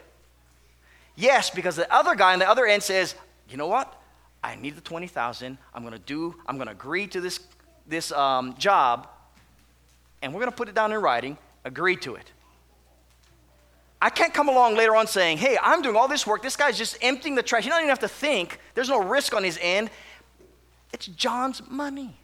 Yes, 1.14 1.48
because 1.48 1.76
the 1.76 1.90
other 1.92 2.14
guy 2.14 2.34
on 2.34 2.38
the 2.38 2.48
other 2.48 2.66
end 2.66 2.82
says, 2.82 3.14
you 3.48 3.56
know 3.56 3.68
what? 3.68 3.98
I 4.44 4.54
need 4.56 4.76
the 4.76 4.82
20,000. 4.82 5.56
I'm 5.74 5.82
going 5.82 5.94
to 5.94 5.98
do, 5.98 6.34
I'm 6.46 6.56
going 6.56 6.66
to 6.66 6.72
agree 6.72 7.06
to 7.06 7.20
this, 7.20 7.40
this 7.86 8.12
um, 8.12 8.54
job, 8.58 9.08
and 10.20 10.34
we're 10.34 10.40
going 10.40 10.52
to 10.52 10.56
put 10.56 10.68
it 10.68 10.74
down 10.74 10.92
in 10.92 11.00
writing, 11.00 11.38
agree 11.64 11.96
to 11.96 12.16
it. 12.16 12.30
I 14.00 14.10
can't 14.10 14.34
come 14.34 14.48
along 14.48 14.76
later 14.76 14.94
on 14.94 15.06
saying, 15.06 15.38
hey, 15.38 15.56
I'm 15.60 15.80
doing 15.80 15.96
all 15.96 16.08
this 16.08 16.26
work. 16.26 16.42
This 16.42 16.56
guy's 16.56 16.76
just 16.76 16.98
emptying 17.00 17.34
the 17.34 17.42
trash. 17.42 17.64
You 17.64 17.70
don't 17.70 17.80
even 17.80 17.88
have 17.88 17.98
to 18.00 18.08
think. 18.08 18.58
There's 18.74 18.90
no 18.90 19.02
risk 19.02 19.34
on 19.34 19.42
his 19.42 19.58
end. 19.60 19.90
It's 20.92 21.06
John's 21.06 21.62
money. 21.68 22.14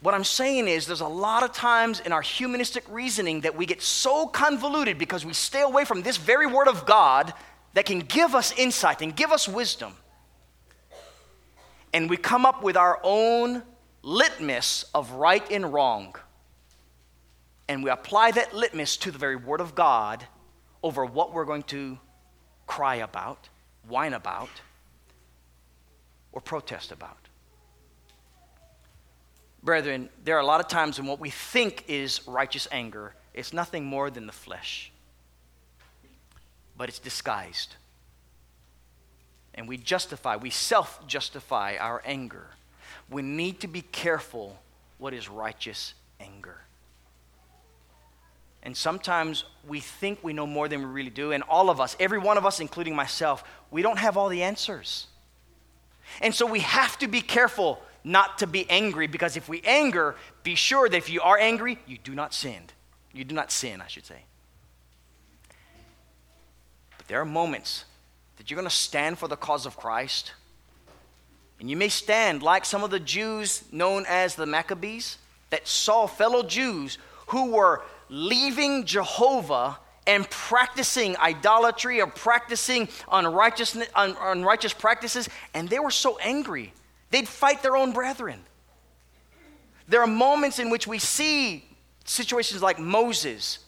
What 0.00 0.14
I'm 0.14 0.24
saying 0.24 0.68
is, 0.68 0.86
there's 0.86 1.00
a 1.00 1.08
lot 1.08 1.44
of 1.44 1.52
times 1.52 2.00
in 2.00 2.12
our 2.12 2.20
humanistic 2.20 2.84
reasoning 2.90 3.40
that 3.40 3.56
we 3.56 3.64
get 3.64 3.80
so 3.80 4.26
convoluted 4.26 4.98
because 4.98 5.24
we 5.24 5.32
stay 5.32 5.62
away 5.62 5.86
from 5.86 6.02
this 6.02 6.18
very 6.18 6.46
word 6.46 6.68
of 6.68 6.84
God 6.84 7.32
that 7.72 7.86
can 7.86 8.00
give 8.00 8.34
us 8.34 8.52
insight 8.58 9.00
and 9.00 9.16
give 9.16 9.32
us 9.32 9.48
wisdom. 9.48 9.94
And 11.94 12.10
we 12.10 12.16
come 12.18 12.44
up 12.44 12.62
with 12.62 12.76
our 12.76 13.00
own 13.02 13.62
litmus 14.02 14.84
of 14.94 15.10
right 15.12 15.50
and 15.50 15.72
wrong. 15.72 16.16
And 17.68 17.82
we 17.82 17.90
apply 17.90 18.32
that 18.32 18.54
litmus 18.54 18.96
to 18.98 19.10
the 19.10 19.18
very 19.18 19.36
word 19.36 19.60
of 19.60 19.74
God 19.74 20.26
over 20.82 21.04
what 21.04 21.32
we're 21.32 21.46
going 21.46 21.62
to 21.64 21.98
cry 22.66 22.96
about, 22.96 23.48
whine 23.88 24.12
about, 24.12 24.50
or 26.32 26.40
protest 26.40 26.92
about. 26.92 27.16
Brethren, 29.62 30.10
there 30.24 30.36
are 30.36 30.40
a 30.40 30.46
lot 30.46 30.60
of 30.60 30.68
times 30.68 30.98
when 30.98 31.08
what 31.08 31.20
we 31.20 31.30
think 31.30 31.84
is 31.88 32.20
righteous 32.26 32.68
anger 32.70 33.14
is 33.32 33.54
nothing 33.54 33.84
more 33.84 34.10
than 34.10 34.26
the 34.26 34.32
flesh, 34.32 34.92
but 36.76 36.90
it's 36.90 36.98
disguised. 36.98 37.76
And 39.54 39.66
we 39.66 39.78
justify, 39.78 40.36
we 40.36 40.50
self 40.50 41.06
justify 41.06 41.76
our 41.78 42.02
anger. 42.04 42.48
We 43.08 43.22
need 43.22 43.60
to 43.60 43.68
be 43.68 43.80
careful 43.80 44.58
what 44.98 45.14
is 45.14 45.28
righteous 45.28 45.94
anger. 46.20 46.63
And 48.64 48.74
sometimes 48.74 49.44
we 49.68 49.80
think 49.80 50.18
we 50.22 50.32
know 50.32 50.46
more 50.46 50.68
than 50.68 50.80
we 50.80 50.86
really 50.86 51.10
do. 51.10 51.32
And 51.32 51.42
all 51.44 51.68
of 51.68 51.80
us, 51.80 51.96
every 52.00 52.18
one 52.18 52.38
of 52.38 52.46
us, 52.46 52.60
including 52.60 52.96
myself, 52.96 53.44
we 53.70 53.82
don't 53.82 53.98
have 53.98 54.16
all 54.16 54.30
the 54.30 54.42
answers. 54.42 55.06
And 56.20 56.34
so 56.34 56.46
we 56.46 56.60
have 56.60 56.98
to 56.98 57.08
be 57.08 57.20
careful 57.20 57.82
not 58.04 58.38
to 58.38 58.46
be 58.46 58.68
angry 58.70 59.06
because 59.06 59.36
if 59.36 59.48
we 59.48 59.62
anger, 59.64 60.14
be 60.42 60.54
sure 60.54 60.88
that 60.88 60.96
if 60.96 61.10
you 61.10 61.20
are 61.20 61.38
angry, 61.38 61.78
you 61.86 61.98
do 61.98 62.14
not 62.14 62.32
sin. 62.32 62.62
You 63.12 63.24
do 63.24 63.34
not 63.34 63.52
sin, 63.52 63.80
I 63.80 63.86
should 63.86 64.06
say. 64.06 64.24
But 66.96 67.06
there 67.08 67.20
are 67.20 67.26
moments 67.26 67.84
that 68.36 68.50
you're 68.50 68.56
going 68.56 68.68
to 68.68 68.74
stand 68.74 69.18
for 69.18 69.28
the 69.28 69.36
cause 69.36 69.66
of 69.66 69.76
Christ. 69.76 70.32
And 71.60 71.70
you 71.70 71.76
may 71.76 71.88
stand 71.88 72.42
like 72.42 72.64
some 72.64 72.82
of 72.82 72.90
the 72.90 73.00
Jews 73.00 73.62
known 73.70 74.04
as 74.08 74.34
the 74.34 74.46
Maccabees 74.46 75.18
that 75.50 75.68
saw 75.68 76.06
fellow 76.06 76.42
Jews 76.42 76.98
who 77.28 77.52
were 77.52 77.82
leaving 78.08 78.84
Jehovah 78.84 79.78
and 80.06 80.28
practicing 80.28 81.16
idolatry 81.16 82.00
or 82.00 82.06
practicing 82.06 82.88
unrighteous, 83.10 83.76
un, 83.94 84.16
unrighteous 84.20 84.74
practices, 84.74 85.28
and 85.54 85.68
they 85.68 85.78
were 85.78 85.90
so 85.90 86.18
angry, 86.18 86.72
they'd 87.10 87.28
fight 87.28 87.62
their 87.62 87.76
own 87.76 87.92
brethren. 87.92 88.40
There 89.88 90.00
are 90.00 90.06
moments 90.06 90.58
in 90.58 90.70
which 90.70 90.86
we 90.86 90.98
see 90.98 91.64
situations 92.04 92.62
like 92.62 92.78
Moses 92.78 93.58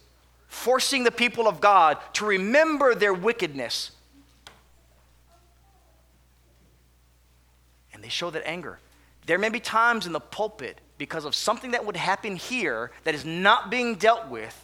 forcing 0.48 1.04
the 1.04 1.10
people 1.10 1.48
of 1.48 1.60
God 1.60 1.98
to 2.14 2.24
remember 2.24 2.94
their 2.94 3.12
wickedness. 3.12 3.90
And 7.92 8.02
they 8.02 8.08
show 8.08 8.30
that 8.30 8.46
anger. 8.46 8.78
There 9.26 9.38
may 9.38 9.48
be 9.48 9.60
times 9.60 10.06
in 10.06 10.12
the 10.12 10.20
pulpit 10.20 10.80
because 10.98 11.24
of 11.24 11.34
something 11.34 11.72
that 11.72 11.84
would 11.84 11.96
happen 11.96 12.36
here 12.36 12.90
that 13.04 13.14
is 13.14 13.24
not 13.24 13.70
being 13.70 13.96
dealt 13.96 14.28
with 14.28 14.62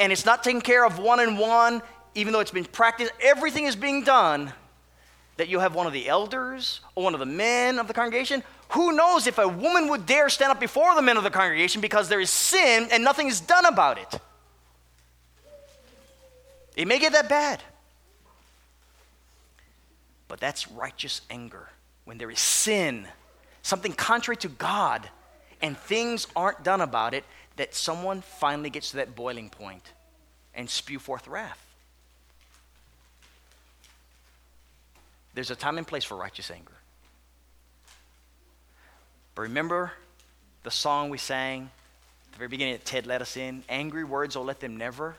and 0.00 0.10
it's 0.10 0.24
not 0.24 0.42
taken 0.42 0.62
care 0.62 0.84
of 0.84 0.98
one 0.98 1.20
on 1.20 1.36
one, 1.36 1.82
even 2.14 2.32
though 2.32 2.40
it's 2.40 2.50
been 2.50 2.64
practiced, 2.64 3.12
everything 3.20 3.66
is 3.66 3.76
being 3.76 4.02
done, 4.02 4.50
that 5.36 5.48
you 5.48 5.58
have 5.60 5.74
one 5.74 5.86
of 5.86 5.92
the 5.92 6.08
elders 6.08 6.80
or 6.94 7.04
one 7.04 7.12
of 7.12 7.20
the 7.20 7.26
men 7.26 7.78
of 7.78 7.86
the 7.86 7.92
congregation. 7.92 8.42
Who 8.70 8.92
knows 8.92 9.26
if 9.26 9.36
a 9.36 9.46
woman 9.46 9.88
would 9.88 10.06
dare 10.06 10.30
stand 10.30 10.52
up 10.52 10.58
before 10.58 10.94
the 10.94 11.02
men 11.02 11.18
of 11.18 11.22
the 11.22 11.30
congregation 11.30 11.82
because 11.82 12.08
there 12.08 12.20
is 12.20 12.30
sin 12.30 12.88
and 12.90 13.04
nothing 13.04 13.28
is 13.28 13.40
done 13.40 13.66
about 13.66 13.98
it? 13.98 14.20
It 16.76 16.88
may 16.88 16.98
get 16.98 17.12
that 17.12 17.28
bad. 17.28 17.62
But 20.28 20.40
that's 20.40 20.70
righteous 20.70 21.20
anger. 21.28 21.68
When 22.04 22.16
there 22.16 22.30
is 22.30 22.40
sin, 22.40 23.06
something 23.62 23.92
contrary 23.92 24.36
to 24.38 24.48
God, 24.48 25.08
and 25.62 25.76
things 25.76 26.26
aren't 26.34 26.62
done 26.64 26.80
about 26.80 27.14
it, 27.14 27.24
that 27.56 27.74
someone 27.74 28.22
finally 28.22 28.70
gets 28.70 28.90
to 28.90 28.96
that 28.96 29.14
boiling 29.14 29.50
point 29.50 29.92
and 30.54 30.68
spew 30.68 30.98
forth 30.98 31.28
wrath. 31.28 31.64
There's 35.34 35.50
a 35.50 35.56
time 35.56 35.78
and 35.78 35.86
place 35.86 36.04
for 36.04 36.16
righteous 36.16 36.50
anger. 36.50 36.72
But 39.34 39.42
remember 39.42 39.92
the 40.62 40.70
song 40.70 41.10
we 41.10 41.18
sang 41.18 41.70
at 42.26 42.32
the 42.32 42.38
very 42.38 42.48
beginning 42.48 42.74
that 42.74 42.84
Ted 42.84 43.06
led 43.06 43.22
us 43.22 43.36
in 43.36 43.62
angry 43.68 44.04
words, 44.04 44.36
oh, 44.36 44.42
let 44.42 44.60
them 44.60 44.76
never. 44.76 45.16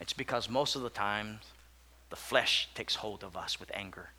It's 0.00 0.12
because 0.12 0.50
most 0.50 0.76
of 0.76 0.82
the 0.82 0.90
time 0.90 1.40
the 2.10 2.16
flesh 2.16 2.68
takes 2.74 2.96
hold 2.96 3.24
of 3.24 3.36
us 3.36 3.60
with 3.60 3.70
anger. 3.74 4.10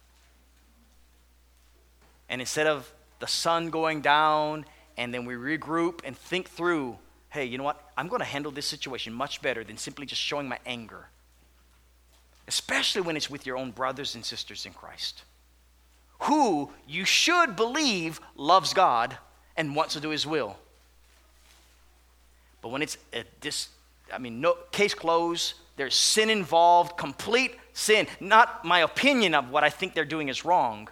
And 2.29 2.41
instead 2.41 2.67
of 2.67 2.91
the 3.19 3.27
sun 3.27 3.69
going 3.69 4.01
down 4.01 4.65
and 4.97 5.13
then 5.13 5.25
we 5.25 5.35
regroup 5.35 6.01
and 6.03 6.17
think 6.17 6.49
through 6.49 6.97
hey, 7.35 7.43
you 7.43 7.57
know 7.57 7.65
what? 7.65 7.91
I'm 7.97 8.07
going 8.07 8.21
to 8.21 8.25
handle 8.25 8.49
this 8.49 8.65
situation 8.65 9.11
much 9.11 9.41
better 9.41 9.61
than 9.65 9.77
simply 9.77 10.05
just 10.05 10.21
showing 10.21 10.47
my 10.47 10.57
anger. 10.65 11.07
Especially 12.47 13.01
when 13.01 13.17
it's 13.17 13.29
with 13.29 13.45
your 13.45 13.57
own 13.57 13.71
brothers 13.71 14.15
and 14.15 14.23
sisters 14.23 14.65
in 14.65 14.71
Christ, 14.71 15.23
who 16.21 16.71
you 16.87 17.03
should 17.03 17.57
believe 17.57 18.21
loves 18.37 18.73
God 18.73 19.17
and 19.57 19.75
wants 19.75 19.95
to 19.95 19.99
do 19.99 20.11
his 20.11 20.25
will. 20.25 20.55
But 22.61 22.69
when 22.69 22.81
it's 22.81 22.97
a 23.11 23.25
dis, 23.41 23.67
I 24.13 24.17
mean, 24.17 24.39
no 24.39 24.55
case 24.71 24.93
closed, 24.93 25.55
there's 25.75 25.93
sin 25.93 26.29
involved, 26.29 26.95
complete 26.95 27.57
sin, 27.73 28.07
not 28.21 28.63
my 28.63 28.79
opinion 28.79 29.35
of 29.35 29.49
what 29.49 29.65
I 29.65 29.69
think 29.69 29.93
they're 29.93 30.05
doing 30.05 30.29
is 30.29 30.45
wrong. 30.45 30.87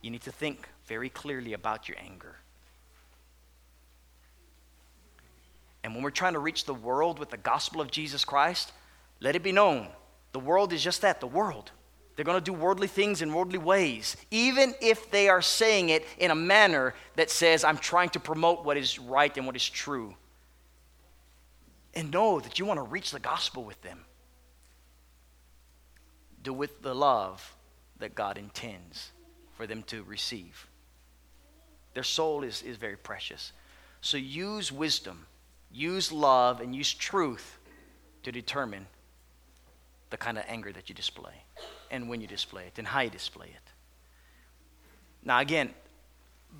You 0.00 0.10
need 0.10 0.22
to 0.22 0.32
think 0.32 0.68
very 0.86 1.08
clearly 1.08 1.52
about 1.52 1.88
your 1.88 1.98
anger. 1.98 2.36
And 5.82 5.94
when 5.94 6.02
we're 6.02 6.10
trying 6.10 6.34
to 6.34 6.38
reach 6.38 6.64
the 6.64 6.74
world 6.74 7.18
with 7.18 7.30
the 7.30 7.36
gospel 7.36 7.80
of 7.80 7.90
Jesus 7.90 8.24
Christ, 8.24 8.72
let 9.20 9.36
it 9.36 9.42
be 9.42 9.52
known 9.52 9.88
the 10.32 10.40
world 10.40 10.72
is 10.72 10.82
just 10.82 11.00
that 11.02 11.20
the 11.20 11.26
world. 11.26 11.70
They're 12.14 12.24
going 12.24 12.38
to 12.38 12.44
do 12.44 12.52
worldly 12.52 12.88
things 12.88 13.22
in 13.22 13.32
worldly 13.32 13.58
ways, 13.58 14.16
even 14.30 14.74
if 14.80 15.10
they 15.10 15.28
are 15.28 15.40
saying 15.40 15.88
it 15.88 16.04
in 16.18 16.30
a 16.30 16.34
manner 16.34 16.94
that 17.16 17.30
says, 17.30 17.64
I'm 17.64 17.78
trying 17.78 18.10
to 18.10 18.20
promote 18.20 18.64
what 18.64 18.76
is 18.76 18.98
right 18.98 19.34
and 19.36 19.46
what 19.46 19.56
is 19.56 19.68
true. 19.68 20.14
And 21.94 22.10
know 22.10 22.40
that 22.40 22.58
you 22.58 22.66
want 22.66 22.78
to 22.78 22.82
reach 22.82 23.12
the 23.12 23.20
gospel 23.20 23.64
with 23.64 23.80
them. 23.82 24.04
Do 26.42 26.52
with 26.52 26.82
the 26.82 26.94
love 26.94 27.56
that 27.98 28.14
God 28.14 28.36
intends 28.36 29.12
for 29.58 29.66
them 29.66 29.82
to 29.82 30.04
receive. 30.04 30.68
Their 31.92 32.04
soul 32.04 32.44
is, 32.44 32.62
is 32.62 32.76
very 32.76 32.96
precious. 32.96 33.52
So 34.00 34.16
use 34.16 34.70
wisdom, 34.70 35.26
use 35.72 36.12
love, 36.12 36.60
and 36.60 36.76
use 36.76 36.94
truth 36.94 37.58
to 38.22 38.30
determine 38.30 38.86
the 40.10 40.16
kind 40.16 40.38
of 40.38 40.44
anger 40.46 40.72
that 40.72 40.88
you 40.88 40.94
display 40.94 41.32
and 41.90 42.08
when 42.08 42.20
you 42.20 42.28
display 42.28 42.66
it 42.66 42.78
and 42.78 42.86
how 42.86 43.00
you 43.00 43.10
display 43.10 43.48
it. 43.48 43.72
Now, 45.24 45.40
again, 45.40 45.74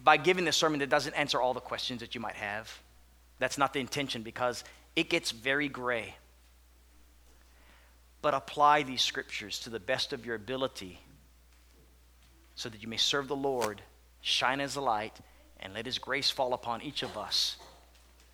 by 0.03 0.17
giving 0.17 0.45
this 0.45 0.57
sermon, 0.57 0.81
that 0.81 0.91
doesn't 0.91 1.15
answer 1.15 1.41
all 1.41 1.55
the 1.55 1.61
questions 1.61 2.01
that 2.01 2.17
you 2.17 2.21
might 2.21 2.35
have. 2.35 2.83
That's 3.39 3.59
not 3.59 3.73
the 3.73 3.79
intention 3.79 4.25
because 4.25 4.65
it 4.97 5.09
gets 5.09 5.31
very 5.31 5.69
gray. 5.69 6.17
But 8.23 8.35
apply 8.35 8.83
these 8.83 9.03
scriptures 9.03 9.61
to 9.61 9.71
the 9.71 9.79
best 9.79 10.13
of 10.13 10.27
your 10.27 10.35
ability 10.35 10.99
so 12.59 12.69
that 12.69 12.83
you 12.83 12.89
may 12.89 12.97
serve 12.97 13.29
the 13.29 13.37
Lord, 13.37 13.81
shine 14.21 14.61
as 14.61 14.75
a 14.75 14.81
light, 14.81 15.17
and 15.61 15.75
let 15.75 15.87
His 15.87 16.01
grace 16.01 16.29
fall 16.29 16.55
upon 16.55 16.83
each 16.83 17.05
of 17.05 17.17
us 17.17 17.57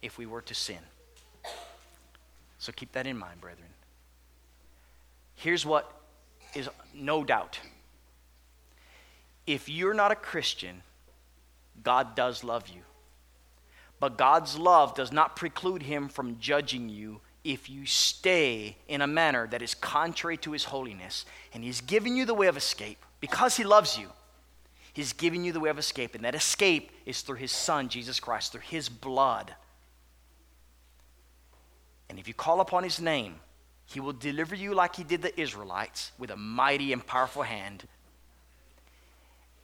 if 0.01 0.17
we 0.17 0.25
were 0.25 0.41
to 0.41 0.55
sin. 0.55 0.79
So 2.57 2.73
keep 2.73 2.93
that 2.93 3.07
in 3.07 3.19
mind, 3.19 3.43
brethren. 3.43 3.69
Here's 5.35 5.67
what 5.67 5.93
is 6.55 6.71
no 6.95 7.23
doubt 7.23 7.61
if 9.47 9.69
you're 9.69 9.93
not 9.93 10.11
a 10.11 10.17
Christian, 10.17 10.81
God 11.83 12.17
does 12.17 12.43
love 12.43 12.69
you. 12.69 12.81
But 14.01 14.17
God's 14.17 14.57
love 14.57 14.95
does 14.95 15.13
not 15.13 15.37
preclude 15.37 15.83
him 15.83 16.09
from 16.09 16.39
judging 16.41 16.89
you 16.89 17.21
if 17.45 17.69
you 17.69 17.85
stay 17.85 18.79
in 18.89 19.03
a 19.03 19.07
manner 19.07 19.47
that 19.49 19.61
is 19.61 19.75
contrary 19.75 20.39
to 20.39 20.53
his 20.53 20.65
holiness. 20.65 21.27
And 21.53 21.63
he's 21.63 21.83
given 21.83 22.17
you 22.17 22.25
the 22.25 22.33
way 22.33 22.47
of 22.47 22.57
escape 22.57 23.05
because 23.21 23.57
he 23.57 23.65
loves 23.65 23.99
you. 23.99 24.09
He's 24.93 25.13
giving 25.13 25.45
you 25.45 25.53
the 25.53 25.61
way 25.61 25.71
of 25.71 25.79
escape, 25.79 26.15
and 26.15 26.25
that 26.25 26.35
escape 26.35 26.93
is 27.05 27.23
through 27.23 27.37
his 27.37 27.51
son, 27.51 27.89
Jesus 27.89 28.21
Christ, 28.21 28.53
through 28.53 28.61
his 28.61 28.89
blood. 28.89 29.53
And 32.09 32.19
if 32.19 32.29
you 32.29 32.35
call 32.35 32.61
upon 32.61 32.85
his 32.85 33.01
name, 33.01 33.37
he 33.87 33.99
will 34.01 34.13
deliver 34.13 34.55
you 34.55 34.73
like 34.73 34.97
he 34.97 35.05
did 35.05 35.21
the 35.21 35.39
Israelites 35.41 36.13
with 36.19 36.31
a 36.31 36.37
mighty 36.37 36.93
and 36.93 37.05
powerful 37.05 37.43
hand. 37.43 37.89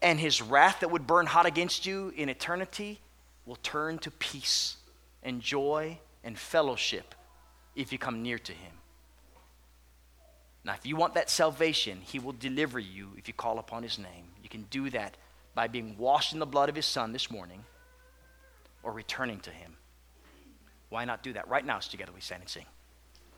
And 0.03 0.19
his 0.19 0.43
wrath 0.43 0.81
that 0.81 0.91
would 0.91 1.07
burn 1.07 1.27
hot 1.27 1.47
against 1.47 1.87
you 1.87 2.13
in 2.17 2.29
eternity 2.29 3.01
will 3.47 3.57
turn 3.57 3.99
to 3.99 4.11
peace 4.11 4.77
and 5.23 5.41
joy 5.41 5.99
and 6.25 6.39
fellowship 6.39 7.15
if 7.77 7.93
you 7.93 7.99
come 7.99 8.23
near 8.23 8.39
to 8.39 8.53
him. 8.53 8.73
Now, 10.65 10.75
if 10.75 10.85
you 10.85 10.97
want 10.97 11.15
that 11.15 11.31
salvation, 11.31 12.01
he 12.03 12.19
will 12.19 12.33
deliver 12.33 12.79
you 12.79 13.13
if 13.17 13.29
you 13.29 13.35
call 13.35 13.59
upon 13.59 13.83
his 13.83 13.99
name. 13.99 14.27
You 14.43 14.49
can 14.49 14.65
do 14.65 14.91
that 14.91 15.17
by 15.55 15.69
being 15.69 15.97
washed 15.97 16.33
in 16.33 16.39
the 16.39 16.47
blood 16.47 16.69
of 16.69 16.77
his 16.77 16.87
son 16.87 17.13
this 17.13 17.31
morning 17.31 17.65
or 18.83 18.93
returning 18.93 19.41
to 19.41 19.51
him. 19.51 19.77
Why 20.91 21.05
not 21.05 21.23
do 21.23 21.33
that? 21.33 21.49
Right 21.49 21.65
now, 21.65 21.79
as 21.79 21.89
together 21.89 22.13
we 22.15 22.21
stand 22.21 22.43
and 22.43 22.51
sing. 22.51 22.67